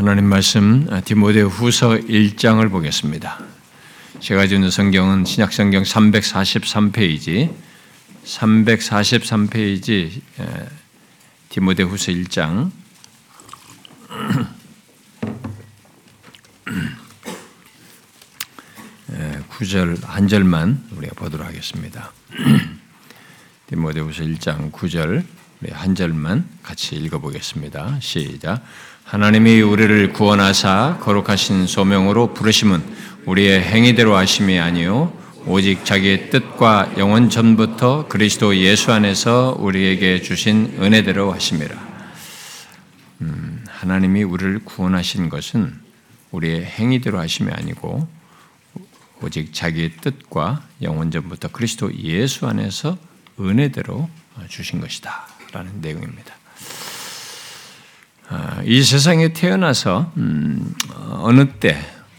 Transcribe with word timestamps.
하나님 0.00 0.24
말씀 0.24 0.88
디모데 1.04 1.42
후서 1.42 1.90
1장을 1.90 2.70
보겠습니다. 2.70 3.38
제가 4.18 4.46
주는 4.46 4.70
성경은 4.70 5.26
신약 5.26 5.52
성경 5.52 5.82
343페이지 5.82 7.54
343페이지 8.24 10.22
디모데 11.50 11.82
후서 11.82 12.12
1장 12.12 12.70
9절 19.50 20.00
한 20.08 20.28
절만 20.28 20.82
우리가 20.92 21.12
보도록 21.14 21.46
하겠습니다. 21.46 22.10
디모데후서 23.66 24.22
1장 24.22 24.72
9절 24.72 25.26
한 25.72 25.94
절만 25.94 26.48
같이 26.62 26.96
읽어보겠습니다. 26.96 27.98
시작. 28.00 28.64
하나님이 29.10 29.60
우리를 29.60 30.12
구원하사 30.12 30.98
거룩하신 31.00 31.66
소명으로 31.66 32.32
부르심은 32.32 32.80
우리의 33.26 33.60
행위대로 33.60 34.14
하심이 34.14 34.60
아니요 34.60 35.12
오직 35.46 35.84
자기의 35.84 36.30
뜻과 36.30 36.92
영원 36.96 37.28
전부터 37.28 38.06
그리스도 38.06 38.56
예수 38.56 38.92
안에서 38.92 39.56
우리에게 39.58 40.22
주신 40.22 40.76
은혜대로 40.78 41.32
하심이라. 41.32 41.76
음, 43.22 43.64
하나님이 43.68 44.22
우리를 44.22 44.60
구원하신 44.64 45.28
것은 45.28 45.74
우리의 46.30 46.64
행위대로 46.64 47.18
하심이 47.18 47.50
아니고 47.50 48.06
오직 49.22 49.52
자기의 49.52 49.96
뜻과 50.02 50.62
영원 50.82 51.10
전부터 51.10 51.48
그리스도 51.48 51.92
예수 51.96 52.46
안에서 52.46 52.96
은혜대로 53.40 54.08
주신 54.48 54.80
것이다. 54.80 55.26
라는 55.50 55.80
내용입니다. 55.80 56.39
아, 58.32 58.62
이 58.64 58.84
세상에 58.84 59.32
태어나서 59.32 60.12
음, 60.16 60.72
어느 61.10 61.48
때 61.48 61.76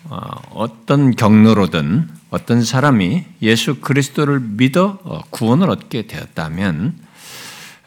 어, 0.09 0.19
어떤 0.49 1.15
경로로든 1.15 2.09
어떤 2.29 2.63
사람이 2.63 3.23
예수 3.41 3.79
그리스도를 3.79 4.41
믿어 4.41 4.99
어, 5.05 5.21
구원을 5.29 5.69
얻게 5.69 6.07
되었다면 6.07 6.95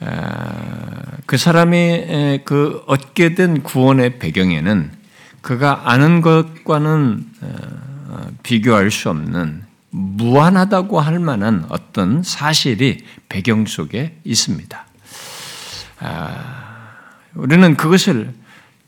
아, 0.00 1.02
그 1.26 1.36
사람이 1.36 2.40
그 2.46 2.82
얻게 2.86 3.34
된 3.34 3.62
구원의 3.62 4.18
배경에는 4.18 4.90
그가 5.42 5.82
아는 5.90 6.22
것과는 6.22 7.26
어, 7.42 8.26
비교할 8.42 8.90
수 8.90 9.10
없는 9.10 9.64
무한하다고 9.90 10.98
할 10.98 11.18
만한 11.18 11.66
어떤 11.68 12.22
사실이 12.22 13.04
배경 13.28 13.66
속에 13.66 14.18
있습니다. 14.24 14.86
아, 17.34 17.40
우리는 17.40 17.76
그것을 17.76 18.32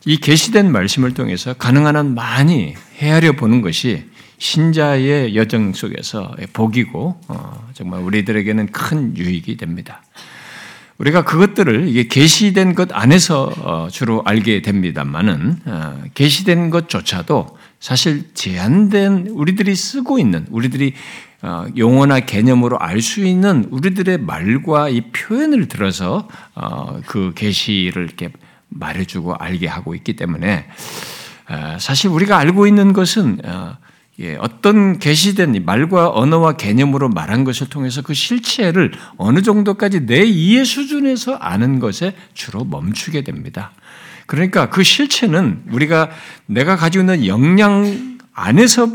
이 0.04 0.18
계시된 0.18 0.70
말씀을 0.70 1.14
통해서 1.14 1.54
가능한 1.54 1.96
한 1.96 2.14
많이 2.14 2.74
헤아려 2.98 3.32
보는 3.32 3.60
것이 3.60 4.04
신자의 4.38 5.34
여정 5.34 5.72
속에서 5.72 6.34
복이고 6.52 7.20
어, 7.28 7.68
정말 7.72 8.00
우리들에게는 8.02 8.68
큰 8.68 9.16
유익이 9.16 9.56
됩니다. 9.56 10.02
우리가 10.98 11.24
그것들을 11.24 11.88
이게 11.88 12.06
계시된 12.08 12.74
것 12.74 12.88
안에서 12.92 13.52
어, 13.58 13.88
주로 13.90 14.22
알게 14.24 14.62
됩니다만은 14.62 15.60
어, 15.66 16.02
계시된 16.14 16.70
것조차도 16.70 17.58
사실 17.80 18.32
제한된 18.34 19.28
우리들이 19.28 19.74
쓰고 19.74 20.18
있는 20.18 20.46
우리들이 20.50 20.94
어, 20.94 20.94
용어나 21.76 22.20
개념으로 22.20 22.78
알 22.78 23.00
수 23.00 23.24
있는 23.24 23.66
우리들의 23.70 24.18
말과 24.18 24.88
이 24.88 25.02
표현을 25.12 25.68
들어서 25.68 26.28
어, 26.54 27.00
그 27.06 27.32
계시를 27.34 28.04
이렇게 28.04 28.30
말해주고 28.68 29.34
알게 29.36 29.66
하고 29.66 29.94
있기 29.94 30.16
때문에 30.16 30.66
어, 31.48 31.76
사실 31.78 32.10
우리가 32.10 32.38
알고 32.38 32.66
있는 32.66 32.92
것은 32.92 33.40
예, 34.18 34.36
어떤 34.36 34.98
계시된 34.98 35.62
말과 35.66 36.10
언어와 36.10 36.54
개념으로 36.54 37.10
말한 37.10 37.44
것을 37.44 37.68
통해서 37.68 38.00
그 38.00 38.14
실체를 38.14 38.92
어느 39.18 39.42
정도까지 39.42 40.06
내 40.06 40.24
이해 40.24 40.64
수준에서 40.64 41.34
아는 41.34 41.80
것에 41.80 42.16
주로 42.32 42.64
멈추게 42.64 43.24
됩니다. 43.24 43.72
그러니까 44.24 44.70
그 44.70 44.82
실체는 44.82 45.64
우리가 45.70 46.10
내가 46.46 46.76
가지고 46.76 47.02
있는 47.02 47.26
역량 47.26 48.18
안에서 48.32 48.90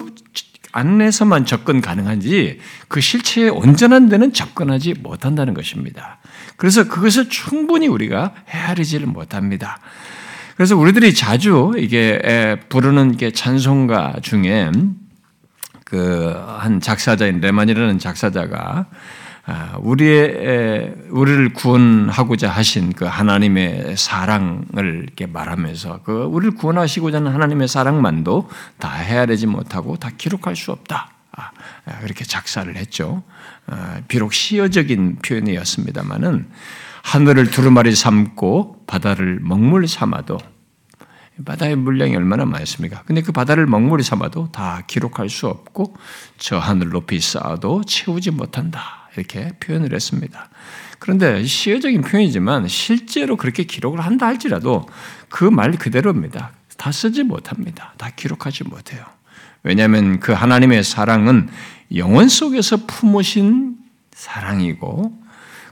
안에서만 0.71 1.45
접근 1.45 1.81
가능한지 1.81 2.59
그 2.87 3.01
실체의 3.01 3.49
온전한 3.49 4.09
데는 4.09 4.33
접근하지 4.33 4.95
못한다는 5.01 5.53
것입니다. 5.53 6.19
그래서 6.57 6.87
그것을 6.87 7.29
충분히 7.29 7.87
우리가 7.87 8.33
헤아리지를 8.49 9.07
못합니다. 9.07 9.79
그래서 10.55 10.77
우리들이 10.77 11.13
자주 11.13 11.73
이게 11.77 12.57
부르는 12.69 13.17
게 13.17 13.31
찬송가 13.31 14.17
중에 14.21 14.71
그 15.85 16.51
한 16.61 16.79
작사자인 16.79 17.41
레만이라는 17.41 17.97
작사자가 17.97 18.59
아, 18.61 18.85
우리의 19.79 20.93
우리를 21.09 21.53
구원하고자 21.53 22.49
하신 22.49 22.93
그 22.93 23.05
하나님의 23.05 23.97
사랑을 23.97 25.03
이렇게 25.03 25.25
말하면서 25.25 26.01
그 26.03 26.23
우리를 26.23 26.55
구원하시고자 26.55 27.17
하는 27.17 27.33
하나님의 27.33 27.67
사랑만도 27.67 28.49
다 28.77 28.93
헤아리지 28.93 29.47
못하고 29.47 29.97
다 29.97 30.09
기록할 30.17 30.55
수 30.55 30.71
없다. 30.71 31.11
아, 31.33 31.51
아, 31.85 31.99
그렇게 31.99 32.25
작사를 32.25 32.75
했죠. 32.75 33.23
비록 34.07 34.33
시어적인 34.33 35.19
표현이었습니다만은 35.25 36.49
하늘을 37.03 37.49
두루마리 37.49 37.95
삼고 37.95 38.83
바다를 38.85 39.39
먹물 39.41 39.87
삼아도 39.87 40.37
바다의 41.45 41.75
물량이 41.75 42.15
얼마나 42.15 42.45
많습니까? 42.45 43.01
근데 43.05 43.21
그 43.21 43.31
바다를 43.31 43.65
먹물이 43.65 44.03
삼아도 44.03 44.51
다 44.51 44.83
기록할 44.85 45.29
수 45.29 45.47
없고 45.47 45.95
저 46.37 46.59
하늘 46.59 46.89
높이 46.89 47.19
쌓아도 47.19 47.83
채우지 47.83 48.31
못한다. 48.31 49.00
이렇게 49.15 49.51
표현을 49.59 49.93
했습니다. 49.93 50.49
그런데 50.99 51.43
시어적인 51.43 52.01
표현이지만 52.01 52.67
실제로 52.67 53.35
그렇게 53.37 53.63
기록을 53.63 53.99
한다 54.01 54.27
할지라도 54.27 54.87
그 55.29 55.45
말 55.49 55.71
그대로입니다. 55.71 56.51
다 56.77 56.91
쓰지 56.91 57.23
못합니다. 57.23 57.93
다 57.97 58.09
기록하지 58.15 58.63
못해요. 58.65 59.03
왜냐하면 59.63 60.19
그 60.19 60.31
하나님의 60.31 60.83
사랑은 60.83 61.49
영원 61.95 62.27
속에서 62.29 62.77
품으신 62.87 63.75
사랑이고 64.13 65.13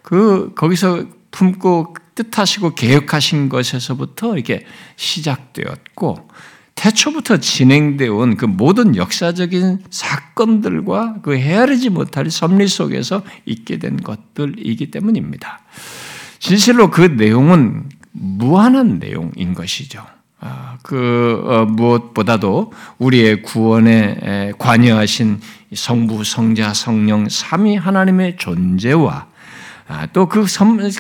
그 0.04 0.54
거기서 0.56 1.06
품고 1.32 1.96
뜻하시고 2.16 2.76
계획하신 2.76 3.50
것에서부터 3.50 4.38
이게 4.38 4.66
시작되었고 4.98 6.30
태초부터 6.80 7.38
진행되어 7.38 8.16
온 8.16 8.38
그 8.38 8.46
모든 8.46 8.96
역사적인 8.96 9.80
사건들과 9.90 11.16
그 11.22 11.36
헤아리지 11.36 11.90
못할 11.90 12.32
섭리 12.32 12.70
속에서 12.70 13.22
있게 13.46 13.80
된 13.80 13.98
것들이기 13.98 14.90
때문입니다. 14.90 15.60
진실로 16.40 16.90
그 16.90 17.02
내용은 17.02 17.90
무한한 18.14 19.00
내용인 19.00 19.54
것이죠. 19.56 20.06
아, 20.40 20.78
그 20.82 21.44
어, 21.46 21.66
무엇보다도 21.66 22.72
우리의 22.98 23.42
구원에 23.42 24.54
관여하신 24.58 25.42
성부, 25.76 26.24
성자, 26.24 26.74
성령 26.74 27.28
삼위 27.28 27.76
하나님의 27.76 28.38
존재와 28.38 29.28
아, 29.90 30.06
또그 30.14 30.46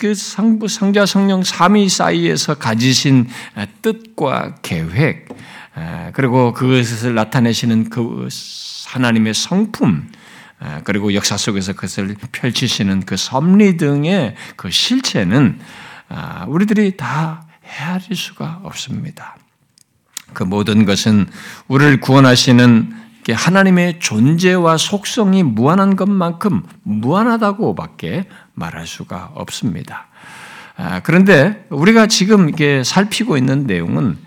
그 0.01 0.13
성부, 0.15 0.67
성자, 0.67 1.05
성령 1.05 1.43
삼위 1.43 1.87
사이에서 1.87 2.55
가지신 2.55 3.29
뜻과 3.81 4.55
계획, 4.61 5.29
그리고 6.13 6.53
그것을 6.53 7.15
나타내시는 7.15 7.89
그 7.89 8.27
하나님의 8.87 9.33
성품, 9.33 10.09
그리고 10.83 11.13
역사 11.13 11.37
속에서 11.37 11.73
그것을 11.73 12.15
펼치시는 12.31 13.05
그 13.05 13.15
섭리 13.17 13.77
등의 13.77 14.35
그 14.55 14.69
실체는 14.71 15.59
아, 16.09 16.45
우리들이 16.47 16.97
다 16.97 17.45
헤아릴 17.63 18.15
수가 18.15 18.61
없습니다. 18.63 19.37
그 20.33 20.43
모든 20.43 20.85
것은 20.85 21.27
우리를 21.67 21.99
구원하시는 22.01 22.93
하나님의 23.31 23.99
존재와 23.99 24.77
속성이 24.77 25.43
무한한 25.43 25.95
것만큼 25.95 26.63
무한하다고밖에 26.81 28.25
말할 28.55 28.87
수가 28.87 29.31
없습니다. 29.35 30.07
아, 30.77 31.01
그런데 31.01 31.67
우리가 31.69 32.07
지금 32.07 32.49
이게 32.49 32.83
살피고 32.83 33.37
있는 33.37 33.67
내용은 33.67 34.17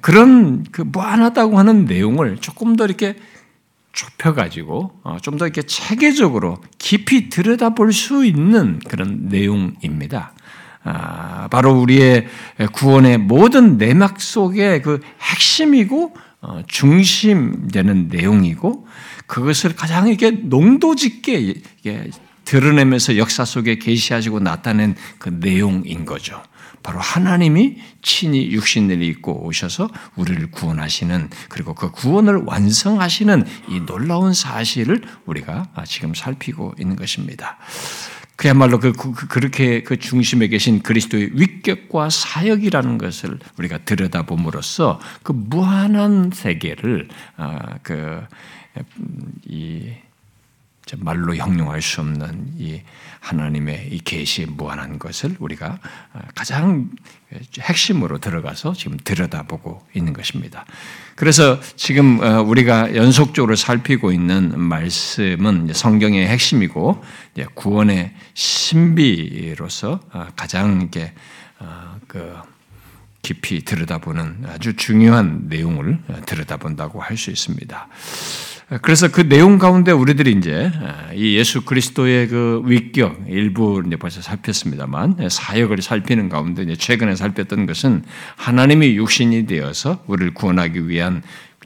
그런 0.00 0.64
그 0.70 0.82
무한하다고 0.82 1.58
하는 1.58 1.84
내용을 1.84 2.38
조금 2.38 2.76
더 2.76 2.84
이렇게 2.84 3.16
좁혀가지고 3.92 5.00
어, 5.02 5.16
좀더 5.20 5.46
이렇게 5.46 5.62
체계적으로 5.62 6.58
깊이 6.78 7.28
들여다볼 7.28 7.92
수 7.92 8.24
있는 8.24 8.78
그런 8.88 9.28
내용입니다. 9.28 10.32
아, 10.82 11.48
바로 11.48 11.78
우리의 11.80 12.26
구원의 12.72 13.18
모든 13.18 13.76
내막 13.76 14.20
속의 14.20 14.82
그 14.82 15.00
핵심이고 15.20 16.14
어, 16.42 16.62
중심되는 16.66 18.08
내용이고 18.08 18.86
그것을 19.26 19.74
가장 19.76 20.08
이렇게 20.08 20.30
농도 20.30 20.94
짙게 20.94 21.60
드러내면서 22.44 23.16
역사 23.16 23.44
속에 23.44 23.76
계시하시고 23.76 24.40
나타낸 24.40 24.94
그 25.18 25.28
내용인 25.28 26.04
거죠. 26.06 26.42
바로 26.82 26.98
하나님이 26.98 27.76
친히 28.02 28.50
육신을 28.52 29.02
입고 29.02 29.46
오셔서 29.46 29.88
우리를 30.16 30.50
구원하시는 30.50 31.30
그리고 31.48 31.74
그 31.74 31.90
구원을 31.90 32.42
완성하시는 32.46 33.44
이 33.68 33.80
놀라운 33.80 34.32
사실을 34.32 35.02
우리가 35.26 35.68
지금 35.86 36.14
살피고 36.14 36.74
있는 36.78 36.96
것입니다. 36.96 37.58
그야말로 38.36 38.80
그, 38.80 38.92
그, 38.92 39.12
그, 39.12 39.28
그렇게 39.28 39.82
그 39.82 39.98
중심에 39.98 40.48
계신 40.48 40.82
그리스도의 40.82 41.32
위격과 41.34 42.08
사역이라는 42.08 42.96
것을 42.96 43.38
우리가 43.58 43.78
들여다봄으로써 43.84 44.98
그 45.22 45.32
무한한 45.32 46.30
세계를 46.32 47.08
아, 47.36 47.76
그 47.82 48.26
이 49.46 49.92
말로 50.98 51.34
형용할 51.34 51.82
수 51.82 52.00
없는 52.00 52.54
이 52.58 52.82
하나님의 53.20 53.88
이 53.90 53.98
계시의 54.00 54.48
무한한 54.48 54.98
것을 54.98 55.36
우리가 55.38 55.78
아, 56.12 56.20
가장 56.34 56.90
핵심으로 57.58 58.18
들어가서 58.18 58.72
지금 58.72 58.96
들여다보고 59.02 59.86
있는 59.94 60.12
것입니다. 60.12 60.64
그래서 61.16 61.60
지금 61.76 62.20
어, 62.22 62.40
우리가 62.42 62.96
연속적으로 62.96 63.56
살피고 63.56 64.10
있는 64.10 64.58
말씀은 64.58 65.72
성경의 65.72 66.26
핵심이고 66.28 67.04
구원의 67.54 68.14
신비로서 68.34 70.00
어, 70.12 70.26
가장 70.34 70.80
이렇게 70.80 71.12
어, 71.58 71.98
그 72.08 72.34
깊이 73.22 73.62
들여다보는 73.64 74.46
아주 74.48 74.76
중요한 74.76 75.42
내용을 75.48 75.98
들여다본다고 76.24 77.02
할 77.02 77.18
수 77.18 77.30
있습니다. 77.30 77.88
그래서 78.82 79.08
그 79.08 79.28
내용 79.28 79.58
가운데 79.58 79.90
우리들이 79.90 80.30
이제 80.30 80.70
이 81.14 81.36
예수 81.36 81.64
그리스도의 81.64 82.28
그 82.28 82.62
위격 82.66 83.20
일부 83.28 83.82
이제 83.84 83.96
벌써 83.96 84.22
살폈습니다만 84.22 85.28
사역을 85.28 85.82
살피는 85.82 86.28
가운데 86.28 86.62
이제 86.62 86.76
최근에 86.76 87.16
살폈던 87.16 87.66
것은 87.66 88.04
하나님이 88.36 88.94
육신이 88.94 89.46
되어서 89.46 90.04
우리를 90.06 90.34
구원하기 90.34 90.88
위한 90.88 91.22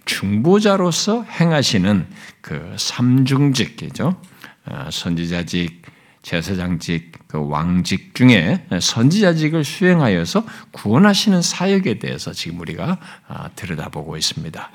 중보자로서 0.07 1.25
행하시는 1.25 2.07
그 2.41 2.75
삼중직이죠. 2.79 4.19
아, 4.67 4.89
선지자직, 4.91 5.83
제사장직, 6.23 7.13
그 7.29 7.47
왕직 7.49 8.15
중에 8.15 8.65
선지자직을 8.81 9.63
수행하여서 9.63 10.47
구원하시는 10.73 11.43
사역에 11.43 11.99
대해서 11.99 12.33
지금 12.33 12.61
우리가 12.61 12.99
아, 13.29 13.51
들여다보고 13.57 14.17
있습니다. 14.17 14.71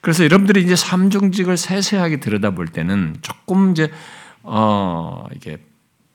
그래서 0.00 0.24
여러분들이 0.24 0.62
이제 0.62 0.76
삼중직을 0.76 1.56
세세하게 1.56 2.20
들여다볼 2.20 2.68
때는 2.68 3.16
조금 3.22 3.72
이제 3.72 3.90
어 4.42 5.26
이게 5.34 5.58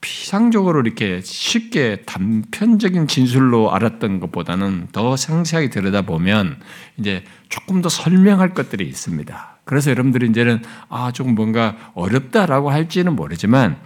피상적으로 0.00 0.80
이렇게 0.82 1.20
쉽게 1.20 2.02
단편적인 2.06 3.08
진술로 3.08 3.74
알았던 3.74 4.20
것보다는 4.20 4.88
더 4.92 5.16
상세하게 5.16 5.70
들여다보면 5.70 6.60
이제 6.98 7.24
조금 7.48 7.82
더 7.82 7.88
설명할 7.88 8.54
것들이 8.54 8.86
있습니다. 8.86 9.58
그래서 9.64 9.90
여러분들이 9.90 10.28
이제는 10.28 10.62
아, 10.88 11.10
조금 11.12 11.34
뭔가 11.34 11.76
어렵다라고 11.94 12.70
할지는 12.70 13.16
모르지만 13.16 13.78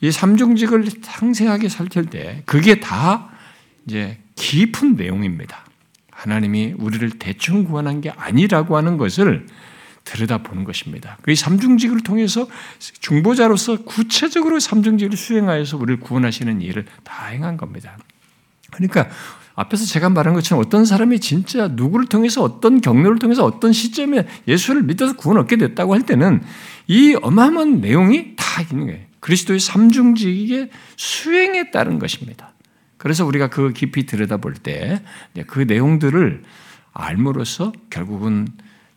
이 0.00 0.12
삼중직을 0.12 0.84
상세하게 1.02 1.68
살필 1.68 2.06
때 2.06 2.42
그게 2.46 2.78
다 2.78 3.30
이제 3.86 4.18
깊은 4.36 4.94
내용입니다. 4.94 5.65
하나님이 6.26 6.74
우리를 6.78 7.08
대충 7.18 7.64
구원한 7.64 8.00
게 8.00 8.10
아니라고 8.10 8.76
하는 8.76 8.96
것을 8.96 9.46
들여다보는 10.04 10.64
것입니다. 10.64 11.18
그 11.22 11.34
삼중직을 11.34 12.00
통해서 12.00 12.46
중보자로서 13.00 13.82
구체적으로 13.84 14.60
삼중직을 14.60 15.16
수행하여서 15.16 15.76
우리를 15.78 16.00
구원하시는 16.00 16.60
일을 16.60 16.84
다 17.02 17.26
행한 17.26 17.56
겁니다. 17.56 17.96
그러니까 18.70 19.08
앞에서 19.54 19.86
제가 19.86 20.10
말한 20.10 20.34
것처럼 20.34 20.62
어떤 20.64 20.84
사람이 20.84 21.18
진짜 21.20 21.68
누구를 21.68 22.06
통해서 22.06 22.42
어떤 22.42 22.80
경로를 22.80 23.18
통해서 23.18 23.44
어떤 23.44 23.72
시점에 23.72 24.26
예수를 24.46 24.82
믿어서 24.82 25.16
구원 25.16 25.38
얻게 25.38 25.56
됐다고 25.56 25.94
할 25.94 26.02
때는 26.02 26.42
이 26.86 27.16
어마어마한 27.20 27.80
내용이 27.80 28.36
다 28.36 28.62
있는 28.62 28.86
거예요. 28.86 29.00
그리스도의 29.20 29.58
삼중직의 29.58 30.70
수행에 30.96 31.70
따른 31.70 31.98
것입니다. 31.98 32.52
그래서 32.98 33.26
우리가 33.26 33.48
그 33.48 33.72
깊이 33.72 34.06
들여다볼 34.06 34.54
때 34.54 35.02
그 35.46 35.60
내용들을 35.60 36.42
알므로써 36.92 37.72
결국은 37.90 38.48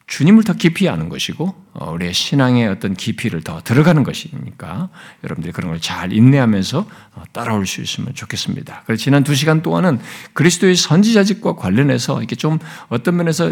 주님을 0.07 0.44
더 0.44 0.54
깊이 0.54 0.88
아는 0.90 1.10
것이고 1.10 1.46
어, 1.69 1.69
우리의 1.85 2.13
신앙의 2.13 2.67
어떤 2.67 2.93
깊이를 2.93 3.41
더 3.41 3.61
들어가는 3.61 4.03
것이니까 4.03 4.89
여러분들이 5.23 5.51
그런 5.53 5.71
걸 5.71 5.79
잘 5.79 6.13
인내하면서 6.13 6.85
어, 7.15 7.23
따라올 7.33 7.65
수 7.65 7.81
있으면 7.81 8.13
좋겠습니다. 8.13 8.83
그래서 8.85 9.01
지난 9.03 9.23
두 9.23 9.33
시간 9.33 9.61
동안은 9.61 9.99
그리스도의 10.33 10.75
선지자직과 10.75 11.55
관련해서 11.55 12.21
이게 12.21 12.35
좀 12.35 12.59
어떤 12.89 13.15
면에서 13.17 13.51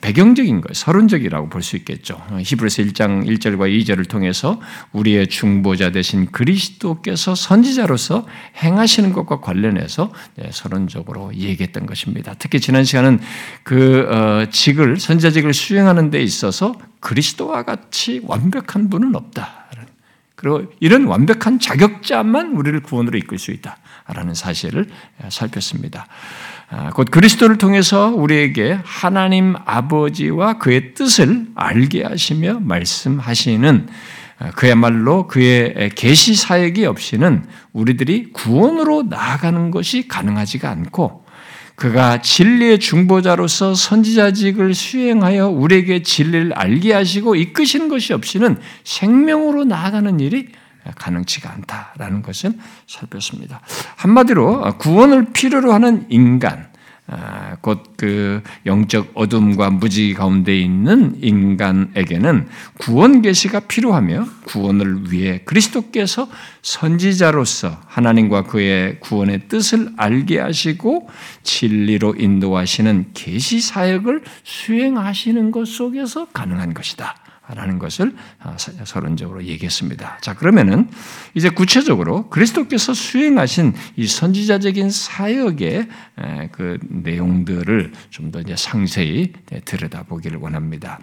배경적인 0.00 0.60
거, 0.62 0.72
서론적이라고 0.72 1.48
볼 1.48 1.62
수 1.62 1.76
있겠죠. 1.76 2.22
히브리서 2.38 2.82
1장 2.84 3.26
1절과 3.26 3.68
2절을 3.84 4.08
통해서 4.08 4.60
우리의 4.92 5.26
중보자 5.26 5.90
되신 5.90 6.26
그리스도께서 6.30 7.34
선지자로서 7.34 8.26
행하시는 8.62 9.12
것과 9.12 9.40
관련해서 9.40 10.12
네, 10.36 10.50
서론적으로 10.52 11.34
얘기했던 11.34 11.86
것입니다. 11.86 12.34
특히 12.38 12.60
지난 12.60 12.84
시간은 12.84 13.18
그 13.64 14.06
어, 14.08 14.46
직을 14.50 14.98
선지자직을 14.98 15.52
수행하는 15.52 16.10
데 16.10 16.22
있어서 16.22 16.74
그리스도와 17.06 17.62
같이 17.62 18.20
완벽한 18.24 18.90
분은 18.90 19.14
없다. 19.14 19.66
그리고 20.34 20.64
이런 20.80 21.04
완벽한 21.04 21.60
자격자만 21.60 22.56
우리를 22.56 22.80
구원으로 22.80 23.16
이끌 23.16 23.38
수 23.38 23.52
있다라는 23.52 24.34
사실을 24.34 24.88
살폈습니다. 25.28 26.06
아, 26.68 26.90
곧 26.90 27.08
그리스도를 27.12 27.58
통해서 27.58 28.08
우리에게 28.08 28.80
하나님 28.84 29.54
아버지와 29.64 30.58
그의 30.58 30.94
뜻을 30.94 31.46
알게 31.54 32.02
하시며 32.02 32.58
말씀하시는 32.60 33.86
아, 33.88 33.92
그야말로 34.54 35.26
그의 35.26 35.90
계시 35.94 36.34
사역이 36.34 36.84
없이는 36.84 37.46
우리들이 37.72 38.32
구원으로 38.32 39.04
나아가는 39.04 39.70
것이 39.70 40.08
가능하지가 40.08 40.70
않고 40.70 41.24
그가 41.74 42.22
진리의 42.22 42.78
중보자로서 42.78 43.74
선지자직을 43.74 44.74
수행하여 44.74 45.48
우리에게 45.48 46.02
진리를 46.02 46.52
알게 46.54 46.92
하시고 46.92 47.34
이끄시는 47.36 47.88
것이 47.88 48.12
없이는 48.14 48.58
생명으로 48.84 49.64
나아가는 49.64 50.18
일이 50.20 50.48
가능치가 50.94 51.52
않다라는 51.52 52.22
것을 52.22 52.52
살폈습니다. 52.86 53.60
한마디로 53.96 54.78
구원을 54.78 55.32
필요로 55.32 55.72
하는 55.72 56.06
인간, 56.08 56.60
아, 56.60 56.75
곧그 57.60 58.42
영적 58.66 59.12
어둠과 59.14 59.70
무지 59.70 60.12
가운데 60.14 60.58
있는 60.58 61.16
인간에게는 61.22 62.48
구원 62.78 63.22
계시가 63.22 63.60
필요하며 63.60 64.26
구원을 64.46 65.12
위해 65.12 65.40
그리스도께서 65.44 66.28
선지자로서 66.62 67.80
하나님과 67.86 68.44
그의 68.44 68.98
구원의 69.00 69.48
뜻을 69.48 69.90
알게 69.96 70.40
하시고 70.40 71.08
진리로 71.44 72.16
인도하시는 72.18 73.10
계시 73.14 73.60
사역을 73.60 74.22
수행하시는 74.42 75.50
것 75.52 75.68
속에서 75.68 76.26
가능한 76.26 76.74
것이다. 76.74 77.25
라는 77.54 77.78
것을 77.78 78.14
아, 78.40 78.56
서론적으로 78.58 79.44
얘기했습니다. 79.44 80.18
자, 80.20 80.34
그러면은 80.34 80.90
이제 81.34 81.48
구체적으로 81.48 82.28
그리스도께서 82.28 82.92
수행하신 82.92 83.74
이 83.96 84.06
선지자적인 84.06 84.90
사역의 84.90 85.88
그 86.52 86.78
내용들을 86.88 87.92
좀 88.10 88.26
더 88.30 88.40
이제 88.40 88.56
상세히 88.56 89.32
들여다보기를 89.64 90.38
원합니다. 90.38 90.98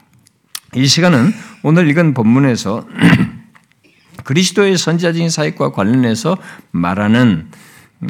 이 0.75 0.85
시간은 0.85 1.31
오늘 1.63 1.89
읽은 1.89 2.13
본문에서 2.13 2.85
그리스도의 4.23 4.77
선지자적인 4.77 5.29
사역과 5.29 5.71
관련해서 5.71 6.37
말하는 6.71 7.49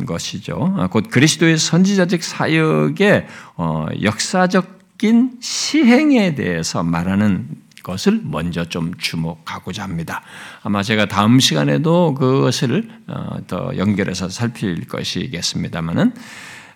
것이죠. 0.06 0.74
아, 0.78 0.88
곧 0.88 1.10
그리스도의 1.10 1.58
선지자적 1.58 2.24
사역의 2.24 3.28
어, 3.56 3.86
역사적인 4.02 5.38
시행에 5.40 6.36
대해서 6.36 6.84
말하는 6.84 7.48
것을 7.84 8.22
먼저 8.24 8.66
좀 8.66 8.94
주목하고자 8.98 9.84
합니다. 9.84 10.24
아마 10.64 10.82
제가 10.82 11.06
다음 11.06 11.40
시간에도 11.40 12.14
그것을 12.16 12.90
어, 13.08 13.38
더 13.48 13.72
연결해서 13.78 14.30
살필 14.30 14.88
것이겠습니다만은 14.88 16.14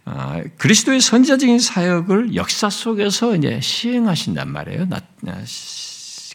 어, 0.06 0.42
그리스도의 0.58 1.02
선지자적인 1.02 1.60
사역을 1.60 2.36
역사 2.36 2.70
속에서 2.70 3.36
이제 3.36 3.60
시행하신단 3.62 4.52
말이에요. 4.52 4.88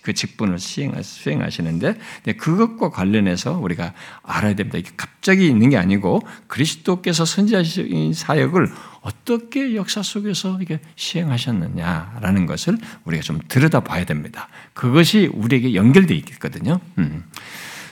그 0.02 0.12
직분을 0.12 0.58
수행하시는데 0.58 1.94
그것과 2.36 2.90
관련해서 2.90 3.58
우리가 3.58 3.94
알아야 4.22 4.54
됩니다. 4.54 4.78
이게 4.78 4.90
갑자기 4.96 5.46
있는 5.46 5.70
게 5.70 5.78
아니고 5.78 6.20
그리스도께서 6.48 7.24
선지자적인 7.24 8.12
사역을 8.12 8.68
어떻게 9.02 9.74
역사 9.74 10.02
속에서 10.02 10.58
이게 10.62 10.80
시행하셨느냐라는 10.96 12.46
것을 12.46 12.78
우리가 13.04 13.22
좀 13.22 13.40
들여다봐야 13.48 14.04
됩니다. 14.04 14.48
그것이 14.72 15.28
우리에게 15.32 15.74
연결되어 15.74 16.16
있거든요. 16.16 16.80
음. 16.98 17.24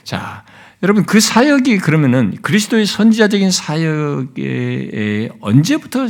자, 0.05 0.45
여러분 0.83 1.05
그 1.05 1.21
사역이 1.21 1.79
그러면은 1.79 2.39
그리스도의 2.41 2.87
선지자적인 2.87 3.51
사역에 3.51 5.31
언제부터 5.41 6.07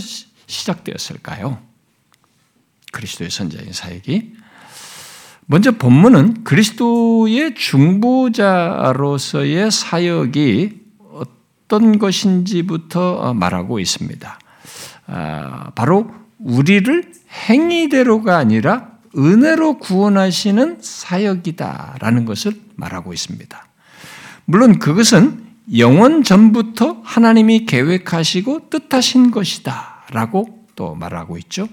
시작되었을까요? 0.47 1.59
그리스도의 2.93 3.31
선지자적인 3.31 3.73
사역이 3.73 4.35
먼저 5.47 5.73
본문은 5.73 6.45
그리스도의 6.45 7.55
중보자로서의 7.57 8.31
사역이 9.71 10.79
어떤 11.11 11.99
것인지부터 11.99 13.35
말하고 13.35 13.81
있습니다. 13.81 14.39
아, 15.13 15.71
바로 15.75 16.11
우리를 16.39 17.13
행위대로가 17.49 18.39
아니라 18.39 18.91
은혜로 19.17 19.79
구원하시는 19.79 20.79
사역이다라는 20.81 22.25
것을 22.25 22.53
말하고 22.77 23.13
있습니다. 23.13 23.67
물론 24.45 24.79
그것은 24.79 25.45
영원 25.77 26.23
전부터 26.23 27.03
하나님이 27.05 27.67
계획하시고 27.67 28.71
뜻하신 28.71 29.31
것이다라고 29.31 30.67
또 30.77 30.95
말하고 30.95 31.37
있죠. 31.39 31.69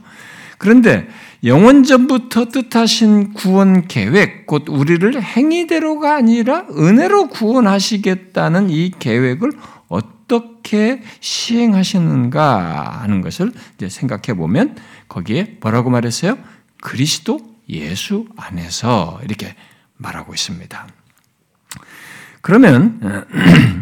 그런데 0.57 1.07
영원 1.43 1.83
전부터 1.83 2.45
뜻하신 2.45 3.33
구원 3.33 3.87
계획, 3.87 4.47
곧 4.47 4.65
우리를 4.69 5.21
행위대로가 5.21 6.15
아니라 6.15 6.65
은혜로 6.75 7.27
구원하시겠다는 7.27 8.71
이 8.71 8.91
계획을 8.97 9.51
어떻게 10.67 11.01
시행하시는가 11.21 13.01
하는 13.01 13.21
것을 13.21 13.51
이제 13.75 13.87
생각해 13.87 14.37
보면 14.37 14.75
거기에 15.07 15.57
뭐라고 15.61 15.89
말했어요? 15.89 16.37
그리스도 16.81 17.39
예수 17.69 18.27
안에서 18.35 19.21
이렇게 19.23 19.55
말하고 19.95 20.33
있습니다. 20.33 20.87
그러면 22.41 22.99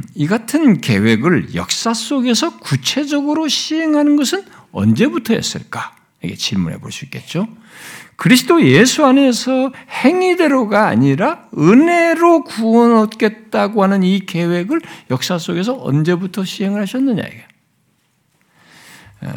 이 0.14 0.28
같은 0.28 0.80
계획을 0.80 1.56
역사 1.56 1.94
속에서 1.94 2.60
구체적으로 2.60 3.48
시행하는 3.48 4.16
것은 4.16 4.46
언제부터였을까? 4.72 5.96
이게 6.24 6.36
질문해 6.36 6.78
볼 6.78 6.92
수 6.92 7.06
있겠죠. 7.06 7.48
그리스도 8.16 8.64
예수 8.66 9.06
안에서 9.06 9.72
행위대로가 9.90 10.88
아니라 10.88 11.48
은혜로 11.58 12.46
구원 12.46 12.96
얻겠다고 12.96 13.84
하는 13.84 14.04
이 14.04 14.20
계획을 14.26 14.82
역사 15.12 15.38
속에서 15.38 15.78
언제부터 15.82 16.46
시행을 16.46 16.82
하셨느냐 16.82 17.24
이게. 17.24 17.46
어, 19.22 19.30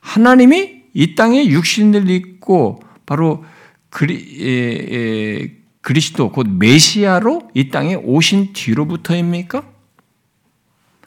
하나님이 0.00 0.82
이 0.92 1.14
땅에 1.14 1.46
육신을 1.46 2.08
입고 2.08 2.82
바로 3.04 3.44
그리, 3.90 4.14
에, 4.40 5.42
에, 5.42 5.50
그리스도 5.80 6.30
곧 6.30 6.48
메시아로 6.48 7.50
이 7.54 7.68
땅에 7.68 7.94
오신 7.94 8.52
뒤로부터입니까? 8.52 9.64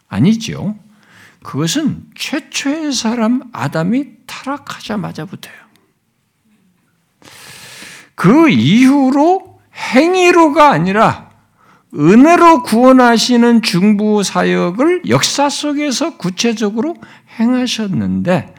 아니죠. 0.07 0.77
그것은 1.43 2.03
최초의 2.15 2.91
사람 2.91 3.43
아담이 3.53 4.05
타락하자마자부터요. 4.25 5.66
그 8.17 8.49
이후로 8.49 9.59
행위로가 9.93 10.71
아니라 10.71 11.29
은혜로 11.93 12.63
구원하시는 12.63 13.61
중부 13.61 14.23
사역을 14.23 15.03
역사 15.07 15.49
속에서 15.49 16.17
구체적으로 16.17 16.95
행하셨는데 17.39 18.55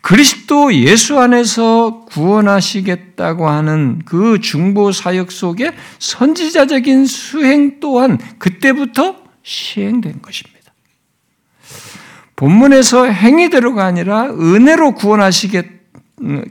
그리스도 0.00 0.74
예수 0.74 1.18
안에서 1.18 2.06
구원하시겠다고 2.06 3.46
하는 3.46 4.00
그 4.06 4.40
중보 4.40 4.90
사역 4.90 5.30
속에 5.30 5.72
선지자적인 5.98 7.04
수행 7.04 7.80
또한 7.80 8.18
그때부터 8.38 9.16
시행된 9.42 10.22
것입니다. 10.22 10.72
본문에서 12.36 13.04
행위대로가 13.04 13.84
아니라 13.84 14.24
은혜로 14.30 14.94
구원하시겠 14.94 15.73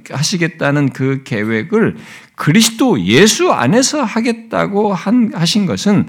하시겠다는 0.09 0.89
그 0.89 1.23
계획을 1.23 1.97
그리스도 2.35 3.01
예수 3.01 3.51
안에서 3.51 4.03
하겠다고 4.03 4.93
한, 4.93 5.31
하신 5.33 5.65
것은 5.65 6.07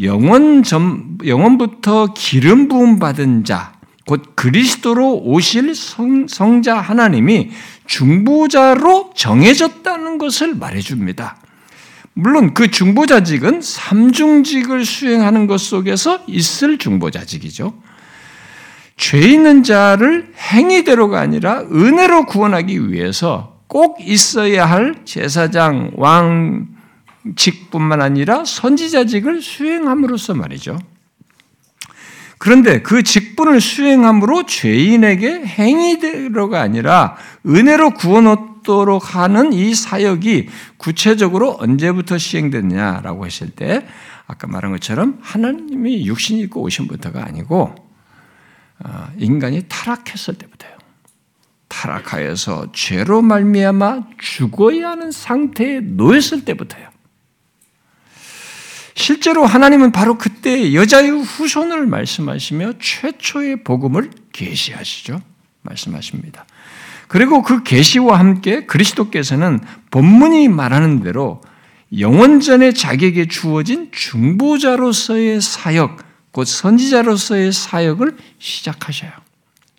영원 0.00 0.62
전, 0.62 1.18
영원부터 1.24 2.14
기름 2.14 2.68
부음 2.68 2.98
받은 2.98 3.44
자, 3.44 3.72
곧 4.06 4.34
그리스도로 4.36 5.18
오실 5.18 5.74
성, 5.74 6.26
성자 6.28 6.78
하나님이 6.78 7.50
중보자로 7.86 9.10
정해졌다는 9.14 10.18
것을 10.18 10.54
말해줍니다. 10.54 11.36
물론 12.14 12.54
그 12.54 12.70
중보자직은 12.70 13.60
삼중직을 13.60 14.84
수행하는 14.84 15.46
것 15.46 15.60
속에서 15.60 16.20
있을 16.26 16.78
중보자직이죠. 16.78 17.74
죄 18.98 19.20
있는 19.20 19.62
자를 19.62 20.34
행위대로가 20.36 21.20
아니라 21.20 21.60
은혜로 21.60 22.26
구원하기 22.26 22.92
위해서 22.92 23.60
꼭 23.68 23.98
있어야 24.00 24.66
할 24.66 24.96
제사장, 25.04 25.92
왕직뿐만 25.94 28.02
아니라 28.02 28.44
선지자직을 28.44 29.40
수행함으로써 29.40 30.34
말이죠. 30.34 30.78
그런데 32.38 32.82
그 32.82 33.02
직분을 33.02 33.60
수행함으로 33.60 34.46
죄인에게 34.46 35.44
행위대로가 35.44 36.60
아니라 36.60 37.16
은혜로 37.46 37.92
구원 37.92 38.26
얻도록 38.26 39.14
하는 39.14 39.52
이 39.52 39.74
사역이 39.74 40.48
구체적으로 40.76 41.56
언제부터 41.58 42.18
시행됐냐라고 42.18 43.26
했을 43.26 43.50
때 43.50 43.86
아까 44.26 44.46
말한 44.46 44.72
것처럼 44.72 45.18
하나님이 45.20 46.06
육신 46.06 46.38
입고 46.38 46.62
오신 46.62 46.88
부터가 46.88 47.24
아니고 47.24 47.74
아, 47.74 47.87
인간이 49.18 49.64
타락했을 49.68 50.34
때부터요. 50.34 50.76
타락하여서 51.68 52.72
죄로 52.72 53.22
말미암아 53.22 54.08
죽어야 54.18 54.90
하는 54.90 55.10
상태에 55.10 55.80
놓였을 55.80 56.44
때부터요. 56.44 56.88
실제로 58.94 59.46
하나님은 59.46 59.92
바로 59.92 60.18
그때 60.18 60.74
여자의 60.74 61.10
후손을 61.10 61.86
말씀하시며 61.86 62.74
최초의 62.80 63.62
복음을 63.62 64.10
계시하시죠. 64.32 65.20
말씀하십니다. 65.62 66.46
그리고 67.06 67.42
그 67.42 67.62
계시와 67.62 68.18
함께 68.18 68.66
그리스도께서는 68.66 69.60
본문이 69.90 70.48
말하는 70.48 71.02
대로 71.02 71.40
영원전에 71.96 72.72
자기에게 72.72 73.28
주어진 73.28 73.90
중보자로서의 73.92 75.40
사역, 75.40 76.07
곧 76.38 76.44
선지자로서의 76.44 77.52
사역을 77.52 78.16
시작하셔요. 78.38 79.10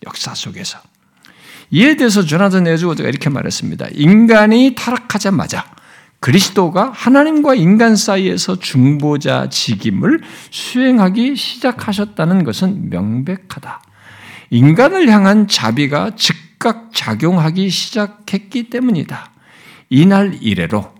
역사 0.05 0.35
속에서. 0.35 0.77
이에 1.71 1.95
대해서 1.95 2.21
조나단 2.21 2.67
에즈워드가 2.67 3.07
이렇게 3.07 3.29
말했습니다. 3.29 3.87
인간이 3.93 4.75
타락하자마자 4.75 5.63
그리스도가 6.19 6.91
하나님과 6.93 7.55
인간 7.55 7.95
사이에서 7.95 8.59
중보자 8.59 9.47
직임을 9.47 10.19
수행하기 10.51 11.37
시작하셨다는 11.37 12.43
것은 12.43 12.89
명백하다. 12.89 13.81
인간을 14.49 15.07
향한 15.07 15.47
자비가 15.47 16.11
즉각 16.17 16.89
작용하기 16.93 17.69
시작했기 17.69 18.69
때문이다. 18.69 19.31
이날 19.89 20.37
이래로 20.41 20.93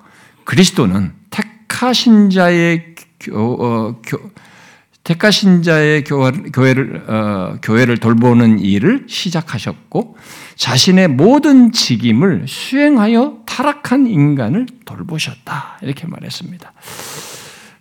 그리스도는 0.46 1.16
택하신 1.32 2.30
자의 2.30 2.96
교, 3.20 3.58
어, 3.62 4.02
교, 4.06 4.32
택하 5.10 5.32
신 5.32 5.64
자의 5.64 6.04
교회를, 6.04 7.10
어, 7.10 7.58
교회를 7.64 7.98
돌보는 7.98 8.60
일을 8.60 9.06
시작하셨고 9.08 10.16
자신의 10.56 11.08
모든 11.08 11.72
직임을 11.72 12.46
수행하여 12.48 13.40
타락한 13.48 14.06
인간을 14.06 14.68
돌보셨다. 14.86 15.80
이렇게 15.82 16.06
말했습니다. 16.06 16.74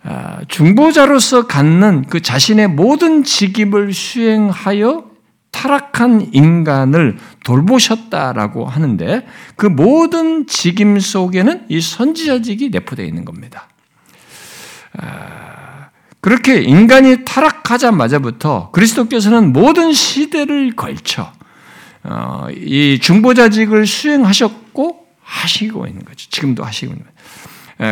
아, 0.05 0.39
중보자로서 0.47 1.45
갖는 1.45 2.05
그 2.09 2.19
자신의 2.19 2.69
모든 2.69 3.23
직임을 3.23 3.93
수행하여 3.93 5.05
타락한 5.51 6.29
인간을 6.33 7.19
돌보셨다라고 7.45 8.65
하는데 8.65 9.27
그 9.55 9.67
모든 9.67 10.47
직임 10.47 10.99
속에는 10.99 11.67
이 11.69 11.79
선지자직이 11.79 12.69
내포되어 12.71 13.05
있는 13.05 13.23
겁니다. 13.23 13.67
아, 14.97 15.58
그렇게 16.21 16.61
인간이 16.61 17.23
타락하자마자부터 17.23 18.71
그리스도께서는 18.71 19.53
모든 19.53 19.93
시대를 19.93 20.75
걸쳐 20.75 21.31
어, 22.03 22.47
이 22.51 22.99
중보자직을 23.01 23.85
수행하셨고 23.85 25.07
하시고 25.21 25.87
있는 25.87 26.03
거죠. 26.03 26.29
지금도 26.29 26.63
하시고 26.63 26.93
있는 26.93 27.05
거죠. 27.05 27.19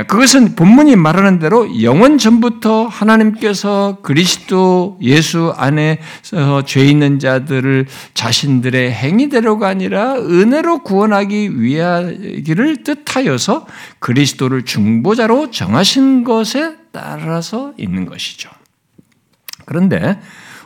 그것은 0.07 0.55
본문이 0.55 0.97
말하는 0.97 1.39
대로 1.39 1.81
영원 1.81 2.17
전부터 2.17 2.87
하나님께서 2.87 3.99
그리스도 4.01 4.99
예수 5.01 5.53
안에서 5.55 6.65
죄 6.65 6.85
있는 6.85 7.19
자들을 7.19 7.87
자신들의 8.13 8.91
행위대로가 8.91 9.69
아니라 9.69 10.15
은혜로 10.15 10.79
구원하기 10.79 11.61
위하기를 11.61 12.83
뜻하여서 12.83 13.65
그리스도를 13.99 14.65
중보자로 14.65 15.51
정하신 15.51 16.25
것에 16.25 16.75
따라서 16.97 17.75
있는 17.77 18.05
것이죠. 18.05 18.49
그런데 19.65 20.19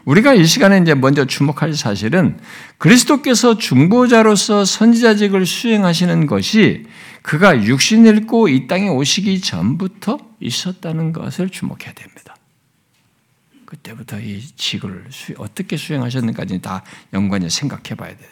우리가 0.05 0.33
이 0.33 0.45
시간에 0.45 0.77
이제 0.77 0.95
먼저 0.95 1.25
주목할 1.25 1.73
사실은 1.73 2.39
그리스도께서 2.77 3.57
중보자로서 3.57 4.63
선지자직을 4.63 5.45
수행하시는 5.45 6.25
것이 6.27 6.85
그가 7.21 7.63
육신 7.63 8.05
잃고 8.05 8.47
이 8.47 8.67
땅에 8.67 8.87
오시기 8.87 9.41
전부터 9.41 10.19
있었다는 10.39 11.11
것을 11.11 11.49
주목해야 11.49 11.93
됩니다. 11.93 12.35
그때부터 13.65 14.19
이 14.21 14.41
직을 14.55 15.05
어떻게 15.37 15.75
수행하셨는가까지 15.75 16.61
다 16.61 16.83
연관해 17.13 17.49
생각해 17.49 17.95
봐야 17.95 18.15
돼요. 18.15 18.29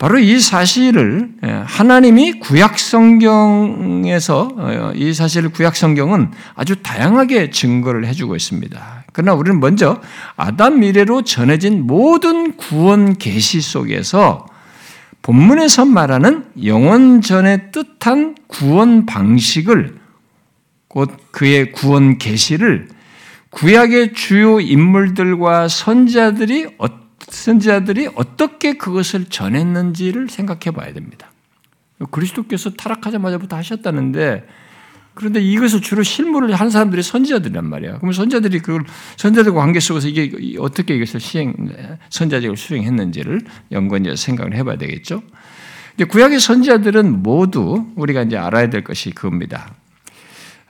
바로 0.00 0.18
이 0.18 0.40
사실을 0.40 1.28
예, 1.44 1.62
하나님이 1.66 2.40
구약 2.40 2.78
성경에서 2.78 4.48
어, 4.56 4.92
이 4.94 5.12
사실을 5.12 5.50
구약 5.50 5.76
성경은 5.76 6.30
아주 6.54 6.76
다양하게 6.82 7.50
증거를 7.50 8.06
해주고 8.06 8.34
있습니다. 8.34 9.04
그러나 9.12 9.34
우리는 9.34 9.60
먼저 9.60 10.00
아담 10.36 10.80
미래로 10.80 11.24
전해진 11.24 11.86
모든 11.86 12.56
구원 12.56 13.18
계시 13.18 13.60
속에서 13.60 14.46
본문에서 15.20 15.84
말하는 15.84 16.46
영원전의 16.64 17.70
뜻한 17.70 18.36
구원 18.46 19.04
방식을 19.04 19.98
곧 20.88 21.10
그의 21.30 21.72
구원 21.72 22.16
계시를 22.16 22.88
구약의 23.50 24.14
주요 24.14 24.60
인물들과 24.60 25.68
선자들이 25.68 26.68
선지자들이 27.30 28.10
어떻게 28.14 28.74
그것을 28.74 29.26
전했는지를 29.26 30.28
생각해 30.28 30.76
봐야 30.76 30.92
됩니다. 30.92 31.30
그리스도께서 32.10 32.70
타락하자마자부터 32.70 33.56
하셨다는데 33.56 34.46
그런데 35.14 35.40
이것을 35.40 35.80
주로 35.82 36.02
실무를 36.02 36.54
한 36.54 36.70
사람들이 36.70 37.02
선지자들이란 37.02 37.68
말이야. 37.68 37.96
그러면 37.96 38.12
선지자들이 38.12 38.60
그걸 38.60 38.84
선지자들과 39.16 39.60
관계 39.60 39.80
속에서 39.80 40.08
이게 40.08 40.56
어떻게 40.58 40.96
이것을 40.96 41.20
시행 41.20 41.54
선지자직을 42.08 42.56
수행했는지를 42.56 43.42
연구해 43.72 44.16
생각을 44.16 44.54
해봐야 44.54 44.76
되겠죠. 44.76 45.22
근데 45.90 46.04
구약의 46.04 46.40
선지자들은 46.40 47.22
모두 47.22 47.86
우리가 47.96 48.22
이제 48.22 48.38
알아야 48.38 48.70
될 48.70 48.82
것이 48.82 49.10
그겁니다. 49.10 49.74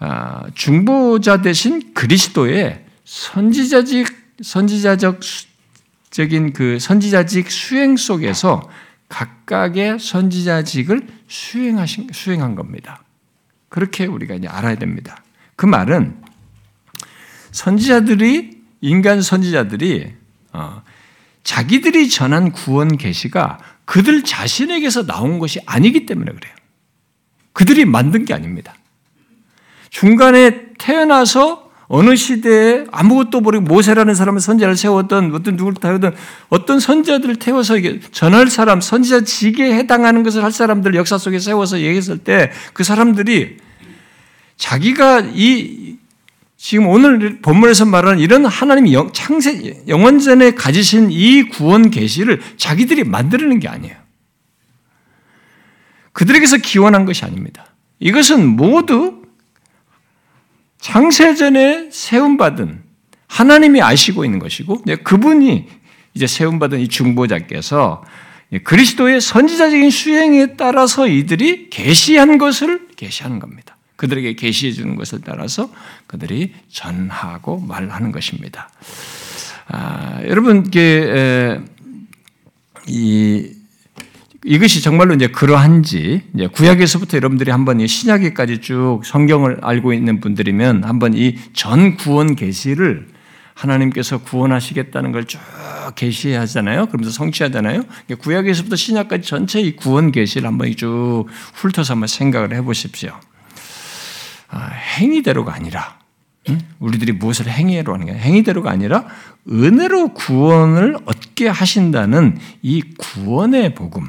아, 0.00 0.46
중보자 0.54 1.42
대신 1.42 1.92
그리스도의 1.94 2.84
선지자직 3.04 4.08
선지자적 4.42 5.20
적인 6.10 6.52
그 6.52 6.78
선지자직 6.78 7.50
수행 7.50 7.96
속에서 7.96 8.68
각각의 9.08 9.98
선지자직을 9.98 11.06
수행하신 11.28 12.08
수행한 12.12 12.54
겁니다. 12.54 13.02
그렇게 13.68 14.06
우리가 14.06 14.34
이제 14.34 14.48
알아야 14.48 14.76
됩니다. 14.76 15.22
그 15.56 15.66
말은 15.66 16.22
선지자들이 17.52 18.60
인간 18.80 19.22
선지자들이 19.22 20.12
어, 20.52 20.82
자기들이 21.44 22.08
전한 22.08 22.52
구원 22.52 22.96
계시가 22.96 23.58
그들 23.84 24.24
자신에게서 24.24 25.06
나온 25.06 25.38
것이 25.38 25.60
아니기 25.66 26.06
때문에 26.06 26.32
그래요. 26.32 26.54
그들이 27.52 27.84
만든 27.84 28.24
게 28.24 28.34
아닙니다. 28.34 28.74
중간에 29.90 30.72
태어나서 30.78 31.69
어느 31.92 32.14
시대에 32.14 32.84
아무것도 32.92 33.40
모르고 33.40 33.64
모세라는 33.64 34.14
사람을 34.14 34.40
선지자를 34.40 34.76
세웠던 34.76 35.34
어떤 35.34 35.56
누구를 35.56 35.74
태우던 35.80 36.14
어떤 36.48 36.78
선지자들을 36.78 37.36
태워서 37.36 37.74
전할 38.12 38.48
사람 38.48 38.80
선지자 38.80 39.24
직에 39.24 39.74
해당하는 39.74 40.22
것을 40.22 40.44
할 40.44 40.52
사람들 40.52 40.94
역사 40.94 41.18
속에 41.18 41.40
세워서 41.40 41.80
얘기했을 41.80 42.18
때 42.18 42.52
그 42.72 42.84
사람들이 42.84 43.56
자기가 44.56 45.30
이 45.34 45.96
지금 46.56 46.86
오늘 46.86 47.40
본문에서 47.40 47.86
말하는 47.86 48.20
이런 48.20 48.44
하나님 48.46 48.92
영, 48.92 49.10
창세 49.12 49.82
영원 49.88 50.18
전에 50.18 50.52
가지신 50.52 51.08
이 51.10 51.44
구원 51.44 51.90
계시를 51.90 52.40
자기들이 52.56 53.04
만들어낸 53.04 53.58
게 53.58 53.68
아니에요. 53.68 53.96
그들에게서 56.12 56.58
기원한 56.58 57.04
것이 57.04 57.24
아닙니다. 57.24 57.66
이것은 57.98 58.46
모두 58.46 59.19
창세전에 60.80 61.90
세움받은 61.92 62.82
하나님이 63.26 63.82
아시고 63.82 64.24
있는 64.24 64.38
것이고 64.38 64.82
그분이 65.04 65.68
이제 66.14 66.26
세움받은 66.26 66.80
이 66.80 66.88
중보자께서 66.88 68.04
그리스도의 68.64 69.20
선지자적인 69.20 69.90
수행에 69.90 70.56
따라서 70.56 71.06
이들이 71.06 71.70
계시한 71.70 72.38
것을 72.38 72.88
계시하는 72.96 73.38
겁니다. 73.38 73.76
그들에게 73.94 74.34
계시해 74.34 74.72
주는 74.72 74.96
것을 74.96 75.20
따라서 75.24 75.70
그들이 76.06 76.54
전하고 76.68 77.60
말하는 77.60 78.10
것입니다. 78.10 78.70
아, 79.68 80.20
여러분, 80.24 80.68
이이 82.88 83.59
것이 84.58 84.80
정말로 84.82 85.14
이제 85.14 85.26
그러한지 85.28 86.22
이제 86.34 86.46
구약에서부터 86.46 87.16
여러분들이 87.18 87.50
한번 87.50 87.80
이 87.80 87.86
신약에까지 87.86 88.60
쭉 88.60 89.00
성경을 89.04 89.58
알고 89.62 89.92
있는 89.92 90.20
분들이면 90.20 90.84
한번 90.84 91.14
이 91.14 91.36
전 91.52 91.96
구원 91.96 92.34
계시를 92.36 93.08
하나님께서 93.54 94.18
구원하시겠다는 94.18 95.12
걸 95.12 95.24
쭉 95.26 95.38
계시하잖아요. 95.94 96.86
그러면서 96.86 97.10
성취하잖아요. 97.10 97.82
구약에서부터 98.20 98.76
신약까지 98.76 99.28
전체 99.28 99.60
이 99.60 99.74
구원 99.76 100.12
계시를 100.12 100.46
한번 100.46 100.74
쭉 100.76 101.26
훑어서 101.54 101.94
한번 101.94 102.06
생각을 102.06 102.54
해보십시오. 102.54 103.12
아, 104.48 104.66
행위대로가 104.98 105.52
아니라 105.54 105.98
응? 106.48 106.58
우리들이 106.78 107.12
무엇을 107.12 107.48
행위로 107.48 107.92
하는 107.92 108.06
게 108.06 108.12
행위대로가 108.14 108.70
아니라 108.70 109.04
은혜로 109.50 110.14
구원을 110.14 110.96
얻게 111.04 111.48
하신다는 111.48 112.38
이 112.62 112.82
구원의 112.98 113.74
복음. 113.74 114.08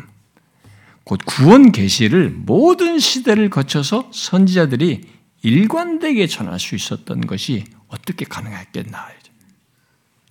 곧 1.12 1.20
구원 1.26 1.74
계시를 1.74 2.30
모든 2.30 2.98
시대를 2.98 3.50
거쳐서 3.50 4.10
선지자들이 4.14 5.02
일관되게 5.42 6.26
전할 6.26 6.58
수 6.58 6.74
있었던 6.74 7.28
것이 7.28 7.66
어떻게 7.90 8.24
가능했겠나. 8.24 9.10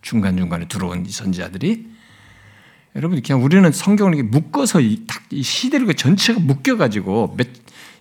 중간중간에 0.00 0.68
들어온 0.68 1.04
이 1.04 1.10
선지자들이 1.10 1.86
여러분 2.96 3.20
그냥 3.20 3.44
우리는 3.44 3.70
성경을 3.70 4.14
이렇게 4.14 4.30
묶어서 4.30 4.80
이, 4.80 5.04
이 5.28 5.42
시대를 5.42 5.84
그 5.84 5.94
전체가 5.94 6.40
묶여 6.40 6.78
가지고 6.78 7.34
몇, 7.36 7.48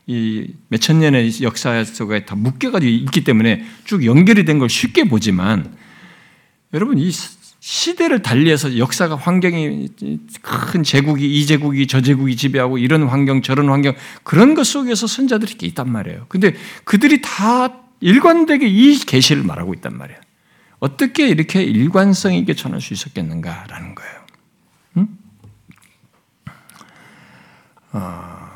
이 0.07 0.53
몇천 0.69 1.01
년의 1.01 1.33
역사 1.41 1.83
속에 1.83 2.23
다 2.23 2.35
묶여 2.35 2.71
가지고 2.71 2.89
있기 2.89 3.25
때문에 3.25 3.65
쭉 3.83 4.05
연결이 4.05 4.45
된 4.45 4.57
걸 4.57 4.69
쉽게 4.69 5.03
보지만 5.03 5.75
여러분 6.73 6.97
이 6.97 7.11
시대를 7.59 8.21
달리해서 8.21 8.77
역사가 8.77 9.15
환경이 9.15 9.89
큰 10.41 10.83
제국이 10.83 11.39
이 11.39 11.45
제국이 11.45 11.87
저 11.87 12.01
제국이 12.01 12.35
지배하고 12.35 12.77
이런 12.77 13.07
환경 13.07 13.41
저런 13.41 13.69
환경 13.69 13.95
그런 14.23 14.53
것 14.53 14.65
속에서 14.65 15.07
선자들이 15.07 15.57
있단 15.67 15.91
말이에요. 15.91 16.25
근데 16.29 16.55
그들이 16.85 17.21
다 17.21 17.73
일관되게 17.99 18.67
이 18.67 18.97
계시를 18.99 19.43
말하고 19.43 19.73
있단 19.73 19.97
말이에요. 19.97 20.19
어떻게 20.79 21.27
이렇게 21.27 21.61
일관성 21.61 22.33
있게 22.33 22.53
전할 22.53 22.79
수 22.79 22.93
있었겠는가라는 22.93 23.95
거예요. 23.95 24.25
응? 24.97 25.07
어, 27.91 28.49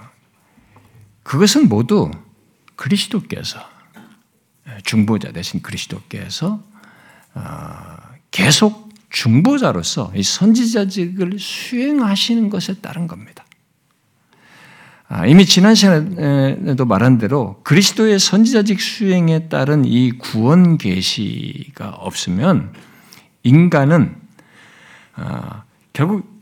그것은 1.24 1.68
모두 1.68 2.10
그리스도께서 2.78 3.60
중보자 4.86 5.34
대신 5.34 5.62
그리스도께서 5.62 6.64
어, 7.34 7.98
계속 8.32 8.93
중보자로서 9.14 10.12
이 10.16 10.24
선지자직을 10.24 11.38
수행하시는 11.40 12.50
것에 12.50 12.74
따른 12.82 13.08
겁니다. 13.08 13.46
아, 15.08 15.28
이미 15.28 15.46
지난 15.46 15.76
시간에도 15.76 16.86
말한 16.86 17.20
대로 17.20 17.62
그리스도의 17.64 18.18
선지자직 18.18 18.82
수행에 18.82 19.48
따른 19.48 19.86
이 19.86 20.12
구원 20.12 20.80
계시가 20.80 21.90
없으면 21.90 22.74
인간은 23.44 24.16
아, 25.16 25.64
결국 25.94 26.34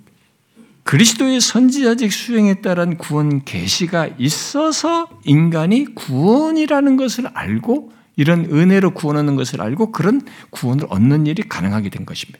그리스도의 0.84 1.42
선지자직 1.42 2.14
수행에 2.14 2.62
따른 2.62 2.98
구원 2.98 3.44
계시가 3.44 4.08
있어서 4.18 5.10
인간이 5.26 5.94
구원이라는 5.94 6.96
것을 6.96 7.28
알고 7.34 7.92
이런 8.16 8.46
은혜로 8.46 8.92
구원하는 8.92 9.36
것을 9.36 9.62
알고 9.62 9.92
그런 9.92 10.22
구원을 10.52 10.86
얻는 10.90 11.28
일이 11.28 11.44
가능하게 11.44 11.90
된 11.90 12.06
것입니다. 12.06 12.40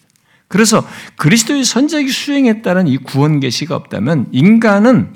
그래서 0.52 0.88
그리스도의 1.16 1.64
선자기 1.64 2.10
수행에 2.10 2.62
따른 2.62 2.88
이 2.88 2.98
구원 2.98 3.40
계시가 3.40 3.76
없다면 3.76 4.28
인간은 4.32 5.14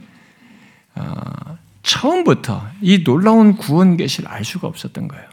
어, 0.95 1.57
처음부터 1.83 2.67
이 2.81 3.03
놀라운 3.03 3.57
구원 3.57 3.97
계시를 3.97 4.29
알 4.29 4.43
수가 4.43 4.67
없었던 4.67 5.07
거예요. 5.07 5.27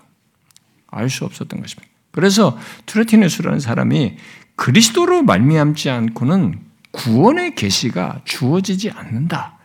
알 0.89 1.09
수 1.09 1.25
없었던 1.25 1.61
것입니다. 1.61 1.91
그래서 2.11 2.59
투레티네스라는 2.85 3.61
사람이 3.61 4.17
그리스도로 4.57 5.23
말미암지 5.23 5.89
않고는 5.89 6.61
구원의 6.91 7.55
계시가 7.55 8.21
주어지지 8.25 8.91
않는다. 8.91 9.59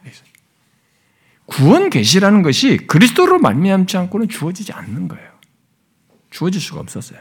구원 1.48 1.90
계시라는 1.90 2.42
것이 2.44 2.78
그리스도로 2.78 3.40
말미암지 3.40 3.98
않고는 3.98 4.30
주어지지 4.30 4.74
않는 4.74 5.08
거예요. 5.08 5.30
주어질 6.30 6.62
수가 6.62 6.82
없었어요. 6.82 7.20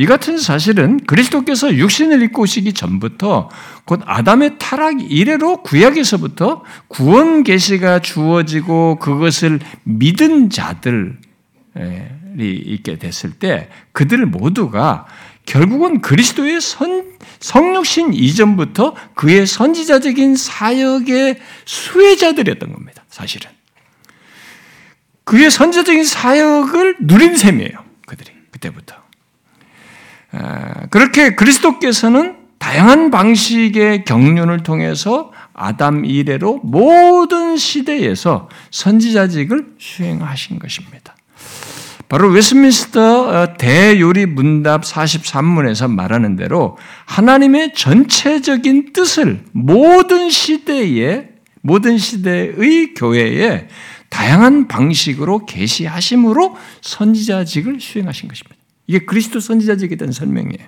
이 0.00 0.06
같은 0.06 0.38
사실은 0.38 0.96
그리스도께서 1.04 1.74
육신을 1.74 2.22
입고 2.22 2.44
오시기 2.44 2.72
전부터 2.72 3.50
곧 3.84 4.00
아담의 4.06 4.56
타락 4.58 5.12
이래로 5.12 5.62
구약에서부터 5.62 6.64
구원 6.88 7.44
계시가 7.44 7.98
주어지고 7.98 8.98
그것을 8.98 9.60
믿은 9.82 10.48
자들이 10.48 11.12
있게 12.40 12.98
됐을 12.98 13.32
때 13.32 13.68
그들 13.92 14.24
모두가 14.24 15.04
결국은 15.44 16.00
그리스도의 16.00 16.62
선, 16.62 17.04
성육신 17.40 18.14
이전부터 18.14 18.94
그의 19.14 19.46
선지자적인 19.46 20.34
사역의 20.34 21.38
수혜자들이었던 21.66 22.72
겁니다. 22.72 23.04
사실은. 23.10 23.50
그의 25.24 25.50
선지자적인 25.50 26.04
사역을 26.04 26.96
누린 27.00 27.36
셈이에요. 27.36 27.84
그들이. 28.06 28.30
그때부터. 28.50 28.99
아, 30.32 30.86
그렇게 30.90 31.34
그리스도께서는 31.34 32.36
다양한 32.58 33.10
방식의 33.10 34.04
경륜을 34.04 34.62
통해서 34.62 35.32
아담 35.54 36.04
이래로 36.04 36.60
모든 36.62 37.56
시대에서 37.56 38.48
선지자직을 38.70 39.74
수행하신 39.78 40.58
것입니다. 40.58 41.16
바로 42.10 42.28
웨스민스터 42.28 43.28
어, 43.28 43.54
대요리 43.56 44.26
문답 44.26 44.82
43문에서 44.82 45.88
말하는 45.88 46.36
대로 46.36 46.76
하나님의 47.06 47.72
전체적인 47.74 48.92
뜻을 48.92 49.44
모든 49.52 50.28
시대에 50.28 51.28
모든 51.62 51.98
시대의 51.98 52.94
교회에 52.94 53.68
다양한 54.08 54.66
방식으로 54.66 55.46
계시하심으로 55.46 56.56
선지자직을 56.80 57.80
수행하신 57.80 58.28
것입니다. 58.28 58.59
이게 58.90 58.98
그리스도 58.98 59.38
선지자직에 59.38 59.94
대한 59.94 60.10
설명이에요. 60.10 60.66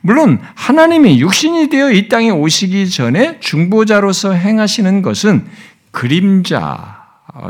물론 0.00 0.40
하나님이 0.56 1.20
육신이 1.20 1.68
되어 1.68 1.92
이 1.92 2.08
땅에 2.08 2.30
오시기 2.30 2.90
전에 2.90 3.38
중보자로서 3.38 4.32
행하시는 4.32 5.02
것은 5.02 5.46
그림자 5.92 7.00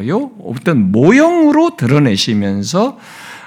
요 0.06 0.30
어떤 0.44 0.92
모형으로 0.92 1.76
드러내시면서 1.76 2.98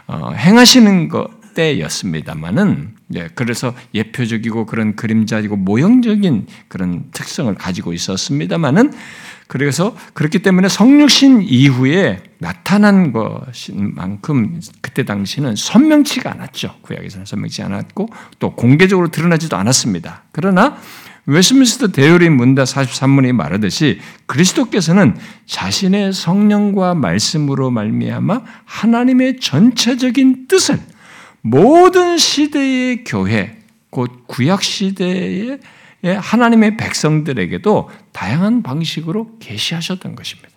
어, 0.07 0.31
행하시는 0.31 1.09
것 1.09 1.53
때였습니다만은 1.53 2.94
예, 3.13 3.29
그래서 3.35 3.75
예표적이고 3.93 4.65
그런 4.65 4.95
그림자이고 4.95 5.55
모형적인 5.57 6.47
그런 6.67 7.05
특성을 7.11 7.53
가지고 7.53 7.93
있었습니다만은 7.93 8.91
그래서 9.47 9.95
그렇기 10.13 10.39
때문에 10.39 10.67
성육신 10.67 11.43
이후에 11.43 12.23
나타난 12.39 13.13
것인 13.13 13.93
만큼 13.93 14.59
그때 14.81 15.05
당시는 15.05 15.55
선명치가 15.55 16.31
않았죠. 16.31 16.77
구약에서는 16.81 17.27
선명치 17.27 17.61
않았고 17.61 18.09
또 18.39 18.55
공개적으로 18.55 19.09
드러나지도 19.09 19.55
않았습니다. 19.55 20.23
그러나 20.31 20.77
웨스민스터 21.27 21.87
대요리 21.87 22.29
문다 22.29 22.63
43문이 22.63 23.33
말하듯이 23.33 23.99
그리스도께서는 24.25 25.15
자신의 25.45 26.13
성령과 26.13 26.95
말씀으로 26.95 27.71
말미암아 27.71 28.41
하나님의 28.65 29.39
전체적인 29.39 30.47
뜻을 30.47 30.79
모든 31.47 32.17
시대의 32.17 33.03
교회, 33.03 33.55
곧 33.91 34.25
구약 34.25 34.63
시대의 34.63 35.59
하나님의 36.03 36.75
백성들에게도 36.75 37.91
다양한 38.11 38.63
방식으로 38.63 39.37
계시하셨던 39.37 40.15
것입니다. 40.15 40.49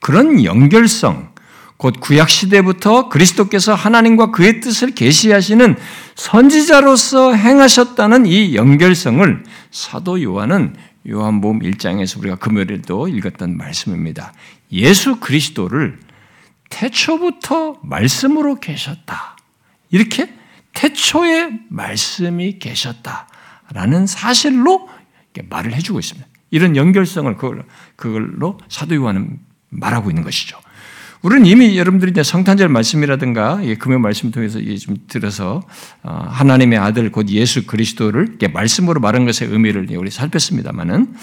그런 0.00 0.42
연결성, 0.42 1.34
곧 1.76 2.00
구약 2.00 2.30
시대부터 2.30 3.10
그리스도께서 3.10 3.74
하나님과 3.74 4.30
그의 4.30 4.62
뜻을 4.62 4.92
계시하시는 4.92 5.76
선지자로서 6.14 7.34
행하셨다는 7.34 8.24
이 8.24 8.54
연결성을 8.54 9.44
사도 9.70 10.22
요한은 10.22 10.76
요한복음 11.06 11.60
1장에서 11.60 12.18
우리가 12.20 12.36
금요일에도 12.36 13.06
읽었던 13.06 13.54
말씀입니다. 13.54 14.32
예수 14.72 15.20
그리스도를 15.20 16.05
태초부터 16.70 17.80
말씀으로 17.82 18.56
계셨다. 18.60 19.36
이렇게 19.90 20.32
태초에 20.74 21.50
말씀이 21.68 22.58
계셨다라는 22.58 24.06
사실로 24.06 24.88
말을 25.48 25.74
해주고 25.74 25.98
있습니다. 25.98 26.28
이런 26.50 26.76
연결성을 26.76 27.34
그걸로, 27.36 27.62
그걸로 27.96 28.58
사도 28.68 28.94
요한은 28.94 29.38
말하고 29.70 30.10
있는 30.10 30.22
것이죠. 30.22 30.58
우리는 31.22 31.46
이미 31.46 31.76
여러분들이 31.76 32.12
이제 32.12 32.22
성탄절 32.22 32.68
말씀이라든가 32.68 33.60
금요 33.78 33.98
말씀 33.98 34.30
통해서 34.30 34.60
좀 34.78 34.96
들어서 35.08 35.62
어, 36.02 36.12
하나님의 36.28 36.78
아들 36.78 37.10
곧 37.10 37.30
예수 37.30 37.66
그리스도를 37.66 38.38
말씀으로 38.52 39.00
말한 39.00 39.24
것의 39.24 39.50
의미를 39.50 39.88
우리 39.96 40.10
살폈습니다만은 40.10 41.14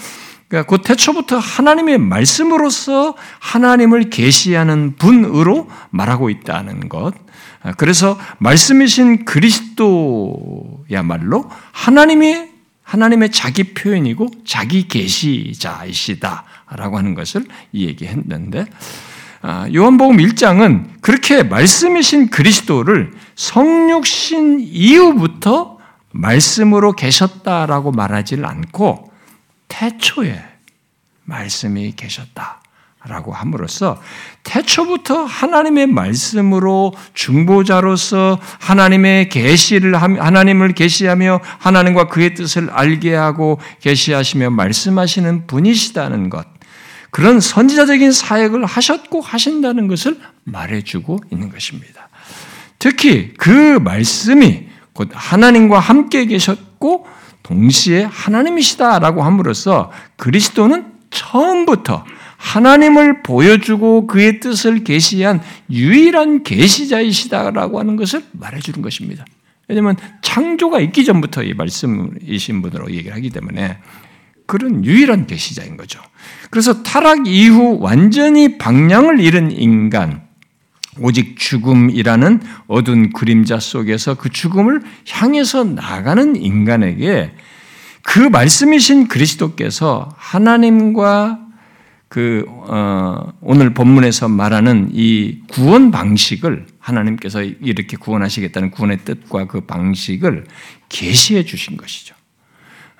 그러니까 0.48 0.68
그 0.68 0.82
태초부터 0.82 1.38
하나님의 1.38 1.98
말씀으로서 1.98 3.14
하나님을 3.40 4.10
계시하는 4.10 4.96
분으로 4.96 5.68
말하고 5.90 6.30
있다는 6.30 6.88
것. 6.88 7.14
아, 7.62 7.72
그래서 7.72 8.18
말씀이신 8.38 9.24
그리스도야말로 9.24 11.50
하나님이 11.72 12.54
하나님의 12.82 13.32
자기 13.32 13.74
표현이고 13.74 14.28
자기 14.46 14.86
계시자이시다라고 14.88 16.98
하는 16.98 17.14
것을 17.14 17.46
얘기했는데 17.72 18.66
아, 19.40 19.66
요한복음 19.74 20.18
1장은 20.18 21.00
그렇게 21.00 21.42
말씀이신 21.42 22.28
그리스도를 22.30 23.12
성육신 23.34 24.60
이후부터 24.60 25.78
말씀으로 26.12 26.92
계셨다라고 26.92 27.92
말하지를 27.92 28.44
않고 28.46 29.13
태초에 29.74 30.40
말씀이 31.24 31.94
계셨다 31.96 32.60
라고 33.06 33.32
함으로써 33.32 34.00
태초부터 34.44 35.24
하나님의 35.24 35.88
말씀으로 35.88 36.94
중보자로서 37.12 38.40
하나님의 38.60 39.28
계시를 39.28 40.00
하나님을 40.00 40.72
계시하며 40.72 41.40
하나님과 41.58 42.08
그의 42.08 42.34
뜻을 42.34 42.70
알게 42.70 43.14
하고 43.14 43.60
계시하시며 43.80 44.50
말씀하시는 44.50 45.46
분이시다는 45.46 46.30
것. 46.30 46.46
그런 47.10 47.40
선지자적인 47.40 48.12
사역을 48.12 48.64
하셨고 48.64 49.20
하신다는 49.20 49.86
것을 49.86 50.18
말해주고 50.44 51.18
있는 51.30 51.50
것입니다. 51.50 52.08
특히 52.78 53.34
그 53.36 53.78
말씀이 53.80 54.68
곧 54.94 55.10
하나님과 55.12 55.78
함께 55.78 56.24
계셨고 56.24 57.06
동시에 57.44 58.02
하나님이시다라고 58.04 59.22
함으로써 59.22 59.92
그리스도는 60.16 60.86
처음부터 61.10 62.04
하나님을 62.36 63.22
보여주고 63.22 64.06
그의 64.06 64.40
뜻을 64.40 64.82
계시한 64.82 65.40
유일한 65.70 66.42
계시자이시다라고 66.42 67.78
하는 67.78 67.96
것을 67.96 68.24
말해주는 68.32 68.82
것입니다. 68.82 69.24
왜냐하면 69.68 69.96
창조가 70.20 70.80
있기 70.80 71.04
전부터 71.04 71.44
이 71.44 71.54
말씀이신 71.54 72.60
분으로 72.60 72.90
얘기를 72.90 73.14
하기 73.14 73.30
때문에 73.30 73.78
그런 74.46 74.84
유일한 74.84 75.26
계시자인 75.26 75.76
거죠. 75.76 76.00
그래서 76.50 76.82
타락 76.82 77.26
이후 77.26 77.78
완전히 77.80 78.58
방향을 78.58 79.20
잃은 79.20 79.52
인간, 79.52 80.23
오직 81.00 81.36
죽음이라는 81.38 82.40
어두운 82.66 83.12
그림자 83.12 83.58
속에서 83.58 84.14
그 84.14 84.30
죽음을 84.30 84.82
향해서 85.08 85.64
나가는 85.64 86.36
인간에게 86.36 87.32
그 88.02 88.18
말씀이신 88.18 89.08
그리스도께서 89.08 90.10
하나님과 90.16 91.40
그 92.08 92.44
어, 92.48 93.32
오늘 93.40 93.74
본문에서 93.74 94.28
말하는 94.28 94.90
이 94.92 95.40
구원 95.48 95.90
방식을 95.90 96.66
하나님께서 96.78 97.42
이렇게 97.42 97.96
구원하시겠다는 97.96 98.70
구원의 98.70 98.98
뜻과 99.04 99.46
그 99.46 99.62
방식을 99.62 100.44
계시해 100.88 101.44
주신 101.44 101.76
것이죠. 101.76 102.14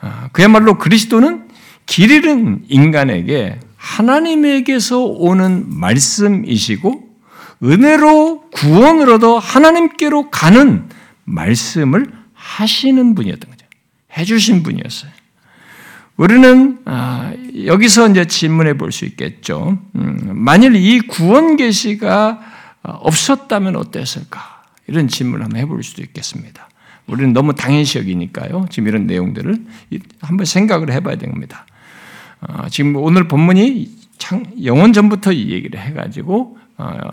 아, 0.00 0.30
그야말로 0.33 0.78
그리스도는 0.78 1.48
길 1.87 2.11
잃은 2.11 2.64
인간에게 2.68 3.61
하나님에게서 3.76 5.04
오는 5.04 5.66
말씀이시고 5.68 7.13
은혜로 7.64 8.50
구원으로도 8.50 9.38
하나님께로 9.38 10.31
가는 10.31 10.88
말씀을 11.24 12.07
하시는 12.35 13.14
분이었던 13.14 13.50
거죠. 13.50 13.66
해주신 14.16 14.62
분이었어요. 14.62 15.11
우리는 16.16 16.79
아, 16.85 17.33
여기서 17.64 18.11
이제 18.11 18.27
질문해 18.27 18.77
볼 18.77 18.92
수 18.92 19.05
있겠죠. 19.07 19.79
음, 19.96 20.31
만일 20.35 20.77
이 20.77 21.00
구원 21.00 21.57
계시가 21.57 22.40
없었다면 22.83 23.77
어땠을까? 23.77 24.62
이런 24.87 25.09
질문을 25.09 25.44
한번 25.44 25.61
해볼 25.61 25.83
수도 25.83 26.03
있겠습니다. 26.03 26.68
우리는 27.07 27.33
너무 27.33 27.55
당연시 27.55 27.98
여기니까요. 27.98 28.66
지금 28.70 28.88
이런 28.88 29.07
내용들을 29.07 29.64
한번 30.20 30.44
생각을 30.46 30.92
해봐야 30.92 31.16
됩니다. 31.16 31.66
어, 32.40 32.68
지금 32.68 32.96
오늘 32.96 33.27
본문이 33.27 33.90
영원 34.64 34.92
전부터 34.92 35.33
이 35.33 35.50
얘기를 35.50 35.81
해가지고 35.81 36.59
어, 36.59 36.63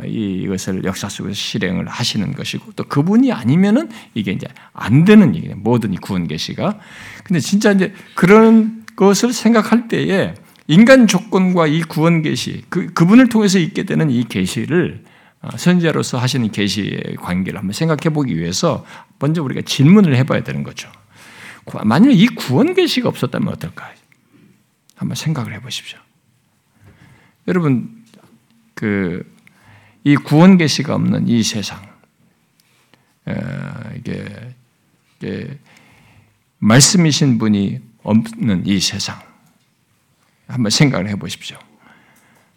이것을 0.06 0.84
역사 0.84 1.08
속에서 1.08 1.36
실행을 1.36 1.88
하시는 1.88 2.34
것이고 2.34 2.74
또 2.76 2.84
그분이 2.84 3.32
아니면은 3.32 3.90
이게 4.14 4.32
이제 4.32 4.48
안 4.74 5.06
되는 5.06 5.36
얘기예요. 5.36 5.56
모든 5.58 5.94
이 5.94 5.98
구원 5.98 6.28
계시가. 6.28 6.80
근데 7.24 7.40
진짜 7.40 7.72
이제 7.72 7.94
그런 8.16 8.86
것을 8.96 9.34
생각할 9.34 9.88
때에 9.88 10.34
인간 10.68 11.08
조건과 11.08 11.68
이 11.68 11.82
구원 11.82 12.22
계시 12.22 12.64
그 12.70 12.94
그분을 12.94 13.30
통해서 13.30 13.60
있게 13.60 13.84
되는 13.84 14.10
이 14.10 14.24
계시를 14.24 15.04
어, 15.42 15.58
선지자로서 15.58 16.18
하시는 16.18 16.52
계시의 16.52 17.18
관계를 17.20 17.60
한번 17.60 17.74
생각해 17.74 18.14
보기 18.14 18.38
위해서 18.38 18.86
먼저 19.20 19.42
우리가 19.44 19.62
질문을 19.62 20.16
해봐야 20.16 20.44
되는 20.44 20.64
거죠. 20.64 20.90
만약 21.84 22.12
이 22.12 22.28
구원 22.28 22.74
계시가 22.74 23.10
없었다면 23.10 23.48
어떨까? 23.50 23.92
한번 24.96 25.16
생각을 25.16 25.54
해보십시오. 25.54 26.00
여러분 27.48 28.04
그 28.76 29.24
이 30.04 30.16
구원 30.16 30.58
계시가 30.58 30.96
없는 30.96 31.28
이 31.28 31.44
세상 31.44 31.82
이게, 33.96 34.56
이게 35.20 35.60
말씀이신 36.60 37.38
분이 37.38 37.80
없는 38.04 38.66
이 38.66 38.80
세상 38.80 39.20
한번 40.48 40.70
생각을 40.70 41.08
해보십시오. 41.10 41.58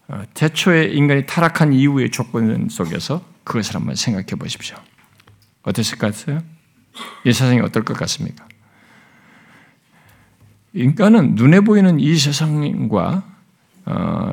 어, 0.08 0.22
태초에 0.34 0.86
인간이 0.86 1.24
타락한 1.26 1.72
이후의 1.72 2.10
조건 2.10 2.68
속에서 2.68 3.24
그것을 3.44 3.76
한번 3.76 3.94
생각해 3.94 4.26
보십시오. 4.38 4.76
어땠을 5.62 5.98
것 5.98 6.14
같아요? 6.14 6.42
이 7.24 7.32
세상이 7.32 7.60
어떨 7.60 7.84
것 7.84 7.96
같습니까? 7.96 8.46
인간은 10.74 11.36
눈에 11.36 11.60
보이는 11.60 12.00
이 12.00 12.16
세상과 12.16 13.00
어, 13.06 13.33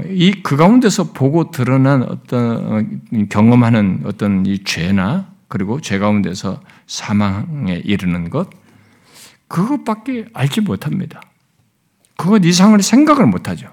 이 0.07 0.41
그 0.43 0.55
가운데서 0.55 1.11
보고 1.11 1.51
드러난 1.51 2.03
어떤 2.03 2.73
어, 2.73 3.25
경험하는 3.29 4.03
어떤 4.05 4.45
이 4.45 4.63
죄나 4.63 5.31
그리고 5.47 5.81
죄 5.81 5.99
가운데서 5.99 6.61
사망에 6.87 7.81
이르는 7.83 8.29
것 8.29 8.49
그것밖에 9.47 10.27
알지 10.33 10.61
못합니다. 10.61 11.21
그것 12.15 12.45
이상을 12.45 12.81
생각을 12.81 13.25
못하죠. 13.25 13.67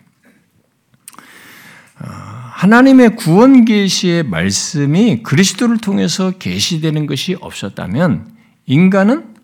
어, 2.01 2.07
하나님의 2.07 3.15
구원 3.15 3.65
계시의 3.65 4.25
말씀이 4.25 5.23
그리스도를 5.23 5.79
통해서 5.79 6.33
계시되는 6.33 7.07
것이 7.07 7.37
없었다면 7.41 8.33
인간은 8.67 9.35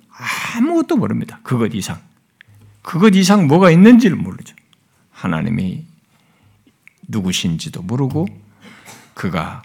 아무것도 0.57 0.97
모릅니다. 0.97 1.38
그것 1.44 1.75
이상. 1.75 1.99
그것 2.83 3.14
이상 3.14 3.47
뭐가 3.47 3.70
있는지를 3.70 4.16
모르죠. 4.16 4.55
하나님이 5.12 5.85
누구신지도 7.08 7.82
모르고 7.82 8.26
그가 9.14 9.62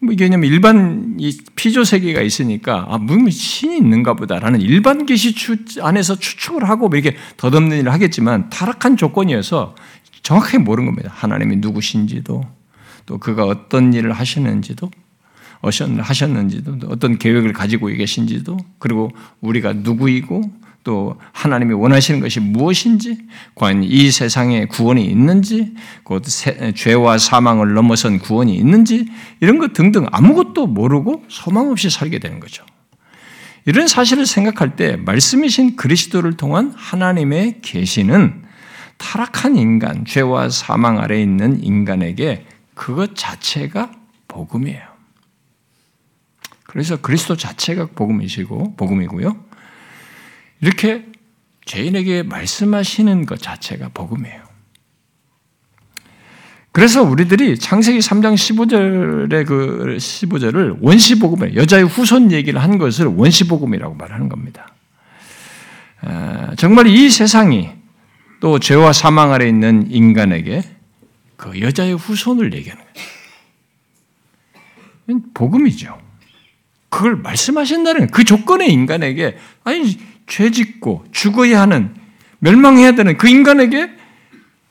뭐 0.00 0.12
이게 0.12 0.24
왜냐면 0.24 0.50
일반 0.50 1.16
이 1.18 1.36
피조 1.56 1.84
세계가 1.84 2.22
있으니까 2.22 2.86
아 2.88 2.98
무슨 2.98 3.30
신이 3.30 3.76
있는가 3.78 4.14
보다라는 4.14 4.60
일반 4.60 5.06
계시 5.06 5.34
안에서 5.80 6.16
추측을 6.16 6.68
하고 6.68 6.88
뭐 6.88 6.98
이렇게 6.98 7.16
덧없는 7.36 7.78
일을 7.78 7.92
하겠지만 7.92 8.48
타락한 8.50 8.96
조건이어서 8.96 9.74
정확하게 10.22 10.58
모르는 10.58 10.90
겁니다. 10.90 11.12
하나님이 11.14 11.56
누구신지도 11.56 12.42
또 13.06 13.18
그가 13.18 13.44
어떤 13.44 13.92
일을 13.92 14.12
하시는지도 14.12 14.90
하셨는지도 15.62 16.78
어떤 16.88 17.18
계획을 17.18 17.52
가지고 17.52 17.86
계신지도 17.88 18.56
그리고 18.78 19.10
우리가 19.40 19.72
누구이고 19.72 20.42
또 20.88 21.20
하나님이 21.32 21.74
원하시는 21.74 22.18
것이 22.18 22.40
무엇인지, 22.40 23.18
과연 23.56 23.84
이 23.84 24.10
세상에 24.10 24.64
구원이 24.64 25.04
있는지, 25.04 25.74
곧 26.02 26.24
죄와 26.74 27.18
사망을 27.18 27.74
넘어선 27.74 28.18
구원이 28.18 28.56
있는지, 28.56 29.06
이런 29.40 29.58
것 29.58 29.74
등등 29.74 30.06
아무것도 30.10 30.66
모르고 30.66 31.24
소망 31.28 31.68
없이 31.68 31.90
살게 31.90 32.20
되는 32.20 32.40
거죠. 32.40 32.64
이런 33.66 33.86
사실을 33.86 34.24
생각할 34.24 34.76
때 34.76 34.96
말씀이신 34.96 35.76
그리스도를 35.76 36.38
통한 36.38 36.72
하나님의 36.74 37.58
계시는 37.60 38.44
타락한 38.96 39.56
인간, 39.56 40.06
죄와 40.06 40.48
사망 40.48 41.00
아래 41.00 41.20
있는 41.20 41.62
인간에게 41.62 42.46
그것 42.74 43.14
자체가 43.14 43.92
복음이에요. 44.26 44.88
그래서 46.64 46.96
그리스도 46.96 47.36
자체가 47.36 47.88
복음이시고 47.94 48.76
복음이고요. 48.76 49.47
이렇게 50.60 51.06
죄인에게 51.64 52.22
말씀하시는 52.22 53.26
것 53.26 53.40
자체가 53.40 53.90
복음이에요. 53.90 54.48
그래서 56.72 57.02
우리들이 57.02 57.58
창세기 57.58 57.98
3장 57.98 58.34
15절의 58.34 59.46
그 59.46 59.96
15절을 59.98 60.78
원시복음에 60.80 61.54
여자의 61.56 61.84
후손 61.84 62.30
얘기를 62.30 62.62
한 62.62 62.78
것을 62.78 63.06
원시복음이라고 63.06 63.94
말하는 63.94 64.28
겁니다. 64.28 64.72
아, 66.00 66.54
정말 66.56 66.86
이 66.86 67.10
세상이 67.10 67.70
또 68.40 68.58
죄와 68.60 68.92
사망 68.92 69.32
아래 69.32 69.48
있는 69.48 69.90
인간에게 69.90 70.62
그 71.36 71.60
여자의 71.60 71.94
후손을 71.94 72.52
얘기하는 72.52 72.84
거예요. 75.06 75.20
복음이죠. 75.34 75.98
그걸 76.90 77.16
말씀하신다는 77.16 78.08
그 78.08 78.24
조건의 78.24 78.72
인간에게 78.72 79.36
아니 79.64 79.98
죄 80.28 80.50
짓고 80.50 81.04
죽어야 81.10 81.60
하는 81.60 81.94
멸망해야 82.38 82.92
되는 82.92 83.16
그 83.16 83.28
인간에게 83.28 83.90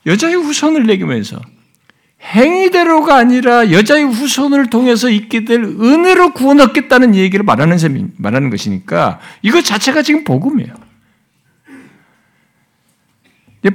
여자의 0.06 0.36
후손을 0.36 0.86
내기면서 0.86 1.40
행위대로가 2.22 3.16
아니라 3.16 3.70
여자의 3.70 4.04
후손을 4.04 4.70
통해서 4.70 5.10
있게 5.10 5.44
될 5.44 5.62
은혜로 5.62 6.32
구원 6.32 6.60
얻겠다는 6.60 7.14
얘기를 7.14 7.44
말하는 7.44 7.78
셈이 7.78 8.06
말하는 8.16 8.50
것이니까 8.50 9.20
이것 9.42 9.64
자체가 9.64 10.02
지금 10.02 10.24
복음이에요. 10.24 10.72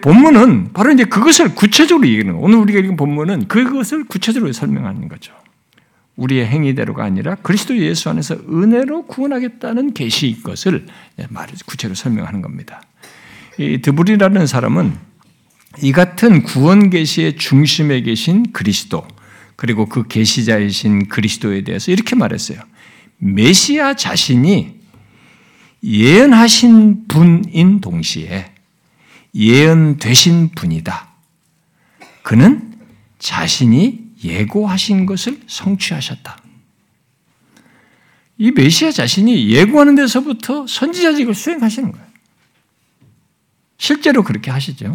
본문은 0.01 0.73
바로 0.73 0.91
이제 0.91 1.03
그것을 1.03 1.53
구체적으로 1.55 2.07
얘기하는 2.07 2.33
거예요. 2.33 2.43
오늘 2.43 2.57
우리가 2.59 2.79
읽은 2.79 2.95
본문은 2.95 3.47
그것을 3.47 4.05
구체적으로 4.05 4.51
설명하는 4.51 5.07
거죠. 5.07 5.33
우리의 6.15 6.45
행위대로가 6.45 7.03
아니라 7.03 7.35
그리스도 7.35 7.77
예수 7.77 8.09
안에서 8.09 8.35
은혜로 8.35 9.07
구원하겠다는 9.07 9.93
계시인 9.93 10.43
것을 10.43 10.85
말을 11.29 11.55
구체로 11.65 11.95
설명하는 11.95 12.41
겁니다. 12.41 12.81
이 13.57 13.79
드불이라는 13.79 14.45
사람은 14.47 14.93
이 15.81 15.91
같은 15.91 16.43
구원 16.43 16.89
계시의 16.89 17.37
중심에 17.37 18.01
계신 18.01 18.51
그리스도 18.51 19.07
그리고 19.55 19.87
그 19.87 20.07
계시자이신 20.07 21.07
그리스도에 21.07 21.63
대해서 21.63 21.91
이렇게 21.91 22.15
말했어요. 22.15 22.59
메시아 23.17 23.95
자신이 23.95 24.79
예언하신 25.83 27.07
분인 27.07 27.81
동시에 27.81 28.51
예언되신 29.35 30.49
분이다. 30.49 31.09
그는 32.21 32.73
자신이 33.19 34.02
예고하신 34.23 35.05
것을 35.05 35.39
성취하셨다. 35.47 36.37
이 38.37 38.51
메시아 38.51 38.91
자신이 38.91 39.49
예고하는 39.49 39.95
데서부터 39.95 40.65
선지자직을 40.67 41.33
수행하시는 41.33 41.91
거예요. 41.91 42.05
실제로 43.77 44.23
그렇게 44.23 44.49
하시죠. 44.49 44.93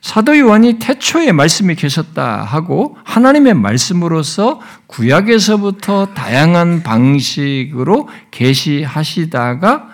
사도 0.00 0.38
요한이 0.38 0.78
태초에 0.78 1.32
말씀이 1.32 1.74
계셨다 1.74 2.42
하고 2.42 2.96
하나님의 3.04 3.54
말씀으로서 3.54 4.60
구약에서부터 4.86 6.14
다양한 6.14 6.82
방식으로 6.82 8.08
계시하시다가 8.30 9.88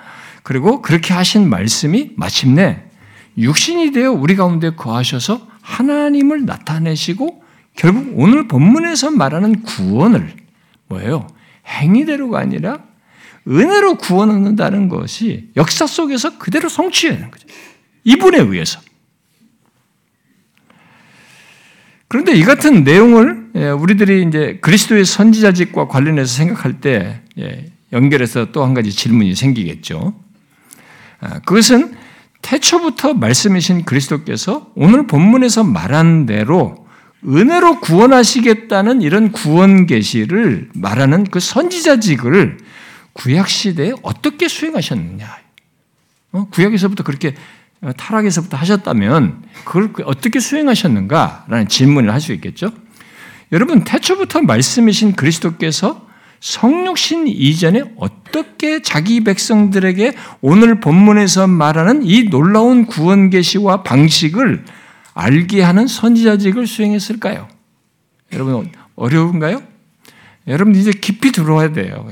그리고 0.45 0.81
그렇게 0.81 1.12
하신 1.12 1.49
말씀이 1.49 2.12
마침내 2.17 2.85
육신이 3.37 3.91
되어 3.91 4.12
우리 4.12 4.37
가운데 4.37 4.71
거하셔서 4.71 5.47
하나님을 5.61 6.45
나타내시고 6.45 7.43
결국 7.77 8.12
오늘 8.17 8.49
본문에서 8.49 9.11
말하는 9.11 9.62
구원을 9.62 10.35
뭐예요? 10.89 11.27
행위대로가 11.67 12.39
아니라 12.41 12.85
은혜로 13.47 13.97
구원 13.99 14.31
얻는다는 14.31 14.89
것이 14.89 15.51
역사 15.57 15.87
속에서 15.87 16.39
그대로 16.39 16.69
성취되는 16.69 17.31
거죠. 17.31 17.47
이분에 18.05 18.39
의해서. 18.39 18.81
그런데 22.09 22.33
이 22.33 22.43
같은 22.43 22.85
내용을 22.85 23.51
예, 23.57 23.69
우리들이 23.71 24.27
이제 24.29 24.59
그리스도의 24.62 25.05
선지자직과 25.05 25.89
관련해서 25.89 26.35
생각할 26.35 26.81
때 26.81 27.21
예, 27.39 27.67
연결해서 27.93 28.53
또 28.53 28.65
한 28.65 28.75
가지 28.75 28.91
질문이 28.93 29.35
생기겠죠. 29.35 30.15
아, 31.21 31.41
그것은 31.41 31.95
태초부터 32.43 33.15
말씀이신 33.15 33.85
그리스도께서 33.85 34.71
오늘 34.77 35.07
본문에서 35.07 35.65
말한 35.65 36.27
대로 36.27 36.86
은혜로 37.24 37.81
구원하시겠다는 37.81 39.02
이런 39.02 39.33
구원 39.33 39.87
계시를 39.87 40.68
말하는 40.74 41.24
그 41.24 41.40
선지자직을 41.40 42.59
구약 43.12 43.48
시대에 43.48 43.92
어떻게 44.02 44.48
수행하셨느냐? 44.48 45.26
어? 46.33 46.48
구약에서부터 46.50 47.02
그렇게 47.02 47.35
어, 47.81 47.92
타락에서부터 47.96 48.57
하셨다면 48.57 49.42
그걸 49.64 49.92
그 49.92 50.02
어떻게 50.05 50.40
수행하셨는가라는 50.40 51.68
질문을 51.68 52.12
할 52.12 52.20
수 52.20 52.33
있겠죠. 52.33 52.72
여러분 53.52 53.85
태초부터 53.85 54.42
말씀이신 54.42 55.14
그리스도께서 55.14 56.07
성육신 56.40 57.29
이전에 57.29 57.83
어떻게 57.96 58.83
자기 58.83 59.22
백성들에게 59.24 60.14
오늘 60.40 60.81
본문에서 60.81 61.46
말하는 61.46 62.02
이 62.05 62.24
놀라운 62.24 62.87
구원 62.87 63.31
계시와 63.31 63.83
방식을 63.83 64.64
알게 65.16 65.62
하는 65.62 65.87
선지자직을 65.87 66.66
수행했을까요? 66.66 67.48
여러분 68.33 68.70
어려운가요? 68.96 69.62
여러분 70.46 70.74
이제 70.74 70.90
깊이 70.90 71.33
들어와야 71.33 71.72
돼요. 71.72 72.07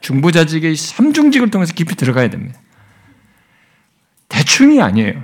중보자직의 0.00 0.74
삼중직을 0.74 1.50
통해서 1.50 1.74
깊이 1.74 1.94
들어가야 1.94 2.30
됩니다. 2.30 2.58
대충이 4.28 4.80
아니에요. 4.80 5.22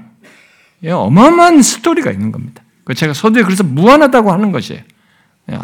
예, 0.83 0.91
어마어마한 0.91 1.63
스토리가 1.63 2.11
있는 2.11 2.31
겁니다. 2.31 2.63
그 2.85 2.93
제가 2.93 3.15
서두에 3.15 3.43
그래서 3.43 3.65
무한하다고 3.65 4.31
하는 4.31 4.53
것이에요. 4.53 4.83
예, 5.51 5.59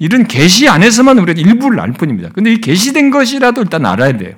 이런 0.00 0.26
계시 0.26 0.68
안에서만 0.68 1.18
우리가 1.20 1.40
일부를 1.40 1.78
알 1.78 1.92
뿐입니다. 1.92 2.30
근데 2.30 2.52
이 2.52 2.60
계시된 2.60 3.10
것이라도 3.10 3.62
일단 3.62 3.86
알아야 3.86 4.16
돼요. 4.16 4.34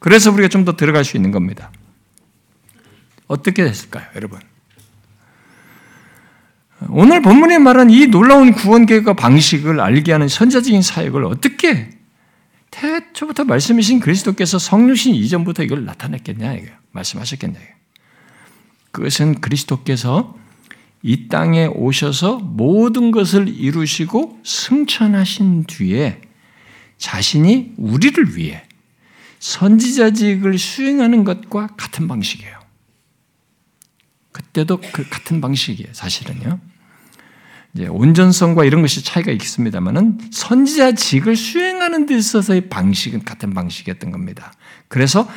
그래서 0.00 0.32
우리가 0.32 0.48
좀 0.48 0.64
더 0.64 0.74
들어갈 0.74 1.04
수 1.04 1.16
있는 1.16 1.30
겁니다. 1.30 1.70
어떻게 3.28 3.62
됐을까요, 3.62 4.04
여러분? 4.16 4.40
오늘 6.88 7.22
본문에 7.22 7.58
말한 7.58 7.90
이 7.90 8.06
놀라운 8.06 8.52
구원 8.52 8.86
계획과 8.86 9.14
방식을 9.14 9.80
알게 9.80 10.12
하는 10.12 10.28
선자적인 10.28 10.82
사역을 10.82 11.24
어떻게 11.24 11.90
태초부터 12.70 13.44
말씀이신 13.44 13.98
그리스도께서 14.00 14.58
성류신 14.58 15.14
이전부터 15.14 15.64
이걸 15.64 15.84
나타냈겠냐 15.84 16.54
이거 16.54 16.70
말씀하셨겠냐. 16.92 17.58
그것은 18.92 19.40
그리스도께서 19.40 20.36
이 21.02 21.28
땅에 21.28 21.66
오셔서 21.66 22.38
모든 22.38 23.10
것을 23.10 23.48
이루시고 23.48 24.40
승천하신 24.44 25.64
뒤에 25.64 26.20
자신이 26.96 27.74
우리를 27.76 28.36
위해 28.36 28.64
선지자직을 29.38 30.58
수행하는 30.58 31.24
것과 31.24 31.68
같은 31.76 32.08
방식이에요. 32.08 32.58
그때도 34.32 34.80
그 34.92 35.08
같은 35.08 35.40
방식이에요, 35.40 35.92
사실은요. 35.92 36.58
온전성과 37.88 38.64
이런 38.64 38.82
것이 38.82 39.04
차이가 39.04 39.30
있습니다만은 39.30 40.18
선지자직을 40.30 41.36
수행하는 41.36 42.06
데 42.06 42.16
있어서의 42.16 42.68
방식은 42.68 43.24
같은 43.24 43.54
방식이었던 43.54 44.10
겁니다. 44.10 44.52
그래서 44.88 45.28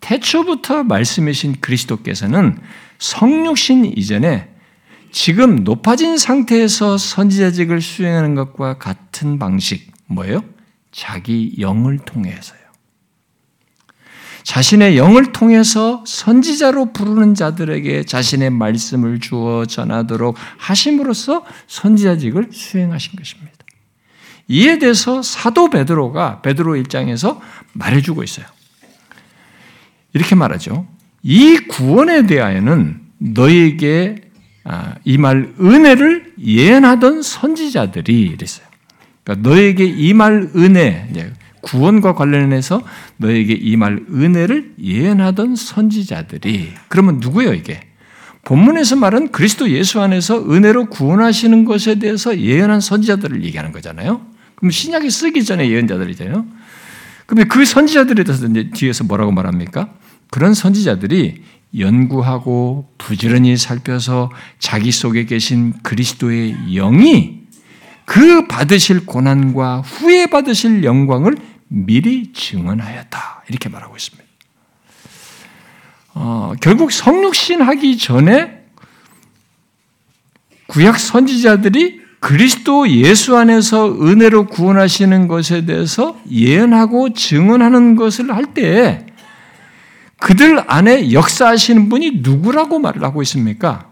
태초부터 0.00 0.84
말씀이신 0.84 1.56
그리스도께서는 1.60 2.58
성육신 2.98 3.84
이전에 3.96 4.48
지금 5.12 5.64
높아진 5.64 6.16
상태에서 6.16 6.96
선지자직을 6.96 7.80
수행하는 7.80 8.34
것과 8.34 8.78
같은 8.78 9.38
방식, 9.38 9.92
뭐예요? 10.06 10.44
자기 10.92 11.56
영을 11.58 11.98
통해서요. 11.98 12.59
자신의 14.42 14.96
영을 14.96 15.32
통해서 15.32 16.02
선지자로 16.06 16.92
부르는 16.92 17.34
자들에게 17.34 18.04
자신의 18.04 18.50
말씀을 18.50 19.20
주어 19.20 19.66
전하도록 19.66 20.36
하심으로써 20.58 21.44
선지자직을 21.66 22.48
수행하신 22.52 23.16
것입니다. 23.16 23.50
이에 24.48 24.78
대해서 24.78 25.22
사도 25.22 25.70
베드로가 25.70 26.42
베드로 26.42 26.76
일장에서 26.76 27.40
말해주고 27.72 28.22
있어요. 28.24 28.46
이렇게 30.12 30.34
말하죠. 30.34 30.86
이 31.22 31.56
구원에 31.68 32.26
대하여는 32.26 33.00
너에게 33.18 34.16
아, 34.64 34.94
이말 35.04 35.54
은혜를 35.60 36.34
예언하던 36.42 37.22
선지자들이 37.22 38.22
이랬어요. 38.22 38.66
그러니까 39.24 39.48
너에게 39.48 39.84
이 39.84 40.12
말 40.12 40.50
은혜, 40.56 41.08
구원과 41.62 42.14
관련해서 42.14 42.82
너에게 43.18 43.54
이 43.54 43.76
말 43.76 44.00
은혜를 44.12 44.74
예언하던 44.82 45.56
선지자들이 45.56 46.72
그러면 46.88 47.18
누구예요 47.20 47.54
이게? 47.54 47.80
본문에서 48.44 48.96
말은 48.96 49.32
그리스도 49.32 49.70
예수 49.70 50.00
안에서 50.00 50.50
은혜로 50.50 50.86
구원하시는 50.86 51.64
것에 51.64 51.98
대해서 51.98 52.38
예언한 52.38 52.80
선지자들을 52.80 53.44
얘기하는 53.44 53.70
거잖아요. 53.72 54.22
그럼 54.54 54.70
신약이 54.70 55.10
쓰기 55.10 55.44
전에 55.44 55.68
예언자들이잖아요. 55.70 56.46
그러면 57.26 57.48
그 57.48 57.64
선지자들에 57.64 58.24
대해서 58.24 58.46
이제 58.46 58.70
뒤에서 58.74 59.04
뭐라고 59.04 59.30
말합니까? 59.30 59.90
그런 60.30 60.54
선지자들이 60.54 61.42
연구하고 61.78 62.88
부지런히 62.98 63.56
살펴서 63.56 64.30
자기 64.58 64.90
속에 64.90 65.24
계신 65.26 65.74
그리스도의 65.82 66.56
영이 66.74 67.39
그 68.10 68.48
받으실 68.48 69.06
고난과 69.06 69.82
후에 69.82 70.26
받으실 70.26 70.82
영광을 70.82 71.36
미리 71.68 72.32
증언하였다. 72.32 73.44
이렇게 73.48 73.68
말하고 73.68 73.94
있습니다. 73.94 74.28
어, 76.14 76.52
결국 76.60 76.90
성육신 76.90 77.62
하기 77.62 77.98
전에 77.98 78.64
구약 80.66 80.98
선지자들이 80.98 82.00
그리스도 82.18 82.90
예수 82.90 83.36
안에서 83.36 84.02
은혜로 84.02 84.46
구원하시는 84.46 85.28
것에 85.28 85.64
대해서 85.64 86.20
예언하고 86.28 87.12
증언하는 87.12 87.94
것을 87.94 88.34
할 88.34 88.46
때 88.54 89.06
그들 90.18 90.64
안에 90.66 91.12
역사하시는 91.12 91.88
분이 91.88 92.22
누구라고 92.22 92.80
말을 92.80 93.04
하고 93.04 93.22
있습니까? 93.22 93.88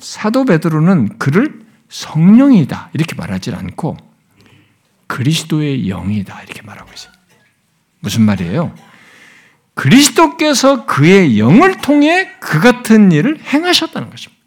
사도 0.00 0.44
베드로는 0.44 1.18
그를 1.18 1.62
성령이다 1.92 2.88
이렇게 2.94 3.14
말하지 3.14 3.52
않고 3.52 3.98
그리스도의 5.06 5.88
영이다 5.88 6.42
이렇게 6.42 6.62
말하고 6.62 6.90
있어요. 6.92 7.12
무슨 8.00 8.22
말이에요? 8.22 8.74
그리스도께서 9.74 10.86
그의 10.86 11.38
영을 11.38 11.76
통해 11.76 12.30
그 12.40 12.60
같은 12.60 13.12
일을 13.12 13.38
행하셨다는 13.40 14.08
것입니다. 14.10 14.42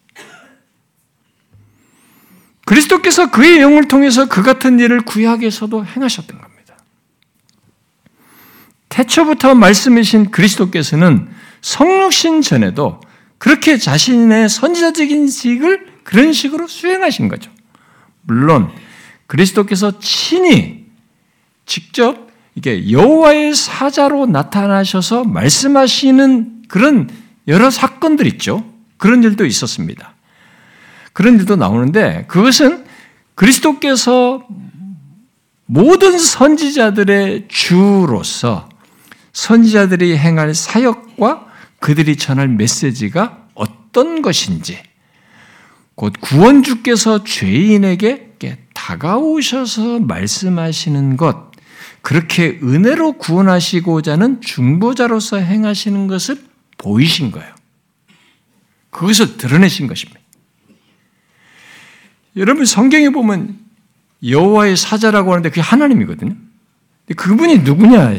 그리스도께서 2.65 3.29
그의 3.29 3.61
영을 3.61 3.87
통해서 3.87 4.27
그 4.27 4.41
같은 4.41 4.79
일을 4.79 5.01
구약에서도 5.01 5.85
행하셨던 5.85 6.41
겁니다. 6.41 6.77
태초부터 8.89 9.53
말씀이신 9.53 10.31
그리스도께서는 10.31 11.29
성육신 11.61 12.41
전에도 12.41 12.99
그렇게 13.37 13.77
자신의 13.77 14.49
선지자적인 14.49 15.27
직을 15.27 15.94
그런 16.05 16.31
식으로 16.31 16.67
수행하신 16.67 17.27
거죠. 17.27 17.51
물론 18.21 18.71
그리스도께서 19.27 19.99
친히 19.99 20.85
직접 21.65 22.29
이게 22.55 22.89
여호와의 22.89 23.53
사자로 23.53 24.27
나타나셔서 24.27 25.25
말씀하시는 25.25 26.63
그런 26.69 27.09
여러 27.49 27.69
사건들 27.69 28.27
있죠. 28.27 28.63
그런 28.97 29.23
일도 29.23 29.45
있었습니다. 29.45 30.13
그런 31.11 31.37
일도 31.37 31.57
나오는데 31.57 32.25
그것은 32.27 32.85
그리스도께서 33.35 34.47
모든 35.65 36.17
선지자들의 36.17 37.47
주로서 37.49 38.69
선지자들이 39.33 40.17
행할 40.17 40.53
사역과 40.53 41.47
그들이 41.79 42.15
전할 42.15 42.47
메시지가 42.47 43.47
어떤 43.53 44.21
것인지, 44.21 44.81
곧 45.95 46.13
구원주께서 46.19 47.23
죄인에게 47.23 48.35
다가오셔서 48.73 49.99
말씀하시는 49.99 51.17
것, 51.17 51.51
그렇게 52.01 52.59
은혜로 52.61 53.13
구원하시고자 53.13 54.13
하는 54.13 54.41
중보자로서 54.41 55.37
행하시는 55.37 56.07
것을 56.07 56.43
보이신 56.77 57.31
거예요. 57.31 57.55
그것을 58.91 59.37
드러내신 59.37 59.87
것입니다. 59.87 60.19
여러분 62.35 62.65
성경에 62.65 63.09
보면 63.09 63.57
여호와의 64.27 64.77
사자라고 64.77 65.31
하는데 65.31 65.49
그게 65.49 65.61
하나님이거든요. 65.61 66.35
그분이 67.15 67.59
누구냐? 67.59 68.13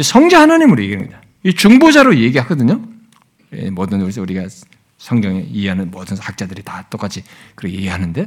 성자 0.00 0.40
하나님으로 0.40 0.82
얘기합니다. 0.82 1.20
이 1.44 1.52
중보자로 1.54 2.16
얘기하거든요. 2.16 2.82
예, 3.54 3.70
모든 3.70 4.00
우리가 4.00 4.46
성경에 5.00 5.40
이해하는 5.50 5.90
모든 5.90 6.18
학자들이 6.18 6.62
다 6.62 6.86
똑같이 6.90 7.24
그렇게 7.54 7.74
이해하는데 7.78 8.26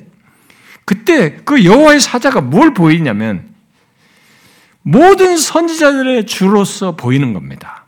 그때 0.85 1.35
그 1.45 1.63
여호와의 1.63 1.99
사자가 1.99 2.41
뭘 2.41 2.73
보이냐면 2.73 3.53
모든 4.81 5.37
선지자들의 5.37 6.25
주로서 6.25 6.95
보이는 6.95 7.31
겁니다. 7.33 7.85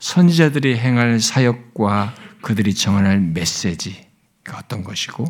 선지자들이 0.00 0.76
행할 0.76 1.18
사역과 1.18 2.14
그들이 2.42 2.74
정할 2.74 3.18
메시지가 3.18 4.58
어떤 4.58 4.84
것이고 4.84 5.24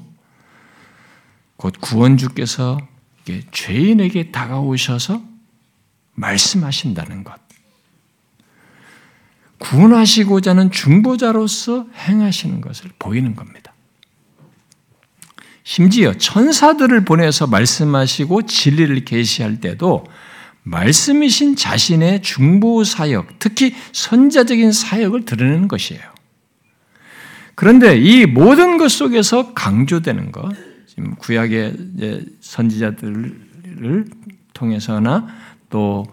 곧 1.57 1.75
구원주께서 1.81 2.81
죄인에게 3.53 4.33
다가오셔서 4.33 5.23
말씀하신다는 6.15 7.23
것. 7.23 7.41
구원하시고자 9.63 10.51
하는 10.51 10.73
중보자로서 10.73 11.87
행하시는 11.95 12.61
것을 12.61 12.91
보이는 12.99 13.37
겁니다. 13.37 13.73
심지어 15.63 16.13
천사들을 16.15 17.05
보내서 17.05 17.47
말씀하시고 17.47 18.43
진리를 18.43 19.05
계시할 19.05 19.61
때도 19.61 20.05
말씀이신 20.65 21.55
자신의 21.55 22.23
중보 22.23 22.83
사역, 22.83 23.39
특히 23.39 23.75
선자적인 23.93 24.73
사역을 24.73 25.25
드러내는 25.25 25.69
것이에요. 25.69 26.03
그런데 27.55 27.97
이 27.97 28.27
모든 28.27 28.79
것 28.79 28.91
속에서 28.91 29.55
강조되는 29.55 30.33
것, 30.33 30.53
지금 30.87 31.15
구약의 31.15 31.77
선지자들을 32.41 34.07
통해서나 34.55 35.29
또 35.71 36.05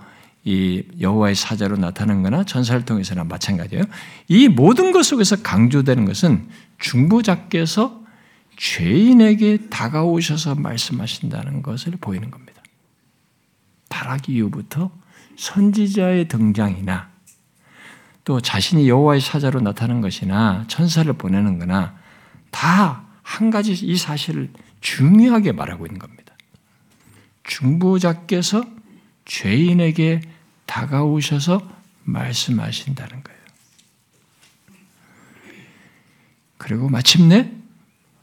이 0.44 0.84
여호와의 1.00 1.36
사자로 1.36 1.78
나타난 1.78 2.24
거나 2.24 2.44
전사를 2.44 2.86
통해서나 2.86 3.24
마찬가지예요. 3.24 3.84
이 4.28 4.48
모든 4.48 4.92
것 4.92 5.04
속에서 5.04 5.36
강조되는 5.42 6.06
것은 6.06 6.48
중보자께서 6.80 8.00
죄인에게 8.58 9.70
다가오셔서 9.70 10.56
말씀하신다는 10.56 11.62
것을 11.62 11.94
보이는 12.00 12.32
겁니다. 12.32 12.62
타락 13.90 14.30
이후부터 14.30 14.92
선지자의 15.38 16.28
등장이나 16.28 17.10
또 18.24 18.40
자신이 18.42 18.88
여호와의 18.88 19.22
사자로 19.22 19.62
나타난 19.62 20.02
것이나 20.02 20.66
천사를 20.68 21.12
보내는 21.14 21.60
거나 21.60 21.96
다 22.52 23.10
한 23.30 23.52
가지 23.52 23.74
이 23.74 23.96
사실을 23.96 24.52
중요하게 24.82 25.52
말하고 25.52 25.86
있는 25.86 26.00
겁니다. 26.00 26.34
중보자께서 27.44 28.64
죄인에게 29.30 30.22
다가오셔서 30.66 31.62
말씀하신다는 32.04 33.24
거예요. 33.24 33.40
그리고 36.58 36.90
마침내 36.90 37.52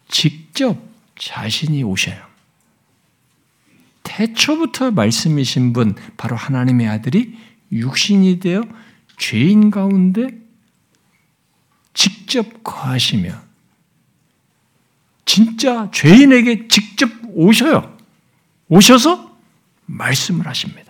직접 0.09 0.77
자신이 1.17 1.83
오셔요. 1.85 2.27
태초부터 4.03 4.91
말씀이신 4.91 5.73
분, 5.73 5.95
바로 6.17 6.37
하나님의 6.37 6.89
아들이 6.89 7.39
육신이 7.71 8.41
되어 8.41 8.63
죄인 9.17 9.71
가운데 9.71 10.29
직접 11.95 12.65
거하시며, 12.65 13.43
진짜 15.25 15.91
죄인에게 15.93 16.69
직접 16.69 17.11
오셔요. 17.29 17.97
오셔서 18.69 19.39
말씀을 19.87 20.47
하십니다. 20.47 20.86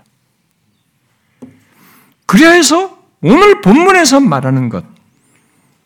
그래야 2.27 2.51
해서 2.51 2.99
오늘 3.23 3.61
본문에서 3.61 4.21
말하는 4.21 4.69
것, 4.69 4.85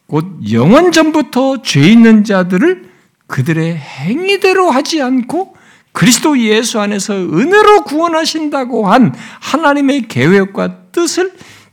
곧 0.07 0.41
영원 0.51 0.91
전부터 0.91 1.63
죄 1.63 1.81
있는 1.81 2.25
자들을 2.25 2.91
그들의 3.27 3.77
행위대로 3.77 4.71
하지 4.71 5.01
않고 5.01 5.57
그리스도 5.93 6.39
예수 6.39 6.81
안에서 6.81 7.15
은혜로 7.15 7.85
구원하신다고 7.85 8.89
한 8.89 9.15
하나님의 9.41 10.09
계획과 10.09 10.91
뜻을 10.93 11.33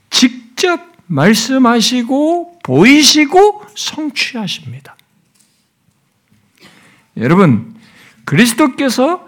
직접 0.09 0.79
말씀하시고 1.07 2.59
보이시고 2.63 3.63
성취하십니다. 3.75 4.95
여러분, 7.17 7.75
그리스도께서 8.25 9.25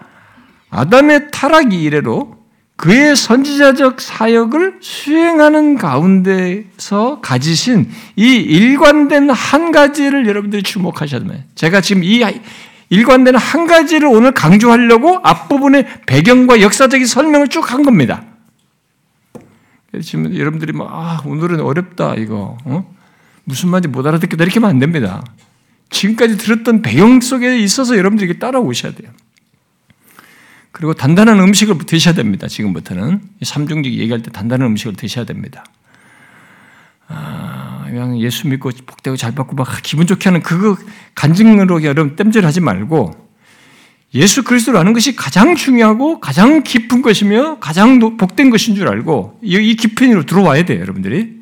아담의 0.70 1.30
타락 1.30 1.72
이래로 1.72 2.39
그의 2.80 3.14
선지자적 3.14 4.00
사역을 4.00 4.78
수행하는 4.80 5.76
가운데서 5.76 7.20
가지신 7.20 7.90
이 8.16 8.36
일관된 8.36 9.28
한 9.28 9.70
가지를 9.70 10.26
여러분들이 10.26 10.62
주목하셔야 10.62 11.20
됩니다. 11.20 11.44
제가 11.56 11.82
지금 11.82 12.02
이 12.02 12.24
일관된 12.88 13.36
한 13.36 13.66
가지를 13.66 14.08
오늘 14.08 14.32
강조하려고 14.32 15.20
앞부분의 15.22 15.86
배경과 16.06 16.62
역사적인 16.62 17.06
설명을 17.06 17.48
쭉 17.48 17.70
한 17.70 17.82
겁니다. 17.82 18.24
지금 20.02 20.34
여러분들이 20.34 20.72
막, 20.72 20.88
아, 20.90 21.20
오늘은 21.26 21.60
어렵다, 21.60 22.14
이거. 22.14 22.56
어? 22.64 22.94
무슨 23.44 23.68
말인지 23.68 23.88
못 23.88 24.06
알아듣겠다. 24.06 24.42
이렇게 24.42 24.58
하면 24.58 24.70
안 24.70 24.78
됩니다. 24.78 25.22
지금까지 25.90 26.38
들었던 26.38 26.80
배경 26.80 27.20
속에 27.20 27.58
있어서 27.58 27.98
여러분들이 27.98 28.38
따라오셔야 28.38 28.92
돼요. 28.94 29.10
그리고 30.72 30.94
단단한 30.94 31.38
음식을 31.40 31.78
드셔야 31.78 32.14
됩니다. 32.14 32.46
지금부터는 32.46 33.20
삼중직 33.42 33.94
얘기할 33.94 34.22
때 34.22 34.30
단단한 34.30 34.68
음식을 34.68 34.94
드셔야 34.94 35.24
됩니다. 35.24 35.64
아, 37.08 37.84
그냥 37.88 38.20
예수 38.20 38.46
믿고 38.46 38.70
복되고 38.86 39.16
잘 39.16 39.34
받고 39.34 39.56
막 39.56 39.68
기분 39.82 40.06
좋게 40.06 40.28
하는 40.28 40.42
그거 40.42 40.76
간증으로 41.16 41.82
여러분 41.82 42.14
땜질하지 42.14 42.60
말고 42.60 43.30
예수 44.14 44.42
그리스도를 44.42 44.78
아는 44.78 44.92
것이 44.92 45.14
가장 45.14 45.54
중요하고 45.54 46.20
가장 46.20 46.62
깊은 46.62 47.02
것이며 47.02 47.58
가장 47.58 47.98
복된 48.16 48.50
것인 48.50 48.74
줄 48.74 48.88
알고 48.88 49.40
이 49.42 49.76
깊이로 49.76 50.24
들어와야 50.24 50.64
돼요, 50.64 50.80
여러분들이. 50.80 51.40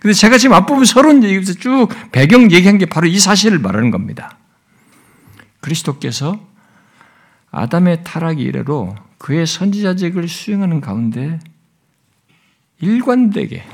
근데 0.00 0.14
제가 0.14 0.38
지금 0.38 0.54
앞부분 0.54 0.86
서론 0.86 1.22
얘기에서 1.24 1.52
쭉 1.54 1.88
배경 2.10 2.50
얘기한 2.50 2.78
게 2.78 2.86
바로 2.86 3.06
이 3.06 3.18
사실을 3.18 3.58
말하는 3.58 3.90
겁니다. 3.90 4.38
그리스도께서 5.60 6.40
아담의 7.50 8.04
타락 8.04 8.40
이래로 8.40 8.94
그의 9.18 9.46
선지자직을 9.46 10.28
수행하는 10.28 10.80
가운데 10.80 11.38
일관되게 12.80 13.64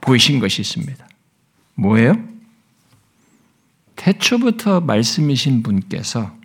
보이신 0.00 0.40
것이 0.40 0.62
있습니다. 0.62 1.06
뭐예요? 1.74 2.14
태초부터 3.96 4.80
말씀이신 4.80 5.62
분께서 5.62 6.36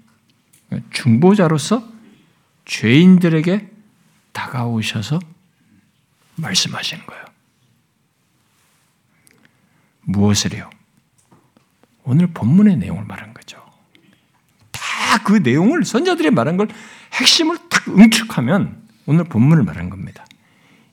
중보자로서 0.91 1.87
죄인들에게 2.65 3.69
다가오셔서 4.31 5.19
말씀하시는 6.35 7.05
거예요. 7.05 7.25
무엇을요? 10.01 10.69
오늘 12.03 12.27
본문의 12.27 12.77
내용을 12.77 13.05
말한 13.05 13.32
거죠. 15.19 15.23
그 15.23 15.33
내용을 15.37 15.85
선자들이 15.85 16.31
말한 16.31 16.57
걸 16.57 16.67
핵심을 17.13 17.57
딱 17.69 17.87
응축하면 17.87 18.81
오늘 19.05 19.23
본문을 19.25 19.63
말한 19.63 19.89
겁니다. 19.89 20.25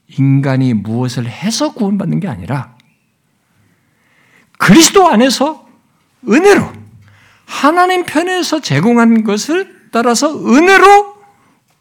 인간이 0.09 0.75
무엇을 0.75 1.29
해서 1.29 1.73
구원받는 1.73 2.21
게 2.21 2.29
아니라 2.29 2.77
그리스도 4.59 5.09
안에서 5.09 5.69
은혜로 6.29 6.73
하나님 7.47 8.05
편에서 8.05 8.61
제공한 8.61 9.25
것을 9.25 9.89
따라서 9.93 10.33
은혜로 10.47 11.21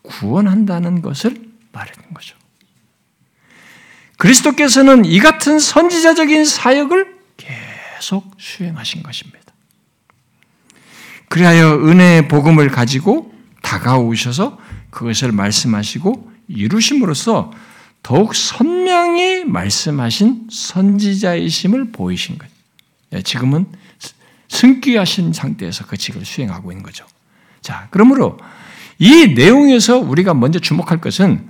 구원한다는 0.03 1.01
것을 1.01 1.35
말하는 1.71 2.13
거죠. 2.13 2.37
그리스도께서는 4.17 5.05
이 5.05 5.19
같은 5.19 5.59
선지자적인 5.59 6.45
사역을 6.45 7.19
계속 7.37 8.31
수행하신 8.37 9.03
것입니다. 9.03 9.38
그리하여 11.29 11.75
은혜의 11.75 12.27
복음을 12.27 12.69
가지고 12.69 13.33
다가오셔서 13.61 14.57
그것을 14.89 15.31
말씀하시고 15.31 16.31
이루심으로써 16.47 17.51
더욱 18.01 18.35
선명히 18.35 19.45
말씀하신 19.45 20.47
선지자이심을 20.51 21.91
보이신 21.91 22.37
거예요. 22.37 22.51
예, 23.13 23.21
지금은 23.21 23.67
승귀하신 24.47 25.33
상태에서 25.33 25.85
그 25.85 25.97
직을 25.97 26.25
수행하고 26.25 26.71
있는 26.71 26.83
거죠. 26.83 27.05
자, 27.61 27.87
그러므로 27.91 28.37
이 28.97 29.33
내용에서 29.35 29.99
우리가 29.99 30.33
먼저 30.33 30.59
주목할 30.59 30.99
것은 30.99 31.47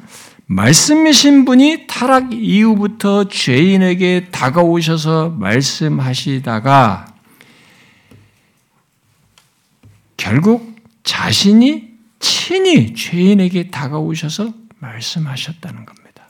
말씀이신 0.48 1.46
분이 1.46 1.86
타락 1.88 2.34
이후부터 2.34 3.30
죄인에게 3.30 4.28
다가오셔서 4.32 5.30
말씀하시다가 5.38 7.06
결국 10.20 10.76
자신이 11.04 11.98
친히 12.20 12.94
죄인에게 12.94 13.72
다가오셔서 13.72 14.54
말씀하셨다는 14.80 15.86
겁니다. 15.86 16.28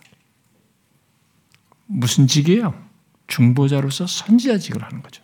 무슨 1.87 2.27
직이에요? 2.27 2.87
중보자로서 3.25 4.05
선지자직을 4.05 4.83
하는 4.83 5.01
거죠. 5.01 5.23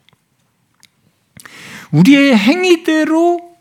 우리의 1.91 2.35
행위대로 2.35 3.55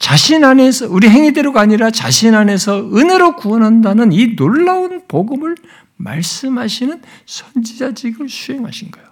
자신 0.00 0.42
안에서 0.42 0.88
우리 0.88 1.08
행위대로가 1.08 1.60
아니라 1.60 1.92
자신 1.92 2.34
안에서 2.34 2.80
은혜로 2.96 3.36
구원한다는 3.36 4.10
이 4.10 4.34
놀라운 4.34 5.06
복음을 5.06 5.54
말씀하시는 5.96 7.00
선지자직을 7.26 8.28
수행하신 8.28 8.90
거예요. 8.90 9.08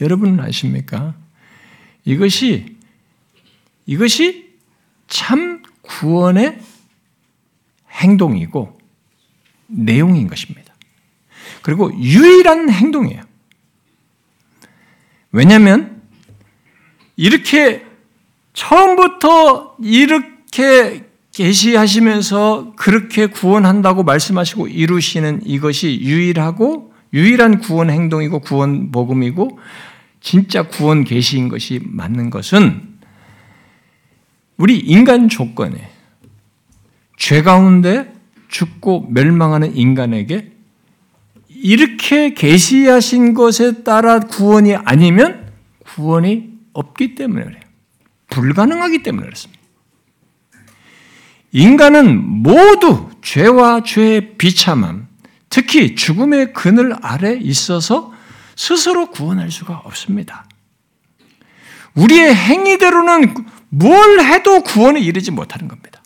여러분은 0.00 0.38
아십니까? 0.38 1.16
이것이 2.04 2.78
이것이 3.90 4.48
참 5.08 5.64
구원의 5.82 6.60
행동이고 7.90 8.78
내용인 9.66 10.28
것입니다. 10.28 10.72
그리고 11.60 11.92
유일한 11.98 12.70
행동이에요. 12.70 13.20
왜냐하면 15.32 16.02
이렇게 17.16 17.84
처음부터 18.52 19.76
이렇게 19.82 21.06
계시하시면서 21.32 22.74
그렇게 22.76 23.26
구원한다고 23.26 24.04
말씀하시고 24.04 24.68
이루시는 24.68 25.40
이것이 25.44 25.98
유일하고 26.00 26.94
유일한 27.12 27.58
구원 27.58 27.90
행동이고 27.90 28.38
구원 28.38 28.92
복음이고 28.92 29.58
진짜 30.20 30.68
구원 30.68 31.02
계시인 31.02 31.48
것이 31.48 31.80
맞는 31.82 32.30
것은 32.30 32.89
우리 34.60 34.78
인간 34.78 35.30
조건에 35.30 35.90
죄 37.16 37.40
가운데 37.40 38.12
죽고 38.48 39.06
멸망하는 39.08 39.74
인간에게 39.74 40.52
이렇게 41.48 42.34
계시하신 42.34 43.32
것에 43.32 43.82
따라 43.84 44.20
구원이 44.20 44.74
아니면 44.76 45.50
구원이 45.86 46.50
없기 46.74 47.14
때문에 47.14 47.44
그래요. 47.44 47.60
불가능하기 48.28 49.02
때문에 49.02 49.24
그렇습니다. 49.24 49.60
인간은 51.52 52.22
모두 52.22 53.08
죄와 53.22 53.82
죄의 53.82 54.36
비참함, 54.36 55.08
특히 55.48 55.94
죽음의 55.94 56.52
그늘 56.52 56.94
아래 57.00 57.34
있어서 57.34 58.12
스스로 58.56 59.10
구원할 59.10 59.50
수가 59.50 59.78
없습니다. 59.84 60.44
우리의 61.94 62.34
행위대로는 62.34 63.34
뭘 63.70 64.20
해도 64.20 64.62
구원에 64.62 65.00
이르지 65.00 65.30
못하는 65.30 65.68
겁니다. 65.68 66.02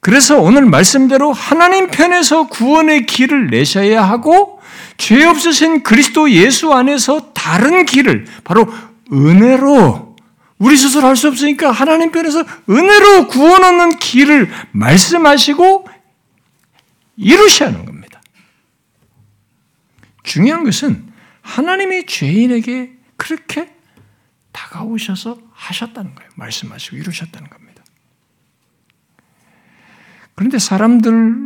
그래서 0.00 0.38
오늘 0.40 0.66
말씀대로 0.66 1.32
하나님 1.32 1.88
편에서 1.88 2.46
구원의 2.48 3.06
길을 3.06 3.48
내셔야 3.48 4.02
하고 4.02 4.60
죄 4.96 5.24
없으신 5.24 5.82
그리스도 5.82 6.30
예수 6.30 6.72
안에서 6.72 7.32
다른 7.32 7.84
길을 7.84 8.26
바로 8.44 8.66
은혜로 9.12 10.16
우리 10.58 10.76
스스로 10.76 11.06
할 11.08 11.16
수 11.16 11.28
없으니까 11.28 11.72
하나님 11.72 12.12
편에서 12.12 12.44
은혜로 12.68 13.28
구원 13.28 13.64
얻는 13.64 13.98
길을 13.98 14.50
말씀하시고 14.72 15.88
이루셔야 17.16 17.70
하는 17.70 17.84
겁니다. 17.84 18.20
중요한 20.22 20.64
것은 20.64 21.12
하나님이 21.42 22.06
죄인에게 22.06 22.92
그렇게 23.16 23.74
다가오셔서 24.52 25.38
하셨다는 25.68 26.14
거예요. 26.14 26.30
말씀하시고 26.36 26.96
이루셨다는 26.96 27.48
겁니다. 27.48 27.82
그런데 30.34 30.58
사람들 30.58 31.44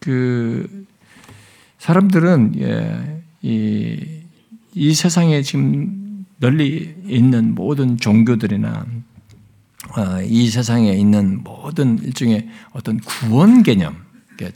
그 0.00 0.86
사람들은 1.78 2.54
예, 2.60 3.22
이, 3.42 4.22
이 4.74 4.94
세상에 4.94 5.42
지금 5.42 6.26
널리 6.38 6.94
있는 7.06 7.54
모든 7.54 7.96
종교들이나 7.96 8.86
어, 9.96 10.22
이 10.22 10.48
세상에 10.48 10.92
있는 10.92 11.42
모든 11.42 11.98
일종의 11.98 12.48
어떤 12.72 12.98
구원 13.00 13.62
개념, 13.62 13.96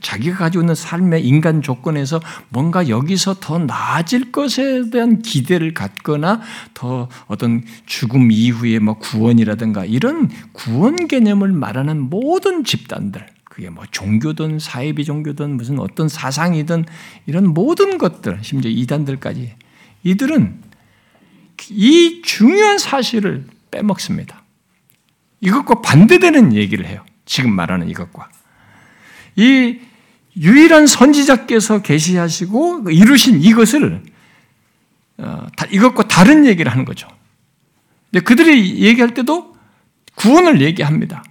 자기가 0.01 0.37
가지고 0.37 0.63
있는 0.63 0.75
삶의 0.75 1.25
인간 1.25 1.61
조건에서 1.61 2.19
뭔가 2.49 2.89
여기서 2.89 3.35
더 3.39 3.59
나아질 3.59 4.31
것에 4.31 4.89
대한 4.89 5.21
기대를 5.21 5.73
갖거나 5.73 6.41
더 6.73 7.09
어떤 7.27 7.63
죽음 7.85 8.31
이후에 8.31 8.79
뭐 8.79 8.95
구원이라든가 8.95 9.85
이런 9.85 10.29
구원 10.53 11.07
개념을 11.07 11.51
말하는 11.51 11.99
모든 12.01 12.63
집단들, 12.63 13.25
그게 13.43 13.69
뭐 13.69 13.85
종교든 13.89 14.59
사회비 14.59 15.05
종교든 15.05 15.55
무슨 15.57 15.79
어떤 15.79 16.09
사상이든 16.09 16.85
이런 17.25 17.53
모든 17.53 17.97
것들, 17.97 18.39
심지어 18.41 18.71
이단들까지 18.71 19.55
이들은 20.03 20.61
이 21.69 22.21
중요한 22.23 22.77
사실을 22.77 23.45
빼먹습니다. 23.71 24.43
이것과 25.41 25.81
반대되는 25.81 26.53
얘기를 26.53 26.85
해요. 26.85 27.03
지금 27.25 27.51
말하는 27.51 27.89
이것과. 27.89 28.29
이 29.35 29.79
유일한 30.37 30.87
선지자께서 30.87 31.81
계시하시고 31.81 32.89
이루신 32.89 33.41
이것을 33.41 34.03
어, 35.17 35.47
이것과 35.71 36.07
다른 36.07 36.45
얘기를 36.45 36.71
하는 36.71 36.83
거죠. 36.83 37.07
근데 38.11 38.23
그들이 38.23 38.81
얘기할 38.81 39.13
때도 39.13 39.55
구원을 40.15 40.61
얘기합니다. 40.61 41.23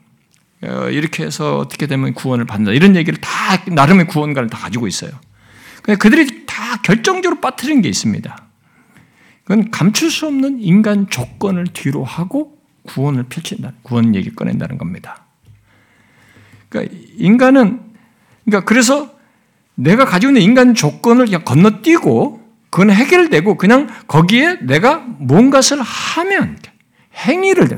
어, 0.62 0.88
이렇게 0.88 1.24
해서 1.24 1.58
어떻게 1.58 1.86
되면 1.86 2.14
구원을 2.14 2.46
받는다. 2.46 2.72
이런 2.72 2.96
얘기를 2.96 3.20
다 3.20 3.30
나름의 3.66 4.06
구원관을 4.06 4.48
다 4.48 4.58
가지고 4.58 4.86
있어요. 4.86 5.12
그들이 5.98 6.46
다 6.46 6.80
결정적으로 6.82 7.40
빠뜨린 7.40 7.82
게 7.82 7.88
있습니다. 7.90 8.44
그건 9.44 9.70
감출 9.70 10.10
수 10.10 10.26
없는 10.26 10.60
인간 10.60 11.08
조건을 11.10 11.66
뒤로 11.74 12.04
하고 12.04 12.58
구원을 12.84 13.24
펼친다. 13.24 13.72
구원 13.82 14.14
얘기 14.14 14.34
꺼낸다는 14.34 14.78
겁니다. 14.78 15.26
그러니까 16.70 16.96
인간은 17.18 17.83
그러니까 18.44 18.66
그래서 18.66 19.10
내가 19.74 20.04
가지고 20.04 20.30
있는 20.30 20.42
인간 20.42 20.74
조건을 20.74 21.26
그냥 21.26 21.42
건너뛰고 21.44 22.40
그건 22.70 22.90
해결되고 22.90 23.56
그냥 23.56 23.88
거기에 24.06 24.58
내가 24.62 25.04
뭔가를 25.18 25.80
하면 25.80 26.58
행위를 27.26 27.68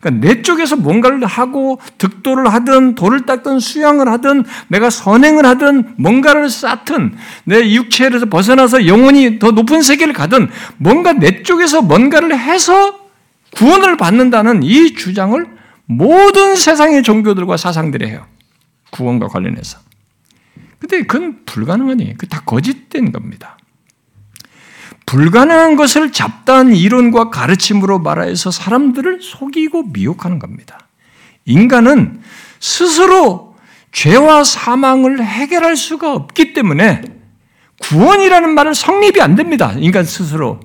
그러니까 0.00 0.26
내 0.26 0.42
쪽에서 0.42 0.76
뭔가를 0.76 1.24
하고 1.26 1.80
득도를 1.98 2.52
하든 2.52 2.94
돌을 2.94 3.26
닦든 3.26 3.58
수양을 3.58 4.08
하든 4.08 4.44
내가 4.68 4.90
선행을 4.90 5.44
하든 5.44 5.94
뭔가를 5.96 6.48
쌓든 6.48 7.16
내 7.44 7.72
육체에서 7.74 8.26
벗어나서 8.26 8.86
영원히 8.86 9.38
더 9.38 9.50
높은 9.50 9.82
세계를 9.82 10.12
가든 10.12 10.48
뭔가 10.78 11.12
내 11.12 11.42
쪽에서 11.42 11.82
뭔가를 11.82 12.38
해서 12.38 12.98
구원을 13.54 13.96
받는다는 13.96 14.62
이 14.62 14.94
주장을 14.94 15.46
모든 15.86 16.56
세상의 16.56 17.02
종교들과 17.02 17.56
사상들이 17.56 18.06
해요. 18.06 18.26
구원과 18.90 19.28
관련해서. 19.28 19.78
근데 20.86 21.02
그건 21.04 21.44
불가능한 21.44 22.00
얘기예요. 22.00 22.16
그 22.16 22.26
다 22.28 22.40
거짓된 22.42 23.12
겁니다. 23.12 23.58
불가능한 25.06 25.76
것을 25.76 26.12
잡다한 26.12 26.74
이론과 26.74 27.30
가르침으로 27.30 27.98
말하여서 28.00 28.50
사람들을 28.50 29.20
속이고 29.22 29.84
미혹하는 29.92 30.38
겁니다. 30.38 30.78
인간은 31.44 32.20
스스로 32.60 33.56
죄와 33.92 34.44
사망을 34.44 35.24
해결할 35.24 35.76
수가 35.76 36.12
없기 36.12 36.52
때문에 36.52 37.02
구원이라는 37.80 38.50
말을 38.54 38.74
성립이 38.74 39.20
안 39.20 39.36
됩니다. 39.36 39.74
인간 39.78 40.04
스스로. 40.04 40.60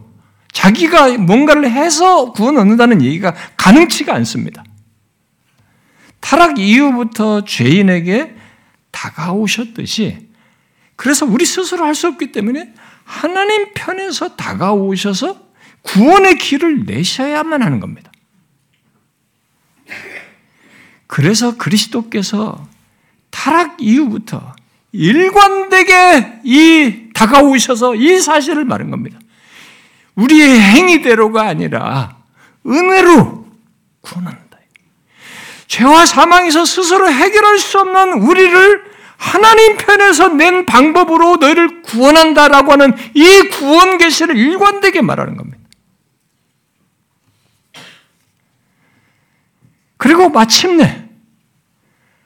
자기가 0.51 1.17
뭔가를 1.17 1.69
해서 1.69 2.32
구원 2.32 2.57
얻는다는 2.57 3.01
얘기가 3.01 3.34
가능치가 3.57 4.13
않습니다. 4.15 4.63
타락 6.19 6.59
이후부터 6.59 7.45
죄인에게 7.45 8.41
다가오셨듯이 8.92 10.30
그래서 10.96 11.26
우리 11.26 11.46
스스로 11.46 11.86
할 11.86 11.96
수 11.96 12.08
없기 12.08 12.32
때문에 12.32 12.74
하나님 13.04 13.74
편에서 13.74 14.36
다가오셔서 14.36 15.50
구원의 15.82 16.38
길을 16.38 16.86
내셔야만 16.86 17.62
하는 17.64 17.80
겁니다. 17.80 18.12
그래서 21.08 21.58
그리스도께서 21.58 22.68
타락 23.32 23.78
이후부터 23.80 24.56
일관되게 24.92 26.42
이 26.44 27.10
다가오셔서 27.14 27.96
이 27.96 28.20
사실을 28.20 28.66
말한 28.66 28.92
겁니다. 28.92 29.20
우리의 30.16 30.60
행위대로가 30.60 31.48
아니라 31.48 32.18
은혜로 32.66 33.48
구원한다. 34.02 34.41
죄와 35.72 36.05
사망에서 36.05 36.65
스스로 36.65 37.09
해결할 37.09 37.57
수 37.57 37.80
없는 37.80 38.24
우리를 38.24 38.84
하나님 39.15 39.78
편에서 39.78 40.28
낸 40.28 40.65
방법으로 40.65 41.38
너희를 41.38 41.82
구원한다라고 41.82 42.74
하는 42.74 42.93
이 43.13 43.47
구원 43.53 43.97
계시를 43.97 44.36
일관되게 44.36 45.01
말하는 45.01 45.38
겁니다. 45.38 45.57
그리고 49.95 50.28
마침내 50.28 51.07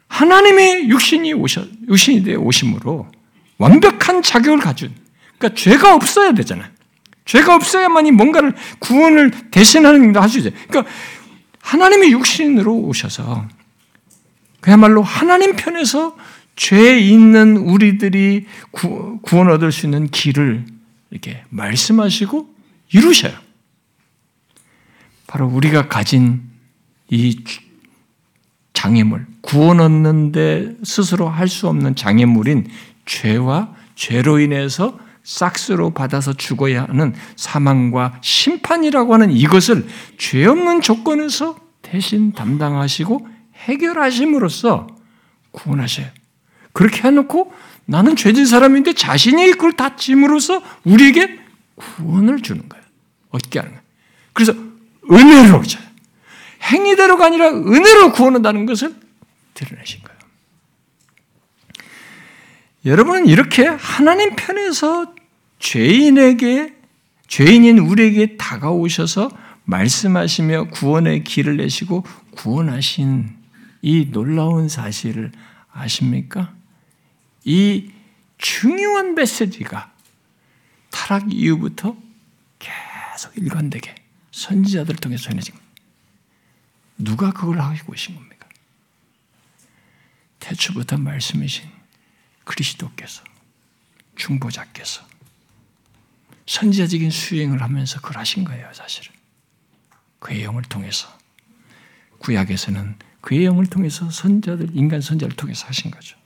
하나님의 0.07 0.89
육신이 0.89 1.33
오셔 1.33 1.65
육신이 1.87 2.23
되어 2.23 2.39
오심으로 2.39 3.11
완벽한 3.59 4.23
자격을 4.23 4.57
가진 4.57 4.91
그러니까 5.37 5.61
죄가 5.61 5.93
없어야 5.93 6.31
되잖아요. 6.31 6.71
죄가 7.25 7.55
없어야만이 7.55 8.11
뭔가를 8.11 8.55
구원을 8.79 9.31
대신하는 9.51 10.09
일을 10.09 10.19
할수 10.19 10.39
있어요. 10.39 10.53
그러니까 10.67 10.91
하나님의 11.65 12.11
육신으로 12.11 12.75
오셔서 12.75 13.47
그야말로 14.61 15.01
하나님 15.01 15.55
편에서 15.55 16.15
죄 16.55 16.99
있는 16.99 17.57
우리들이 17.57 18.45
구, 18.71 19.19
원 19.33 19.49
얻을 19.49 19.71
수 19.71 19.87
있는 19.87 20.07
길을 20.07 20.65
이렇게 21.09 21.43
말씀하시고 21.49 22.53
이루셔요. 22.93 23.33
바로 25.27 25.47
우리가 25.47 25.87
가진 25.87 26.43
이 27.09 27.43
장애물, 28.73 29.25
구원 29.41 29.79
얻는데 29.79 30.75
스스로 30.83 31.27
할 31.27 31.47
수 31.47 31.67
없는 31.67 31.95
장애물인 31.95 32.67
죄와 33.05 33.73
죄로 33.95 34.39
인해서 34.39 34.99
싹스로 35.25 35.89
받아서 35.89 36.33
죽어야 36.33 36.83
하는 36.83 37.15
사망과 37.35 38.19
심판이라고 38.21 39.13
하는 39.13 39.31
이것을 39.31 39.87
죄 40.17 40.45
없는 40.45 40.81
조건에서 40.81 41.57
대신 41.81 42.31
담당하시고 42.31 43.27
해결하심으로써 43.55 44.87
구원하셔요. 45.51 46.07
그렇게 46.73 47.07
해놓고 47.07 47.51
나는 47.85 48.15
죄진 48.15 48.45
사람인데 48.45 48.93
자신이 48.93 49.51
그걸 49.53 49.73
다 49.73 49.95
짐으로써 49.95 50.61
우리에게 50.83 51.39
구원을 51.75 52.41
주는 52.41 52.67
거예요. 52.69 52.85
얻게 53.31 53.59
하는 53.59 53.71
거예요. 53.71 53.83
그래서 54.33 54.53
은혜로 55.11 55.63
행위대로가 56.63 57.25
아니라 57.25 57.49
은혜로 57.49 58.11
구원한다는 58.11 58.65
것을 58.65 58.95
드러내신 59.53 60.01
거예요. 60.03 60.15
여러분은 62.85 63.25
이렇게 63.25 63.65
하나님 63.65 64.35
편에서 64.35 65.14
죄인에게 65.59 66.75
죄인인 67.27 67.79
우리에게 67.79 68.37
다가오셔서 68.37 69.29
말씀하시며 69.65 70.69
구원의 70.69 71.23
길을 71.23 71.57
내시고 71.57 72.03
구원하신 72.31 73.35
이 73.81 74.11
놀라운 74.11 74.69
사실을 74.69 75.31
아십니까? 75.71 76.53
이 77.43 77.91
중요한 78.37 79.15
메시지가 79.15 79.91
타락 80.91 81.33
이후부터 81.33 81.95
계속 82.59 83.37
일관되게 83.37 83.95
선지자들을 84.31 84.99
통해서 84.99 85.25
전해진 85.25 85.53
겁니다. 85.53 85.73
누가 86.97 87.31
그걸 87.31 87.59
하고 87.59 87.91
계신 87.91 88.15
겁니까? 88.15 88.47
태초부터 90.39 90.97
말씀이신 90.97 91.69
그리스도께서 92.43 93.23
중보자께서 94.15 95.05
선지자적인 96.45 97.09
수행을 97.09 97.61
하면서 97.61 97.99
그걸 97.99 98.17
하신 98.17 98.43
거예요, 98.43 98.69
사실은. 98.73 99.11
그의 100.19 100.43
영을 100.43 100.61
통해서. 100.63 101.07
구약에서는 102.19 102.95
그의 103.21 103.45
영을 103.45 103.65
통해서 103.65 104.09
선자들, 104.09 104.69
인간 104.73 105.01
선자를 105.01 105.35
통해서 105.35 105.67
하신 105.67 105.91
거죠. 105.91 106.17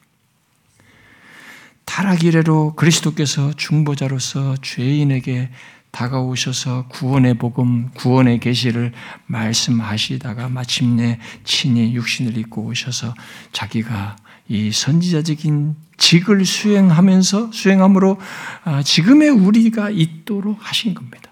타락 1.85 2.23
이래로 2.23 2.75
그리스도께서 2.75 3.53
중보자로서 3.53 4.57
죄인에게 4.61 5.49
다가오셔서 5.91 6.87
구원의 6.87 7.35
복음, 7.35 7.89
구원의 7.91 8.39
계시를 8.39 8.93
말씀하시다가 9.25 10.49
마침내 10.49 11.19
친히 11.43 11.93
육신을 11.95 12.37
입고 12.37 12.63
오셔서 12.63 13.15
자기가 13.51 14.17
이 14.49 14.71
선지자적인 14.71 15.75
직을 15.97 16.43
수행하면서 16.43 17.51
수행함으로 17.51 18.19
아, 18.63 18.81
지금의 18.81 19.29
우리가 19.29 19.91
있도록 19.91 20.57
하신 20.59 20.95
겁니다. 20.95 21.31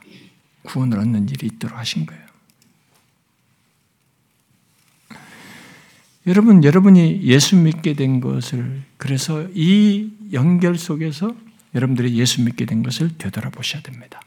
구원을 0.64 1.00
얻는 1.00 1.30
일이 1.30 1.48
있도록 1.48 1.78
하신 1.78 2.06
거예요. 2.06 2.28
여러분, 6.28 6.64
여러분이 6.64 7.24
예수 7.24 7.56
믿게 7.56 7.94
된 7.94 8.20
것을 8.20 8.84
그래서 8.98 9.48
이 9.54 10.12
연결 10.34 10.78
속에서 10.78 11.34
여러분들이 11.74 12.16
예수 12.18 12.44
믿게 12.44 12.66
된 12.66 12.84
것을 12.84 13.18
되돌아보셔야 13.18 13.82
됩니다. 13.82 14.22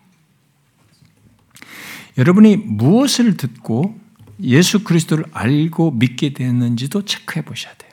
여러분이 2.17 2.57
무엇을 2.57 3.37
듣고 3.37 3.99
예수 4.43 4.83
그리스도를 4.83 5.27
알고 5.33 5.93
믿게 5.93 6.33
됐는지도 6.33 7.05
체크해 7.05 7.45
보셔야 7.45 7.75
돼요. 7.75 7.90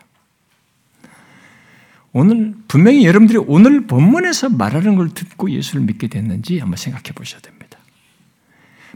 오늘 2.17 2.55
분명히 2.67 3.05
여러분들이 3.05 3.37
오늘 3.45 3.85
본문에서 3.85 4.49
말하는 4.49 4.95
걸 4.95 5.09
듣고 5.09 5.51
예수를 5.51 5.83
믿게 5.83 6.07
됐는지 6.07 6.57
한번 6.57 6.75
생각해 6.75 7.11
보셔야 7.13 7.39
됩니다. 7.41 7.77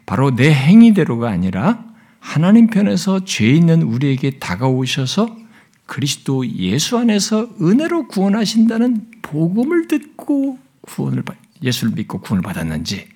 바로 0.07 0.36
내 0.36 0.51
행위대로가 0.51 1.30
아니라 1.30 1.86
하나님 2.19 2.65
편에서 2.65 3.24
죄 3.24 3.47
있는 3.51 3.84
우리에게 3.84 4.39
다가오셔서 4.39 5.38
그리스도 5.86 6.47
예수 6.47 6.97
안에서 6.97 7.47
은혜로 7.61 8.07
구원하신다는 8.07 9.11
복음을 9.22 9.88
듣고 9.88 10.57
구원을 10.82 11.24
예수를 11.61 11.93
믿고 11.93 12.22
구원을 12.22 12.41
받았는지 12.41 13.07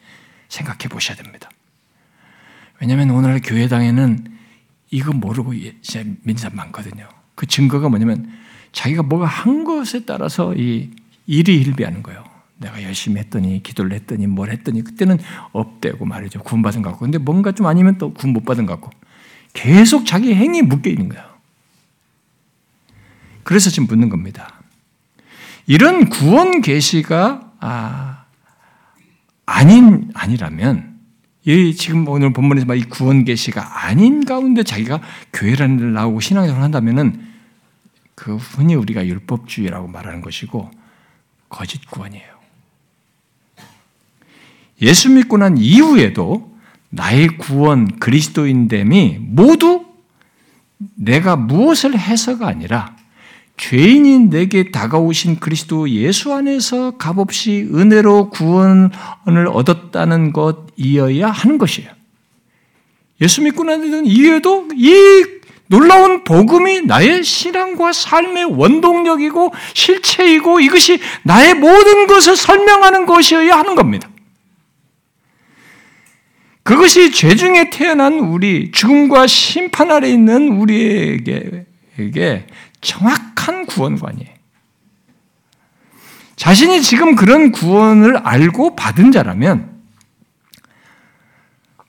생각해 0.49 0.87
보셔야 0.87 1.17
됩니다. 1.17 1.49
왜냐하면 2.79 3.09
오늘 3.09 3.41
교회당에는 3.41 4.23
이거 4.91 5.13
모르고 5.13 5.49
믿는 5.49 6.37
사람 6.37 6.57
많거든요. 6.57 7.09
그 7.33 7.47
증거가 7.47 7.89
뭐냐면 7.89 8.44
자기가 8.75 9.03
뭐가 9.03 9.25
한 9.25 9.63
것에 9.63 10.03
따라서 10.05 10.53
이 10.53 10.89
일이 11.25 11.55
일비하는 11.55 12.03
거예요. 12.03 12.23
내가 12.57 12.83
열심히 12.83 13.19
했더니 13.19 13.63
기도를 13.63 13.93
했더니 13.93 14.27
뭘 14.27 14.51
했더니 14.51 14.83
그때는 14.83 15.17
업되고 15.53 16.05
말이죠. 16.05 16.41
구원받은 16.43 16.81
것 16.81 16.89
같고. 16.91 17.05
근데 17.05 17.17
뭔가 17.17 17.53
좀 17.53 17.67
아니면 17.67 17.97
또 17.97 18.13
구원 18.13 18.33
못 18.33 18.43
받은 18.43 18.65
것 18.65 18.73
같고. 18.73 18.91
계속 19.53 20.05
자기 20.05 20.35
행위에 20.35 20.61
묶여 20.61 20.89
있는 20.89 21.07
거예요. 21.07 21.23
그래서 23.43 23.69
지금 23.69 23.87
묻는 23.87 24.09
겁니다. 24.09 24.61
이런 25.67 26.09
구원 26.09 26.61
계시가 26.61 27.53
아, 27.61 28.25
아닌 29.45 30.11
아니라면 30.13 30.99
이 31.45 31.73
지금 31.75 32.07
오늘 32.09 32.33
본문에서 32.33 32.75
이 32.75 32.83
구원 32.83 33.23
계시가 33.23 33.85
아닌 33.85 34.25
가운데 34.25 34.63
자기가 34.63 34.99
교회라는 35.31 35.77
데를 35.77 35.93
나오고 35.93 36.19
신앙생활을 36.19 36.61
한다면은 36.61 37.34
그 38.15 38.37
흔히 38.37 38.75
우리가 38.75 39.05
율법주의라고 39.05 39.87
말하는 39.87 40.21
것이고 40.21 40.71
거짓 41.49 41.85
구원이에요. 41.89 42.35
예수 44.81 45.09
믿고 45.09 45.37
난 45.37 45.57
이후에도 45.57 46.55
나의 46.89 47.37
구원 47.37 47.99
그리스도인됨이 47.99 49.19
모두 49.19 49.85
내가 50.95 51.35
무엇을 51.35 51.97
해서가 51.97 52.47
아니라 52.47 52.95
죄인인 53.57 54.29
내게 54.29 54.71
다가오신 54.71 55.39
그리스도 55.39 55.89
예수 55.89 56.33
안에서 56.33 56.97
값없이 56.97 57.69
은혜로 57.73 58.29
구원을 58.29 58.91
얻었다는 59.51 60.33
것이어야 60.33 61.29
하는 61.31 61.57
것이에요. 61.57 61.89
예수 63.21 63.41
믿고 63.41 63.63
나는 63.63 64.05
이후에도 64.05 64.67
이 64.75 65.23
놀라운 65.67 66.23
복음이 66.23 66.81
나의 66.81 67.23
신앙과 67.23 67.91
삶의 67.91 68.45
원동력이고 68.45 69.53
실체이고 69.73 70.59
이것이 70.59 70.99
나의 71.23 71.55
모든 71.55 72.07
것을 72.07 72.35
설명하는 72.35 73.05
것이어야 73.05 73.57
하는 73.57 73.75
겁니다. 73.75 74.09
그것이 76.63 77.11
죄 77.11 77.35
중에 77.35 77.69
태어난 77.69 78.13
우리, 78.19 78.71
죽음과 78.71 79.27
심판 79.27 79.91
아래 79.91 80.09
있는 80.09 80.49
우리에게 80.49 81.65
정확한 82.81 83.67
구원관이에요. 83.67 84.33
자신이 86.35 86.81
지금 86.81 87.15
그런 87.15 87.51
구원을 87.51 88.17
알고 88.17 88.75
받은 88.75 89.11
자라면 89.11 89.79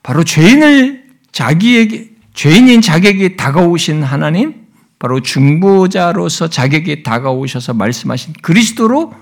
바로 0.03 0.25
죄인을 0.25 1.07
자기에게 1.33 2.16
죄인인 2.37 2.83
자기에게 2.83 3.37
다가오신 3.37 4.03
하나님, 4.03 4.67
바로 4.99 5.21
중보자로서 5.21 6.49
자기에게 6.51 7.03
다가오셔서 7.03 7.73
말씀하신 7.73 8.35
그리스도로 8.43 9.15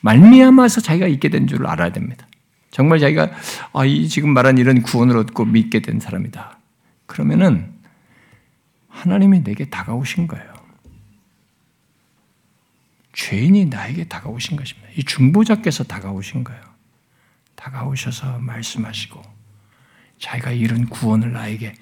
말미암아서 0.00 0.80
자기가 0.80 1.08
있게 1.08 1.28
된 1.28 1.48
줄 1.48 1.66
알아야 1.66 1.90
됩니다. 1.90 2.26
정말 2.70 3.00
자기가 3.00 3.30
아, 3.72 3.84
이 3.84 4.08
지금 4.08 4.30
말한 4.32 4.58
이런 4.58 4.82
구원을 4.82 5.16
얻고 5.18 5.44
믿게 5.44 5.80
된 5.80 5.98
사람이다. 5.98 6.58
그러면은 7.06 7.72
하나님이 8.88 9.42
내게 9.42 9.64
다가오신 9.64 10.28
거예요. 10.28 10.54
죄인이 13.12 13.64
나에게 13.66 14.04
다가오신 14.04 14.56
것입니다. 14.56 14.88
이 14.96 15.02
중보자께서 15.02 15.82
다가오신 15.84 16.44
거예요. 16.44 16.62
다가오셔서 17.56 18.38
말씀하시고 18.38 19.35
자기가 20.18 20.52
이런 20.52 20.86
구원을 20.86 21.32
나에게 21.32 21.74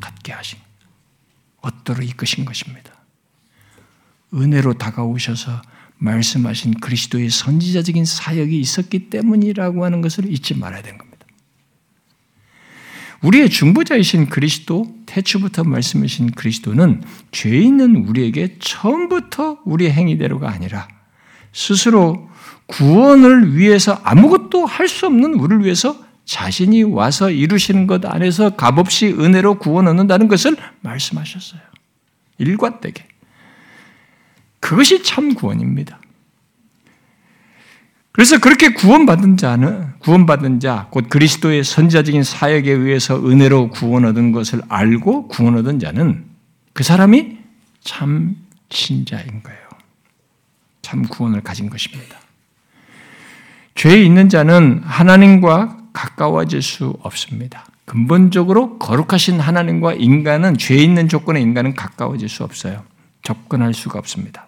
갖게 0.00 0.32
하신 0.32 0.58
얻도록 1.60 2.04
이끄신 2.04 2.44
것입니다. 2.44 2.92
은혜로 4.32 4.74
다가오셔서 4.74 5.62
말씀하신 5.98 6.74
그리스도의 6.74 7.30
선지자적인 7.30 8.04
사역이 8.04 8.58
있었기 8.58 9.10
때문이라고 9.10 9.84
하는 9.84 10.00
것을 10.00 10.32
잊지 10.32 10.54
말아야 10.54 10.82
되는 10.82 10.98
겁니다. 10.98 11.26
우리의 13.22 13.50
중보자이신 13.50 14.30
그리스도, 14.30 14.94
태초부터 15.04 15.64
말씀하신 15.64 16.30
그리스도는 16.30 17.02
죄 17.32 17.50
있는 17.58 17.96
우리에게 18.06 18.56
처음부터 18.60 19.60
우리의 19.66 19.92
행위대로가 19.92 20.50
아니라 20.50 20.88
스스로 21.52 22.30
구원을 22.66 23.56
위해서 23.56 24.00
아무것도 24.04 24.64
할 24.64 24.88
수 24.88 25.06
없는 25.06 25.34
우리를 25.34 25.64
위해서 25.64 26.02
자신이 26.30 26.84
와서 26.84 27.28
이루시는 27.28 27.88
것 27.88 28.06
안에서 28.06 28.50
값없이 28.50 29.08
은혜로 29.08 29.58
구원 29.58 29.88
얻는다는 29.88 30.28
것을 30.28 30.56
말씀하셨어요. 30.80 31.60
일관되게. 32.38 33.04
그것이 34.60 35.02
참 35.02 35.34
구원입니다. 35.34 35.98
그래서 38.12 38.38
그렇게 38.38 38.68
구원받은 38.74 39.38
자는 39.38 39.92
구원받은 39.98 40.60
자, 40.60 40.86
곧 40.92 41.08
그리스도의 41.08 41.64
선지자적인 41.64 42.22
사역에 42.22 42.70
의해서 42.70 43.16
은혜로 43.16 43.70
구원 43.70 44.04
얻은 44.04 44.30
것을 44.30 44.62
알고 44.68 45.26
구원 45.26 45.56
얻은 45.56 45.80
자는 45.80 46.26
그 46.72 46.84
사람이 46.84 47.38
참 47.82 48.36
신자인 48.68 49.42
거예요. 49.42 49.68
참 50.80 51.02
구원을 51.02 51.40
가진 51.40 51.68
것입니다. 51.68 52.20
죄에 53.74 54.00
있는 54.00 54.28
자는 54.28 54.80
하나님과 54.84 55.79
가까워질 56.00 56.62
수 56.62 56.96
없습니다. 57.02 57.66
근본적으로 57.84 58.78
거룩하신 58.78 59.38
하나님과 59.38 59.94
인간은 59.94 60.56
죄 60.56 60.76
있는 60.76 61.08
조건의 61.08 61.42
인간은 61.42 61.74
가까워질 61.74 62.28
수 62.28 62.42
없어요. 62.42 62.84
접근할 63.22 63.74
수가 63.74 63.98
없습니다. 63.98 64.46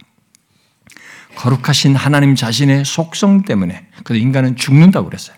거룩하신 1.35 1.95
하나님 1.95 2.37
자신의 2.37 2.87
속성 2.87 3.43
때문에 3.43 3.87
그 4.03 4.17
인간은 4.17 4.57
죽는다고 4.57 5.09
그랬어요. 5.09 5.37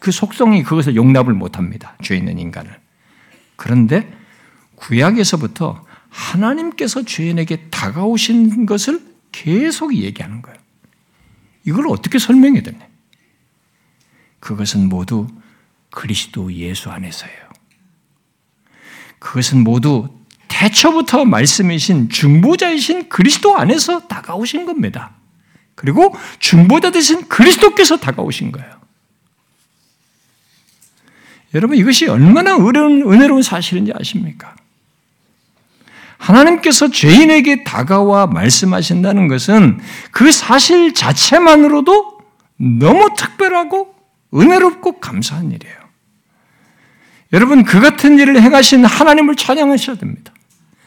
그 0.00 0.10
속성이 0.10 0.62
그것을 0.64 0.96
용납을 0.96 1.32
못합니다. 1.32 1.96
죄 2.02 2.14
있는 2.14 2.38
인간을. 2.38 2.78
그런데 3.56 4.12
구약에서부터 4.74 5.82
하나님께서 6.10 7.04
죄인에게 7.04 7.68
다가오신 7.70 8.66
것을 8.66 9.00
계속 9.32 9.94
얘기하는 9.94 10.42
거예요. 10.42 10.63
이걸 11.64 11.88
어떻게 11.88 12.18
설명해야 12.18 12.62
되냐? 12.62 12.86
그것은 14.40 14.88
모두 14.88 15.26
그리스도 15.90 16.52
예수 16.52 16.90
안에서예요. 16.90 17.44
그것은 19.18 19.64
모두 19.64 20.08
태초부터 20.48 21.24
말씀이신 21.24 22.10
중보자이신 22.10 23.08
그리스도 23.08 23.56
안에서 23.56 24.06
다가오신 24.06 24.66
겁니다. 24.66 25.12
그리고 25.74 26.14
중보자 26.38 26.90
되신 26.90 27.28
그리스도께서 27.28 27.96
다가오신 27.96 28.52
거예요. 28.52 28.80
여러분 31.54 31.76
이것이 31.76 32.06
얼마나 32.06 32.56
은혜로운, 32.56 33.42
사실인지 33.42 33.92
아십니까? 33.98 34.54
하나님께서 36.18 36.90
죄인에게 36.90 37.64
다가와 37.64 38.26
말씀하신다는 38.28 39.28
것은 39.28 39.80
그 40.10 40.32
사실 40.32 40.94
자체만으로도 40.94 42.18
너무 42.56 43.10
특별하고 43.16 43.94
은혜롭고 44.34 45.00
감사한 45.00 45.52
일이에요. 45.52 45.76
여러분 47.32 47.64
그 47.64 47.80
같은 47.80 48.18
일을 48.18 48.40
행하신 48.40 48.84
하나님을 48.84 49.34
찬양하셔야 49.34 49.96
됩니다. 49.96 50.32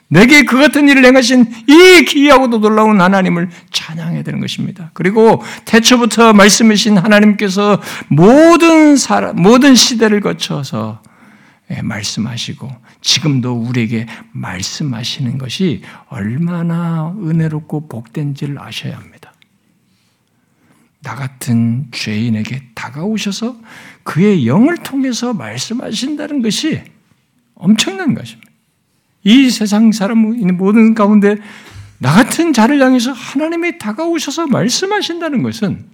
내게 0.09 0.45
그 0.45 0.57
같은 0.57 0.87
일을 0.87 1.03
행하신 1.03 1.45
이 1.67 2.05
기이하고도 2.05 2.59
놀라운 2.59 3.01
하나님을 3.01 3.49
찬양해야 3.71 4.23
되는 4.23 4.39
것입니다. 4.39 4.91
그리고 4.93 5.43
태초부터 5.65 6.31
말씀이신 6.31 6.97
하나님께서 6.97 7.81
모든 8.07 8.95
사람, 8.95 9.35
모든 9.35 9.75
시대를 9.75 10.21
거쳐서 10.21 11.01
예, 11.01 11.16
말씀하시고 11.83 12.71
지금도 13.01 13.53
우리에게 13.53 14.07
말씀하시는 14.31 15.37
것이 15.37 15.81
얼마나 16.07 17.13
은혜롭고 17.17 17.87
복된지를 17.87 18.59
아셔야 18.59 18.97
합니다. 18.97 19.33
나 21.01 21.15
같은 21.15 21.87
죄인에게 21.91 22.69
다가오셔서 22.73 23.57
그의 24.03 24.47
영을 24.47 24.77
통해서 24.77 25.33
말씀하신다는 25.33 26.41
것이 26.41 26.81
엄청난 27.55 28.13
것입니다. 28.13 28.51
이 29.23 29.49
세상 29.49 29.91
사람 29.91 30.19
모든 30.57 30.93
가운데 30.95 31.35
나 31.99 32.13
같은 32.13 32.53
자를 32.53 32.81
향해서 32.81 33.11
하나님이 33.11 33.77
다가오셔서 33.77 34.47
말씀하신다는 34.47 35.43
것은 35.43 35.85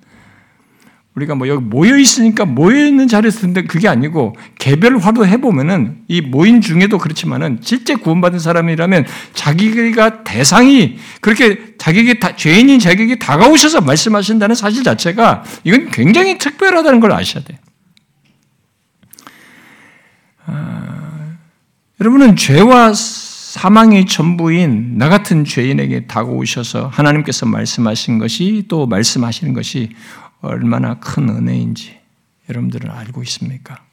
우리가 1.15 1.35
뭐 1.35 1.47
여기 1.47 1.63
모여 1.63 1.95
있으니까 1.97 2.45
모여 2.45 2.85
있는 2.85 3.07
자리에서 3.07 3.41
듣는데 3.41 3.63
그게 3.63 3.87
아니고 3.87 4.35
개별화도 4.57 5.27
해보면은 5.27 5.97
이 6.07 6.21
모인 6.21 6.59
중에도 6.59 6.97
그렇지만은 6.97 7.59
실제 7.61 7.95
구원받은 7.95 8.39
사람이라면 8.39 9.05
자기가 9.33 10.23
대상이 10.23 10.97
그렇게 11.21 11.75
자기에게 11.77 12.19
다, 12.19 12.35
죄인인 12.35 12.79
자기에게 12.79 13.19
다가오셔서 13.19 13.81
말씀하신다는 13.81 14.55
사실 14.55 14.83
자체가 14.83 15.43
이건 15.63 15.91
굉장히 15.91 16.39
특별하다는 16.39 16.99
걸 16.99 17.11
아셔야 17.11 17.43
돼요. 17.43 17.59
아, 20.47 21.35
여러분은 22.01 22.35
죄와 22.35 22.93
사망의 22.93 24.07
전부인 24.07 24.97
나 24.97 25.09
같은 25.09 25.45
죄인에게 25.45 26.07
다가오셔서 26.07 26.87
하나님께서 26.87 27.45
말씀하신 27.45 28.17
것이 28.17 28.65
또 28.67 28.87
말씀하시는 28.87 29.53
것이 29.53 29.89
얼마나 30.43 30.99
큰 30.99 31.29
은혜인지 31.29 31.99
여러분들은 32.49 32.91
알고 32.91 33.23
있습니까? 33.23 33.83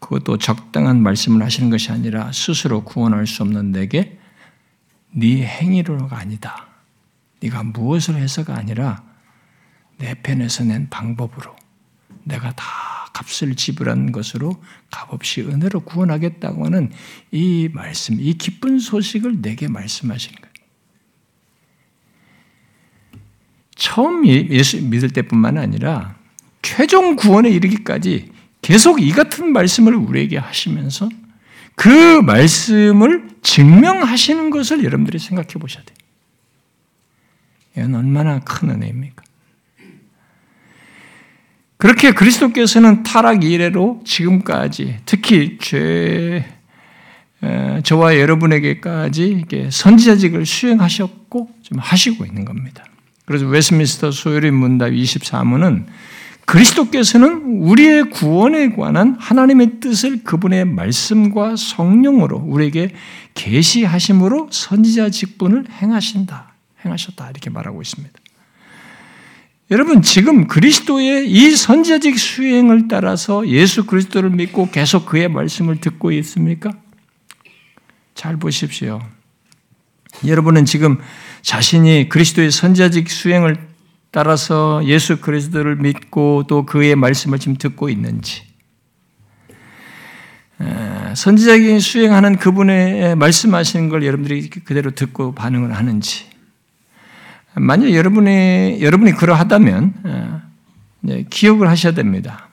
그것도 0.00 0.38
적당한 0.38 1.00
말씀을 1.00 1.42
하시는 1.42 1.70
것이 1.70 1.92
아니라 1.92 2.30
스스로 2.32 2.84
구원할 2.84 3.26
수 3.26 3.42
없는 3.42 3.72
내게 3.72 4.18
네 5.10 5.46
행위로가 5.46 6.18
아니다. 6.18 6.66
네가 7.40 7.62
무엇을 7.62 8.16
해서가 8.16 8.56
아니라 8.56 9.04
내 9.96 10.14
편에서 10.14 10.64
낸 10.64 10.90
방법으로 10.90 11.54
내가 12.24 12.52
다 12.52 12.64
값을 13.12 13.54
지불한 13.54 14.10
것으로 14.10 14.60
값없이 14.90 15.42
은혜로 15.42 15.80
구원하겠다고 15.80 16.66
하는 16.66 16.90
이 17.30 17.68
말씀, 17.72 18.20
이 18.20 18.34
기쁜 18.34 18.80
소식을 18.80 19.40
내게 19.40 19.68
말씀하시는 19.68 20.34
거예요. 20.40 20.53
처음 23.74 24.26
예, 24.26 24.46
예수 24.50 24.82
믿을 24.82 25.10
때뿐만 25.10 25.58
아니라 25.58 26.16
최종 26.62 27.16
구원에 27.16 27.50
이르기까지 27.50 28.32
계속 28.62 29.02
이 29.02 29.12
같은 29.12 29.52
말씀을 29.52 29.94
우리에게 29.94 30.38
하시면서 30.38 31.08
그 31.74 32.20
말씀을 32.22 33.28
증명하시는 33.42 34.50
것을 34.50 34.84
여러분들이 34.84 35.18
생각해 35.18 35.48
보셔야 35.60 35.84
돼요. 35.84 35.96
이건 37.76 37.96
얼마나 37.96 38.40
큰 38.40 38.70
은혜입니까? 38.70 39.22
그렇게 41.76 42.12
그리스도께서는 42.12 43.02
타락 43.02 43.44
이래로 43.44 44.02
지금까지 44.06 45.00
특히 45.04 45.58
죄 45.60 46.46
저와 47.82 48.18
여러분에게까지 48.18 49.44
선지자직을 49.70 50.46
수행하셨고 50.46 51.50
좀 51.62 51.78
하시고 51.78 52.24
있는 52.24 52.46
겁니다. 52.46 52.84
그래서 53.24 53.46
웨스민스터 53.46 54.10
소요린 54.10 54.54
문답 54.54 54.90
24문은 54.90 55.86
그리스도께서는 56.44 57.62
우리의 57.62 58.10
구원에 58.10 58.70
관한 58.74 59.16
하나님의 59.18 59.80
뜻을 59.80 60.24
그분의 60.24 60.66
말씀과 60.66 61.56
성령으로 61.56 62.36
우리에게 62.36 62.94
계시하심으로 63.32 64.48
선지자 64.50 65.08
직분을 65.10 65.64
행하신다. 65.70 66.52
행하셨다. 66.84 67.30
이렇게 67.30 67.48
말하고 67.48 67.80
있습니다. 67.80 68.12
여러분 69.70 70.02
지금 70.02 70.46
그리스도의 70.46 71.30
이 71.30 71.50
선지자직 71.56 72.18
수행을 72.18 72.88
따라서 72.88 73.48
예수 73.48 73.86
그리스도를 73.86 74.28
믿고 74.28 74.70
계속 74.70 75.06
그의 75.06 75.28
말씀을 75.30 75.80
듣고 75.80 76.12
있습니까? 76.12 76.72
잘 78.14 78.36
보십시오. 78.36 79.00
여러분은 80.26 80.66
지금 80.66 80.98
자신이 81.44 82.08
그리스도의 82.08 82.50
선지자직 82.50 83.10
수행을 83.10 83.58
따라서 84.10 84.82
예수 84.86 85.20
그리스도를 85.20 85.76
믿고 85.76 86.44
또 86.48 86.64
그의 86.64 86.96
말씀을 86.96 87.38
지금 87.38 87.56
듣고 87.58 87.90
있는지, 87.90 88.42
선지자적인 91.14 91.80
수행하는 91.80 92.36
그분의 92.36 93.16
말씀하시는 93.16 93.90
걸 93.90 94.06
여러분들이 94.06 94.48
그대로 94.48 94.92
듣고 94.92 95.34
반응을 95.34 95.76
하는지, 95.76 96.24
만약 97.56 97.92
여러분이 97.92 98.78
여러분이 98.80 99.12
그러하다면 99.12 100.42
기억을 101.28 101.68
하셔야 101.68 101.92
됩니다. 101.92 102.48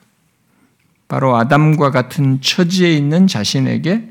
바로 1.08 1.34
아담과 1.36 1.90
같은 1.90 2.42
처지에 2.42 2.92
있는 2.92 3.26
자신에게 3.26 4.06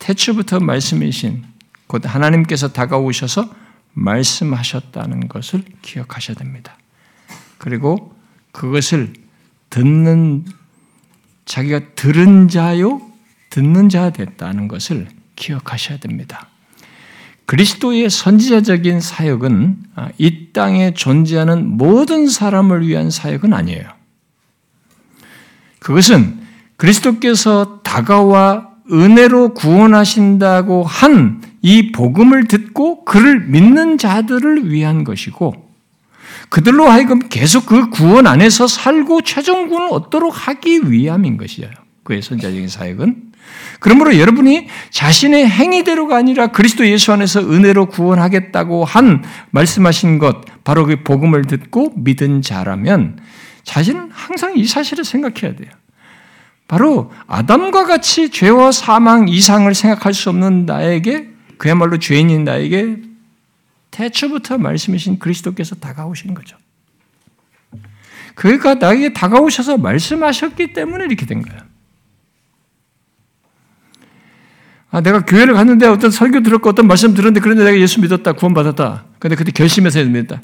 태초부터 0.00 0.58
말씀이신 0.58 1.44
곧 1.86 2.02
하나님께서 2.04 2.72
다가오셔서 2.72 3.61
말씀하셨다는 3.92 5.28
것을 5.28 5.64
기억하셔야 5.82 6.36
됩니다. 6.36 6.76
그리고 7.58 8.14
그것을 8.52 9.12
듣는 9.70 10.44
자기가 11.44 11.94
들은 11.94 12.48
자요 12.48 13.00
듣는 13.50 13.88
자 13.88 14.10
됐다는 14.10 14.68
것을 14.68 15.08
기억하셔야 15.36 15.98
됩니다. 15.98 16.48
그리스도의 17.46 18.08
선지자적인 18.08 19.00
사역은 19.00 19.76
아, 19.94 20.08
이 20.16 20.52
땅에 20.52 20.94
존재하는 20.94 21.76
모든 21.76 22.28
사람을 22.28 22.86
위한 22.86 23.10
사역은 23.10 23.52
아니에요. 23.52 23.84
그것은 25.80 26.40
그리스도께서 26.76 27.80
다가와 27.82 28.71
은혜로 28.90 29.54
구원하신다고 29.54 30.84
한 30.84 31.52
이 31.62 31.92
복음을 31.92 32.48
듣고 32.48 33.04
그를 33.04 33.40
믿는 33.40 33.96
자들을 33.96 34.70
위한 34.70 35.04
것이고 35.04 35.70
그들로 36.48 36.88
하여금 36.88 37.20
계속 37.28 37.66
그 37.66 37.88
구원 37.88 38.26
안에서 38.26 38.66
살고 38.66 39.22
최종 39.22 39.68
구원을 39.68 39.88
얻도록 39.92 40.48
하기 40.48 40.90
위함인 40.90 41.36
것이에요. 41.36 41.70
그의 42.02 42.20
선자적인 42.20 42.68
사역은. 42.68 43.32
그러므로 43.78 44.18
여러분이 44.18 44.68
자신의 44.90 45.48
행위대로가 45.48 46.16
아니라 46.16 46.48
그리스도 46.48 46.86
예수 46.86 47.12
안에서 47.12 47.40
은혜로 47.40 47.86
구원하겠다고 47.86 48.84
한 48.84 49.24
말씀하신 49.50 50.18
것, 50.18 50.42
바로 50.64 50.84
그 50.84 51.02
복음을 51.02 51.44
듣고 51.44 51.92
믿은 51.96 52.42
자라면 52.42 53.18
자신은 53.62 54.10
항상 54.12 54.56
이 54.56 54.66
사실을 54.66 55.04
생각해야 55.04 55.56
돼요. 55.56 55.70
바로 56.68 57.12
아담과 57.26 57.86
같이 57.86 58.30
죄와 58.30 58.72
사망 58.72 59.28
이상을 59.28 59.72
생각할 59.74 60.14
수 60.14 60.30
없는 60.30 60.66
나에게 60.66 61.28
그야말로 61.58 61.98
죄인인 61.98 62.44
나에게 62.44 62.96
태초부터 63.90 64.58
말씀이신 64.58 65.18
그리스도께서 65.18 65.74
다가오신 65.76 66.34
거죠. 66.34 66.56
그가 68.34 68.74
나에게 68.74 69.12
다가오셔서 69.12 69.76
말씀하셨기 69.76 70.72
때문에 70.72 71.04
이렇게 71.04 71.26
된 71.26 71.42
거야. 71.42 71.64
아, 74.90 75.00
내가 75.00 75.24
교회를 75.24 75.54
갔는데 75.54 75.86
어떤 75.86 76.10
설교 76.10 76.42
들었고 76.42 76.68
어떤 76.68 76.86
말씀 76.86 77.14
들었는데 77.14 77.40
그런데 77.40 77.64
내가 77.64 77.78
예수 77.78 78.00
믿었다, 78.00 78.32
구원받았다. 78.32 79.06
근데 79.18 79.36
그때 79.36 79.50
결심해서 79.50 80.04
믿었다. 80.04 80.42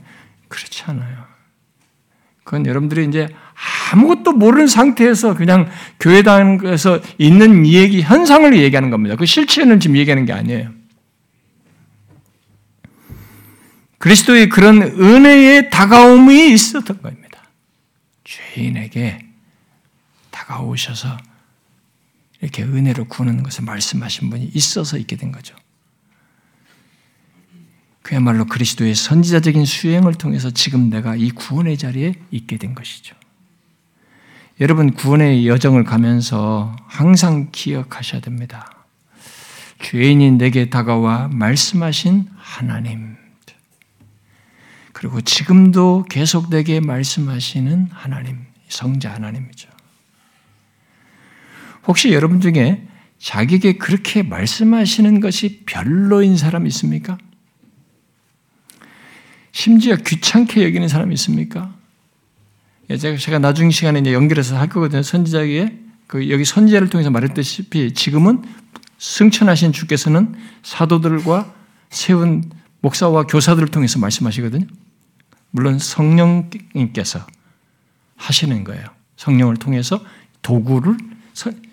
그렇지 0.48 0.84
않아요. 0.86 1.26
그건 2.44 2.64
여러분들이 2.64 3.04
이제 3.06 3.28
아무것도 3.90 4.32
모르는 4.32 4.66
상태에서 4.66 5.34
그냥 5.34 5.68
교회당에서 5.98 7.00
있는 7.18 7.66
얘기, 7.66 8.02
현상을 8.02 8.56
얘기하는 8.56 8.90
겁니다. 8.90 9.16
그 9.16 9.24
실체는 9.24 9.80
지금 9.80 9.96
얘기하는 9.96 10.26
게 10.26 10.32
아니에요. 10.32 10.70
그리스도의 13.98 14.48
그런 14.48 14.82
은혜의 14.82 15.70
다가옴이 15.70 16.52
있었던 16.52 17.02
겁니다. 17.02 17.42
죄인에게 18.24 19.26
다가오셔서 20.30 21.16
이렇게 22.40 22.62
은혜로 22.62 23.06
구하는 23.06 23.42
것을 23.42 23.64
말씀하신 23.64 24.30
분이 24.30 24.50
있어서 24.54 24.98
있게 24.98 25.16
된 25.16 25.32
거죠. 25.32 25.56
그야말로 28.02 28.46
그리스도의 28.46 28.94
선지자적인 28.94 29.64
수행을 29.64 30.14
통해서 30.14 30.50
지금 30.50 30.88
내가 30.88 31.16
이 31.16 31.30
구원의 31.30 31.76
자리에 31.76 32.14
있게 32.30 32.56
된 32.56 32.74
것이죠. 32.74 33.16
여러분, 34.60 34.92
구원의 34.92 35.46
여정을 35.46 35.84
가면서 35.84 36.74
항상 36.86 37.48
기억하셔야 37.52 38.20
됩니다. 38.20 38.84
죄인이 39.80 40.32
내게 40.32 40.68
다가와 40.68 41.28
말씀하신 41.32 42.28
하나님. 42.36 43.16
그리고 44.92 45.20
지금도 45.20 46.06
계속 46.10 46.50
내게 46.50 46.80
말씀하시는 46.80 47.88
하나님, 47.92 48.46
성자 48.68 49.14
하나님이죠. 49.14 49.68
혹시 51.86 52.12
여러분 52.12 52.40
중에 52.40 52.84
자기에게 53.18 53.74
그렇게 53.78 54.24
말씀하시는 54.24 55.20
것이 55.20 55.62
별로인 55.66 56.36
사람 56.36 56.66
있습니까? 56.66 57.16
심지어 59.52 59.94
귀찮게 59.94 60.64
여기는 60.64 60.88
사람이 60.88 61.14
있습니까? 61.14 61.77
예, 62.90 62.96
제가, 62.96 63.18
제가 63.18 63.38
나중 63.38 63.70
시간에 63.70 64.00
이제 64.00 64.12
연결해서 64.12 64.58
할 64.58 64.68
거거든요. 64.68 65.02
선지자에게. 65.02 65.78
그 66.06 66.30
여기 66.30 66.44
선지자를 66.44 66.88
통해서 66.88 67.10
말했다시피 67.10 67.92
지금은 67.92 68.42
승천하신 68.98 69.72
주께서는 69.72 70.34
사도들과 70.62 71.54
세운 71.90 72.50
목사와 72.80 73.24
교사들을 73.24 73.68
통해서 73.68 73.98
말씀하시거든요. 73.98 74.66
물론 75.50 75.78
성령님께서 75.78 77.26
하시는 78.16 78.64
거예요. 78.64 78.84
성령을 79.16 79.56
통해서 79.56 80.00
도구를 80.42 80.96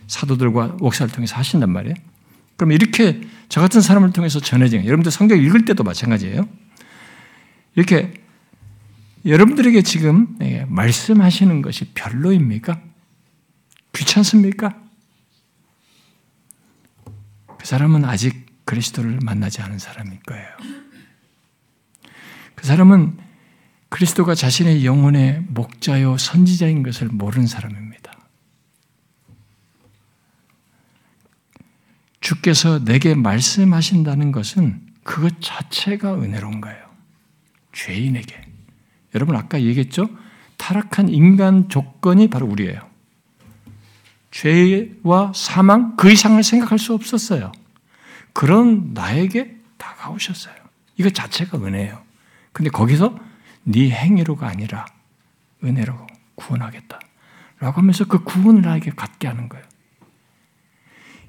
사도들과 0.08 0.78
목사를 0.80 1.12
통해서 1.12 1.36
하신단 1.36 1.70
말이에요. 1.72 1.96
그럼 2.58 2.72
이렇게 2.72 3.22
저 3.50 3.62
같은 3.62 3.82
사람을 3.82 4.12
통해서 4.12 4.40
전해지는 4.40 4.86
여러분들 4.86 5.12
성경 5.12 5.38
읽을 5.42 5.66
때도 5.66 5.84
마찬가지예요. 5.84 6.48
이렇게 7.76 8.14
여러분들에게 9.26 9.82
지금 9.82 10.38
예, 10.42 10.66
말씀하시는 10.66 11.62
것이 11.62 11.94
별로입니까? 11.94 12.80
귀찮습니까? 13.94 14.80
그 17.58 17.66
사람은 17.66 18.06
아직 18.06 18.46
그리스도를 18.66 19.20
만나지 19.24 19.62
않은 19.62 19.80
사람일 19.80 20.20
거예요. 20.24 20.48
그 22.54 22.68
사람은 22.68 23.18
그리스도가 23.90 24.36
자신의 24.36 24.86
영혼의 24.86 25.46
목자요 25.48 26.18
선지자인 26.18 26.84
것을 26.84 27.08
모르는 27.08 27.48
사람입니다. 27.48 28.12
주께서 32.20 32.84
내게 32.84 33.16
말씀하신다는 33.16 34.32
것은 34.32 34.86
그것 35.04 35.40
자체가 35.42 36.16
은혜로운 36.16 36.62
거예요. 36.62 36.86
죄인에게. 37.74 38.45
여러분 39.16 39.36
아까 39.36 39.62
얘기했죠? 39.62 40.10
타락한 40.58 41.10
인간 41.10 41.70
조건이 41.70 42.30
바로 42.30 42.46
우리예요. 42.46 42.82
죄와 44.32 45.32
사망 45.34 45.96
그 45.96 46.12
이상을 46.12 46.42
생각할 46.44 46.78
수 46.78 46.94
없었어요. 46.94 47.52
그런 48.34 48.94
나에게 48.94 49.56
다가오셨어요. 49.78 50.54
이거 50.98 51.10
자체가 51.10 51.58
은혜예요. 51.58 52.04
근데 52.52 52.70
거기서 52.70 53.18
네 53.64 53.90
행위로가 53.90 54.48
아니라 54.48 54.86
은혜로 55.64 55.96
구원하겠다. 56.36 57.00
라고 57.60 57.80
하면서 57.80 58.06
그 58.06 58.24
구원을 58.24 58.62
나에게 58.62 58.92
갖게 58.92 59.28
하는 59.28 59.48
거예요. 59.48 59.66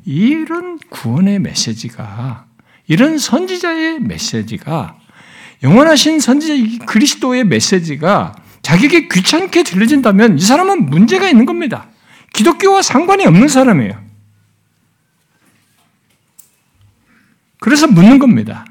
이런 0.04 0.78
구원의 0.78 1.38
메시지가, 1.38 2.46
이런 2.88 3.18
선지자의 3.18 4.00
메시지가 4.00 4.98
영원하신 5.62 6.20
선지자 6.20 6.84
그리스도의 6.86 7.44
메시지가 7.44 8.34
자기에게 8.62 9.08
귀찮게 9.08 9.62
들려진다면 9.62 10.38
이 10.38 10.42
사람은 10.42 10.86
문제가 10.86 11.28
있는 11.28 11.46
겁니다. 11.46 11.88
기독교와 12.32 12.82
상관이 12.82 13.24
없는 13.26 13.48
사람이에요. 13.48 14.04
그래서 17.60 17.86
묻는 17.86 18.18
겁니다. 18.18 18.64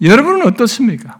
여러분은 0.00 0.46
어떻습니까? 0.46 1.18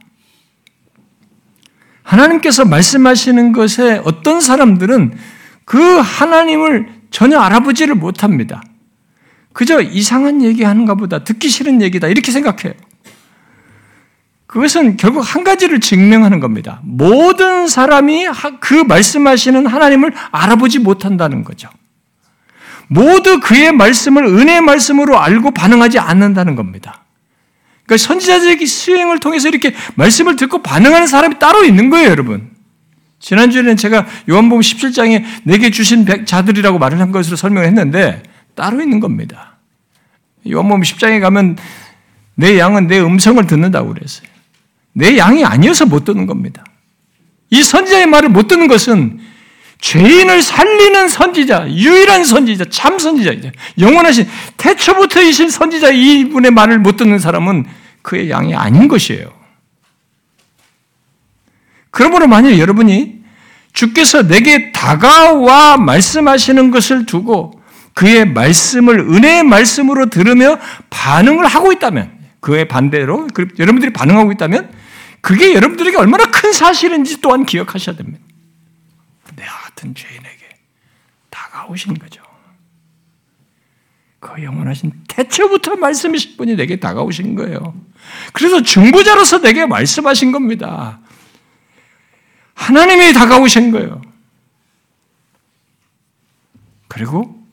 하나님께서 2.03 2.65
말씀하시는 2.65 3.53
것에 3.53 4.01
어떤 4.05 4.41
사람들은 4.41 5.19
그 5.65 5.79
하나님을 5.99 6.89
전혀 7.11 7.39
알아보지를 7.39 7.95
못합니다. 7.95 8.63
그저 9.53 9.83
이상한 9.83 10.43
얘기 10.43 10.63
하는가 10.63 10.95
보다, 10.95 11.25
듣기 11.25 11.49
싫은 11.49 11.83
얘기다, 11.83 12.09
이렇게 12.09 12.33
생각해요. 12.33 12.73
그것은 14.49 14.97
결국 14.97 15.21
한 15.21 15.45
가지를 15.45 15.79
증명하는 15.79 16.41
겁니다. 16.41 16.81
모든 16.83 17.69
사람이 17.69 18.27
그 18.61 18.75
말씀하시는 18.75 19.67
하나님을 19.67 20.13
알아보지 20.33 20.79
못한다는 20.79 21.45
거죠. 21.45 21.69
모두 22.89 23.41
그의 23.41 23.73
말씀을 23.73 24.25
은혜의 24.25 24.63
말씀으로 24.63 25.19
알고 25.19 25.51
반응하지 25.51 25.99
않는다는 25.99 26.57
겁니다. 26.57 27.05
그러니까 27.85 28.07
선지자적인 28.07 28.67
수행을 28.67 29.21
통해서 29.21 29.49
이렇게 29.49 29.75
말씀을 29.97 30.37
듣고 30.37 30.63
반응하는 30.63 31.07
사람이 31.07 31.39
따로 31.39 31.65
있는 31.65 31.91
거예요, 31.91 32.09
여러분. 32.09 32.51
지난주에는 33.21 33.77
제가 33.77 34.07
요한복음 34.31 34.63
17장에 34.63 35.25
내게 35.45 35.71
주신 35.71 36.07
자들이라고 36.25 36.79
말을 36.79 36.99
한 37.01 37.13
것으로 37.13 37.37
설명을 37.37 37.67
했는데 37.69 38.23
따로 38.55 38.81
있는 38.81 38.99
겁니다. 38.99 39.59
요한복음 40.51 40.81
10장에 40.81 41.21
가면 41.21 41.59
내 42.35 42.59
양은 42.59 42.87
내 42.87 42.99
음성을 42.99 43.47
듣는다고 43.47 43.93
그랬어요. 43.93 44.38
내 44.99 45.17
양이 45.17 45.45
아니어서 45.45 45.87
못 45.87 46.05
듣는 46.05 46.27
겁니다. 46.27 46.65
이 47.51 47.63
선지자의 47.63 48.07
말을 48.07 48.31
못 48.31 48.49
듣는 48.49 48.67
것은 48.67 49.21
죄인을 49.81 50.43
살리는 50.43 51.09
선지자, 51.09 51.71
유일한 51.71 52.25
선지자, 52.25 52.65
참 52.69 52.99
선지자이죠. 52.99 53.53
영원하신 53.79 54.27
태초부터이신 54.57 55.51
선지자 55.51 55.91
이분의 55.91 56.51
말을 56.51 56.81
못 56.81 56.97
듣는 56.97 57.21
사람은 57.21 57.65
그의 58.03 58.29
양이 58.31 58.57
아닌 58.57 58.89
것이에요. 58.89 59.31
그러므로 61.91 62.27
만약 62.27 62.59
여러분이 62.59 63.19
주께서 63.73 64.27
내게 64.27 64.73
다가와 64.73 65.77
말씀하시는 65.77 66.73
것을 66.73 67.07
두고 67.07 67.63
그의 67.95 68.27
말씀을 68.27 68.99
은혜의 68.99 69.45
말씀으로 69.45 70.07
들으며 70.11 70.59
반응을 70.91 71.47
하고 71.47 71.71
있다면 71.71 72.11
그의 72.41 72.67
반대로 72.67 73.29
여러분들이 73.61 73.93
반응하고 73.93 74.33
있다면 74.33 74.88
그게 75.21 75.55
여러분들에게 75.55 75.97
얼마나 75.97 76.31
큰 76.31 76.53
사실인지 76.53 77.21
또한 77.21 77.45
기억하셔야 77.45 77.97
됩니다. 77.97 78.25
내 79.37 79.45
같은 79.45 79.95
죄인에게 79.95 80.49
다가오신 81.31 81.95
거죠. 81.99 82.23
그 84.21 84.43
영원하신 84.43 84.93
태초부터 85.09 85.77
말씀이신 85.77 86.37
분이 86.37 86.57
내게 86.57 86.77
다가오신 86.77 87.35
거예요. 87.37 87.75
그래서 88.33 88.63
중보자로서 88.63 89.41
내게 89.41 89.67
말씀하신 89.67 90.33
겁니다. 90.33 91.01
하나님이 92.55 93.13
다가오신 93.13 93.71
거예요. 93.71 94.03
그리고 96.89 97.47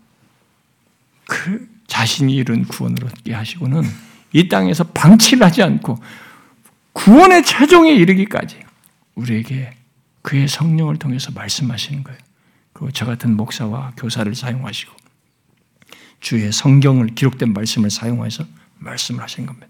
그 1.28 1.68
자신이 1.88 2.34
이룬 2.34 2.66
구원을 2.66 3.06
얻게 3.06 3.34
하시고는 3.34 3.84
이 4.34 4.48
땅에서 4.48 4.86
방치를 4.86 5.46
하지 5.46 5.62
않고 5.62 6.00
구원의 6.96 7.44
최종에 7.44 7.94
이르기까지 7.94 8.58
우리에게 9.16 9.76
그의 10.22 10.48
성령을 10.48 10.98
통해서 10.98 11.30
말씀하시는 11.32 12.04
거예요. 12.04 12.18
그리고 12.74 12.92
저 12.92 13.06
같은 13.06 13.36
목사와 13.36 13.92
교사를 13.98 14.34
사용하시고 14.34 14.94
주의 16.22 16.52
성경을 16.52 17.08
기록된 17.08 17.54
말씀을 17.54 17.92
사용해서 17.92 18.46
말씀을 18.78 19.22
하신 19.22 19.46
겁니다. 19.46 19.68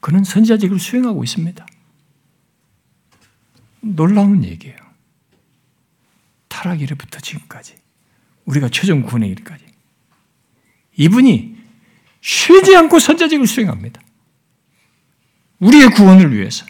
그는 0.00 0.22
선지자직을 0.22 0.78
수행하고 0.78 1.24
있습니다. 1.24 1.66
놀라운 3.80 4.44
얘기예요. 4.44 4.78
타락 6.48 6.80
이래부터 6.80 7.18
지금까지 7.18 7.74
우리가 8.44 8.68
최종 8.68 9.02
구원의 9.02 9.28
일까지 9.30 9.64
이분이 10.96 11.56
쉬지 12.20 12.76
않고 12.76 13.00
선자직을 13.00 13.46
수행합니다. 13.46 14.05
우리의 15.60 15.90
구원을 15.90 16.36
위해서. 16.36 16.66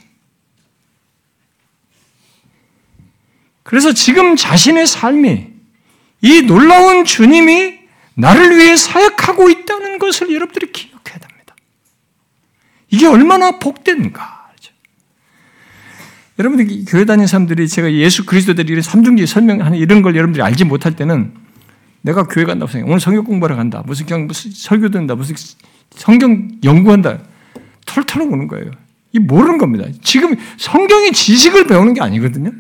그래서 3.62 3.92
지금 3.92 4.36
자신의 4.36 4.86
삶이 4.86 5.46
이 6.22 6.42
놀라운 6.42 7.04
주님이 7.04 7.78
나를 8.14 8.56
위해 8.56 8.76
사역하고 8.76 9.50
있다는 9.50 9.98
것을 9.98 10.32
여러분들이 10.32 10.72
기억해야 10.72 11.18
됩니다. 11.18 11.54
이게 12.90 13.06
얼마나 13.06 13.58
복된가. 13.58 14.36
여러분들 16.38 16.84
교회 16.86 17.04
다니는 17.04 17.26
사람들이 17.26 17.66
제가 17.66 17.92
예수 17.94 18.26
그리스도들이 18.26 18.82
삼중지 18.82 19.26
설명하는 19.26 19.78
이런 19.78 20.02
걸 20.02 20.14
여러분들이 20.16 20.42
알지 20.42 20.64
못할 20.64 20.94
때는 20.94 21.34
내가 22.02 22.24
교회 22.24 22.44
간다고 22.44 22.70
생각해. 22.70 22.90
오늘 22.90 23.00
성경 23.00 23.24
공부하러 23.24 23.56
간다. 23.56 23.82
무슨 23.86 24.06
그냥 24.06 24.26
무슨 24.26 24.50
설교 24.50 24.90
듣는다. 24.90 25.14
무슨 25.14 25.34
성경 25.90 26.50
연구한다. 26.62 27.20
털털 27.86 28.22
오는 28.22 28.46
거예요. 28.48 28.70
이 29.12 29.18
모르는 29.18 29.58
겁니다. 29.58 29.86
지금 30.02 30.36
성경의 30.58 31.12
지식을 31.12 31.66
배우는 31.66 31.94
게 31.94 32.02
아니거든요. 32.02 32.52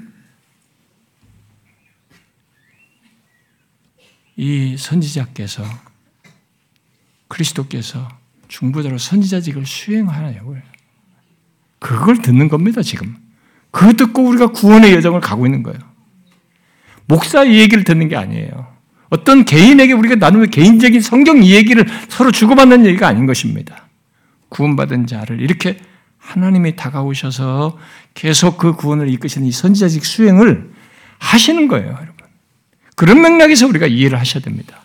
이 4.36 4.76
선지자께서 4.78 5.64
그리스도께서 7.28 8.08
중보자로 8.48 8.98
선지자직을 8.98 9.66
수행하냐고요. 9.66 10.60
그걸 11.78 12.18
듣는 12.22 12.48
겁니다, 12.48 12.82
지금. 12.82 13.16
그거 13.70 13.92
듣고 13.92 14.22
우리가 14.22 14.48
구원의 14.48 14.92
여정을 14.94 15.20
가고 15.20 15.46
있는 15.46 15.62
거예요. 15.62 15.78
목사 17.06 17.44
이 17.44 17.58
얘기를 17.58 17.84
듣는 17.84 18.08
게 18.08 18.16
아니에요. 18.16 18.74
어떤 19.08 19.44
개인에게 19.44 19.92
우리가 19.92 20.16
나누는 20.16 20.50
개인적인 20.50 21.00
성경 21.00 21.42
이야기를 21.42 21.86
서로 22.08 22.30
주고받는 22.32 22.86
얘기가 22.86 23.06
아닌 23.06 23.26
것입니다. 23.26 23.85
구원받은 24.48 25.06
자를 25.06 25.40
이렇게 25.40 25.78
하나님이 26.18 26.76
다가오셔서 26.76 27.78
계속 28.14 28.58
그 28.58 28.74
구원을 28.74 29.08
이끄시는 29.10 29.46
이 29.46 29.52
선지자직 29.52 30.04
수행을 30.04 30.70
하시는 31.18 31.68
거예요, 31.68 31.88
여러분. 31.88 32.14
그런 32.96 33.20
맥락에서 33.20 33.66
우리가 33.66 33.86
이해를 33.86 34.18
하셔야 34.18 34.42
됩니다. 34.42 34.82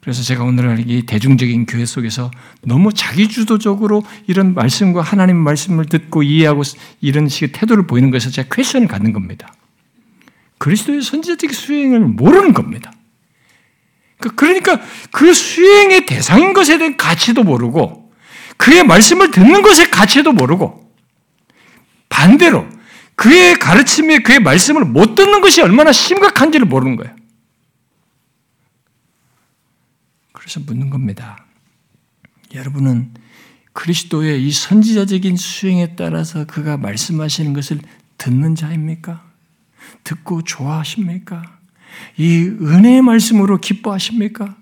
그래서 0.00 0.22
제가 0.22 0.44
오늘 0.44 0.90
이 0.90 1.04
대중적인 1.04 1.66
교회 1.66 1.84
속에서 1.84 2.30
너무 2.62 2.92
자기주도적으로 2.92 4.02
이런 4.26 4.54
말씀과 4.54 5.02
하나님 5.02 5.36
말씀을 5.36 5.84
듣고 5.84 6.22
이해하고 6.22 6.62
이런 7.02 7.28
식의 7.28 7.52
태도를 7.52 7.86
보이는 7.86 8.10
것에서 8.10 8.30
제가 8.30 8.48
퀘션을 8.54 8.88
갖는 8.88 9.12
겁니다. 9.12 9.52
그리스도의 10.58 11.02
선지자적 11.02 11.52
수행을 11.52 12.00
모르는 12.00 12.54
겁니다. 12.54 12.92
그, 14.20 14.34
그러니까 14.34 14.80
그 15.10 15.32
수행의 15.32 16.06
대상인 16.06 16.52
것에 16.52 16.78
대한 16.78 16.96
가치도 16.96 17.42
모르고 17.42 18.12
그의 18.56 18.84
말씀을 18.84 19.30
듣는 19.30 19.62
것의 19.62 19.90
가치도 19.90 20.32
모르고 20.32 20.94
반대로 22.08 22.68
그의 23.14 23.58
가르침에 23.58 24.18
그의 24.18 24.40
말씀을 24.40 24.84
못 24.84 25.14
듣는 25.14 25.40
것이 25.40 25.62
얼마나 25.62 25.92
심각한지를 25.92 26.66
모르는 26.66 26.96
거예요. 26.96 27.14
그래서 30.32 30.60
묻는 30.60 30.90
겁니다. 30.90 31.46
여러분은 32.54 33.14
그리스도의 33.72 34.46
이 34.46 34.50
선지자적인 34.50 35.36
수행에 35.36 35.94
따라서 35.96 36.44
그가 36.44 36.76
말씀하시는 36.76 37.52
것을 37.52 37.80
듣는 38.18 38.54
자입니까? 38.54 39.24
듣고 40.04 40.42
좋아하십니까? 40.42 41.59
이 42.16 42.50
은혜의 42.60 43.02
말씀으로 43.02 43.58
기뻐하십니까? 43.58 44.56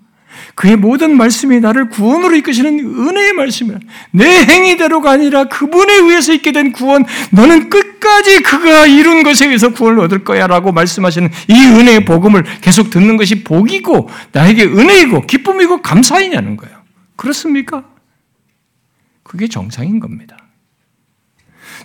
그의 0.55 0.75
모든 0.75 1.17
말씀이 1.17 1.59
나를 1.59 1.89
구원으로 1.89 2.35
이끄시는 2.35 2.79
은혜의 2.79 3.33
말씀이라. 3.33 3.79
내 4.11 4.25
행위대로가 4.45 5.11
아니라 5.11 5.45
그분에 5.45 5.93
의해서 5.95 6.33
있게 6.33 6.51
된 6.51 6.71
구원, 6.71 7.05
너는 7.31 7.69
끝까지 7.69 8.41
그가 8.41 8.85
이룬 8.85 9.23
것에 9.23 9.45
의해서 9.47 9.69
구원을 9.69 9.99
얻을 10.01 10.23
거야 10.23 10.47
라고 10.47 10.71
말씀하시는 10.71 11.29
이 11.47 11.53
은혜의 11.53 12.05
복음을 12.05 12.43
계속 12.61 12.89
듣는 12.89 13.17
것이 13.17 13.43
복이고, 13.43 14.09
나에게 14.31 14.65
은혜이고, 14.65 15.21
기쁨이고, 15.21 15.81
감사이냐는 15.81 16.57
거예요. 16.57 16.77
그렇습니까? 17.15 17.83
그게 19.23 19.47
정상인 19.47 19.99
겁니다. 19.99 20.37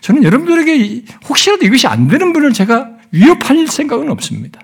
저는 0.01 0.23
여러분들에게 0.23 1.05
혹시라도 1.29 1.65
이것이 1.65 1.87
안 1.87 2.09
되는 2.09 2.33
분을 2.33 2.53
제가 2.53 2.91
위협할 3.11 3.67
생각은 3.67 4.11
없습니다. 4.11 4.61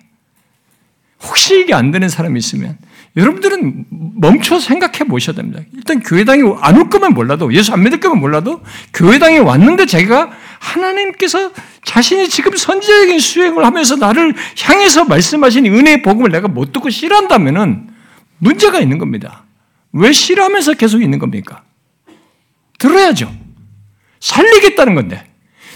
혹시 1.22 1.60
이게 1.60 1.74
안 1.74 1.90
되는 1.90 2.08
사람이 2.08 2.38
있으면 2.38 2.78
여러분들은 3.16 3.86
멈춰 4.16 4.58
생각해 4.60 5.00
보셔야 5.08 5.34
됩니다. 5.34 5.60
일단 5.74 6.00
교회당에 6.00 6.42
안 6.60 6.76
올 6.76 6.88
거면 6.88 7.12
몰라도, 7.12 7.52
예수 7.52 7.72
안 7.72 7.82
믿을 7.82 7.98
거면 7.98 8.20
몰라도, 8.20 8.62
교회당에 8.94 9.38
왔는데 9.38 9.86
제가 9.86 10.30
하나님께서 10.60 11.50
자신이 11.84 12.28
지금 12.28 12.56
선지자적인 12.56 13.18
수행을 13.18 13.64
하면서 13.64 13.96
나를 13.96 14.34
향해서 14.62 15.04
말씀하신 15.06 15.66
은혜의 15.66 16.02
복음을 16.02 16.30
내가 16.30 16.46
못 16.46 16.72
듣고 16.72 16.88
싫어한다면은 16.88 17.88
문제가 18.38 18.78
있는 18.78 18.98
겁니다. 18.98 19.44
왜 19.92 20.12
싫어하면서 20.12 20.74
계속 20.74 21.02
있는 21.02 21.18
겁니까? 21.18 21.62
들어야죠. 22.78 23.34
살리겠다는 24.20 24.94
건데. 24.94 25.26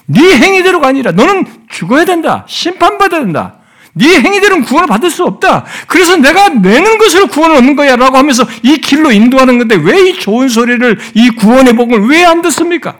네 0.06 0.36
행위대로가 0.36 0.88
아니라 0.88 1.10
너는 1.12 1.46
죽어야 1.68 2.04
된다. 2.04 2.44
심판받아야 2.48 3.20
된다. 3.22 3.58
네 3.94 4.20
행위대로는 4.20 4.64
구원을 4.64 4.88
받을 4.88 5.08
수 5.10 5.24
없다. 5.24 5.64
그래서 5.86 6.16
내가 6.16 6.48
내는 6.48 6.98
것으로 6.98 7.28
구원을 7.28 7.56
얻는 7.56 7.76
거야 7.76 7.96
라고 7.96 8.16
하면서 8.16 8.44
이 8.62 8.78
길로 8.78 9.12
인도하는 9.12 9.58
건데 9.58 9.76
왜 9.76 10.04
이 10.08 10.18
좋은 10.18 10.48
소리를 10.48 10.98
이 11.14 11.30
구원의 11.30 11.74
복을 11.76 12.08
왜 12.08 12.24
안 12.24 12.42
듣습니까? 12.42 12.98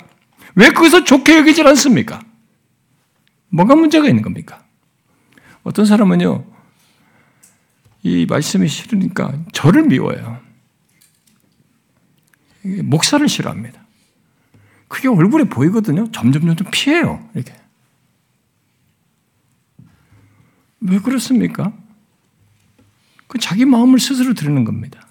왜 0.54 0.70
거기서 0.70 1.04
좋게 1.04 1.38
여기질 1.38 1.66
않습니까? 1.66 2.20
뭐가 3.48 3.74
문제가 3.74 4.06
있는 4.08 4.22
겁니까? 4.22 4.62
어떤 5.64 5.84
사람은요, 5.86 6.44
이 8.02 8.26
말씀이 8.28 8.68
싫으니까 8.68 9.32
저를 9.52 9.84
미워요. 9.84 10.38
목사를 12.62 13.26
싫어합니다. 13.28 13.80
그게 14.88 15.08
얼굴에 15.08 15.44
보이거든요. 15.44 16.10
점점 16.12 16.42
점점 16.46 16.68
피해요. 16.70 17.28
이렇게. 17.34 17.52
왜 20.84 20.98
그렇습니까? 20.98 21.72
그 23.26 23.38
자기 23.38 23.64
마음을 23.64 23.98
스스로 23.98 24.34
드리는 24.34 24.64
겁니다. 24.64 25.06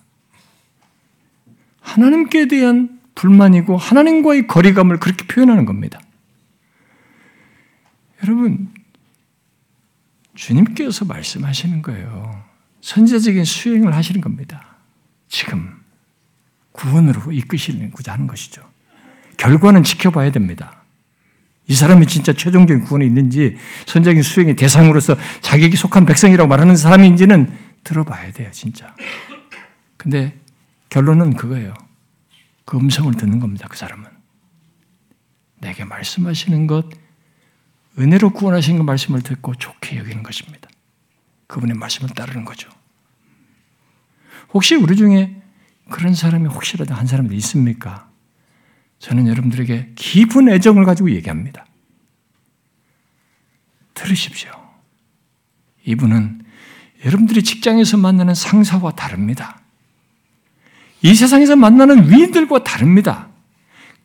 하나님께 1.82 2.48
대한 2.48 3.02
불만이고 3.16 3.78
하나님과의 3.78 4.48
거리감을 4.48 5.00
그렇게 5.00 5.26
표현하는 5.28 5.66
겁니다. 5.66 6.00
여러분, 8.24 8.72
주님께서 10.36 11.06
말씀하시는 11.06 11.82
거예요. 11.82 12.44
선제적인 12.82 13.44
수행을 13.44 13.94
하시는 13.96 14.22
겁니다. 14.22 14.78
지금 15.28 15.82
구원으로 16.72 17.32
이끄시고자 17.32 18.14
하는 18.14 18.28
것이죠. 18.28 18.64
결과는 19.38 19.84
지켜봐야 19.84 20.32
됩니다. 20.32 20.83
이 21.68 21.76
사람이 21.76 22.08
진짜 22.08 22.34
최종적인 22.34 22.84
구원이 22.84 23.06
있는지 23.06 23.58
선적인 23.86 24.22
수행의 24.22 24.56
대상으로서 24.56 25.16
자격이 25.42 25.78
속한 25.78 26.06
백성이라고 26.06 26.48
말하는 26.48 26.76
사람인지는 26.76 27.52
들어봐야 27.84 28.32
돼요, 28.32 28.50
진짜. 28.52 28.94
근데 29.98 30.38
결론은 30.90 31.36
그거예요. 31.36 31.74
그 32.66 32.78
음성을 32.78 33.14
듣는 33.14 33.40
겁니다, 33.40 33.68
그 33.70 33.78
사람은. 33.78 34.06
내게 35.62 35.86
말씀하시는 35.86 36.68
것, 36.68 36.90
은혜로 37.98 38.32
구원하신 38.32 38.78
그 38.78 38.84
말씀을 38.84 39.22
듣고 39.22 39.56
좋게 39.56 39.98
여기는 39.98 40.24
것입니다. 40.24 40.70
그분의 41.48 41.78
말씀을 41.78 42.10
따르는 42.10 42.44
거죠. 42.44 42.70
혹시 44.54 44.76
우리 44.76 44.96
중에 44.96 45.42
그런 45.90 46.14
사람이 46.14 46.48
혹시라도 46.48 46.94
한 46.94 47.08
사람도 47.08 47.34
있습니까? 47.36 48.10
저는 49.04 49.28
여러분들에게 49.28 49.92
깊은 49.96 50.48
애정을 50.48 50.86
가지고 50.86 51.12
얘기합니다. 51.12 51.66
들으십시오. 53.94 54.50
이분은 55.84 56.42
여러분들이 57.04 57.44
직장에서 57.44 57.98
만나는 57.98 58.34
상사와 58.34 58.92
다릅니다. 58.92 59.60
이 61.02 61.14
세상에서 61.14 61.58
만나는 61.58 62.10
위인들과 62.10 62.64
다릅니다. 62.64 63.28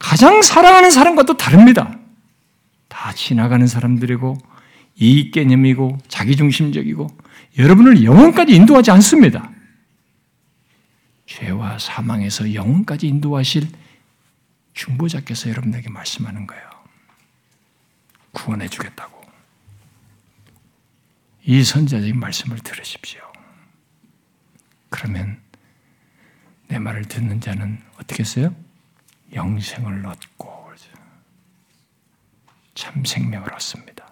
가장 0.01 0.43
사랑하는 0.43 0.91
사람과도 0.91 1.37
다릅니다. 1.37 1.97
다 2.89 3.13
지나가는 3.13 3.65
사람들이고 3.65 4.37
이익 4.97 5.31
개념이고 5.31 5.99
자기중심적이고 6.09 7.07
여러분을 7.57 8.03
영혼까지 8.03 8.53
인도하지 8.53 8.91
않습니다. 8.91 9.49
죄와 11.27 11.79
사망에서 11.79 12.53
영혼까지 12.53 13.07
인도하실 13.07 13.69
중보자께서 14.79 15.51
여러분에게 15.51 15.91
말씀하는 15.91 16.47
거예요. 16.47 16.71
구원해 18.31 18.69
주겠다고. 18.69 19.19
이 21.43 21.65
선자적인 21.65 22.19
말씀을 22.21 22.59
들으십시오. 22.61 23.21
그러면 24.89 25.41
내 26.69 26.79
말을 26.79 27.07
듣는 27.07 27.41
자는 27.41 27.83
어떻게 27.97 28.21
했어요? 28.21 28.55
영생을 29.33 30.07
얻고 30.07 30.59
참 32.75 33.05
생명을 33.05 33.53
얻습니다. 33.55 34.09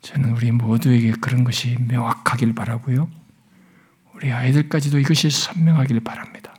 저는 0.00 0.32
우리 0.32 0.50
모두에게 0.50 1.12
그런 1.12 1.44
것이 1.44 1.76
명확하길 1.78 2.56
바라고요. 2.56 3.08
우리 4.14 4.32
아이들까지도 4.32 4.98
이것이 4.98 5.30
선명하길 5.30 6.00
바랍니다. 6.00 6.51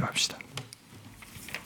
기도합시다. 0.00 0.39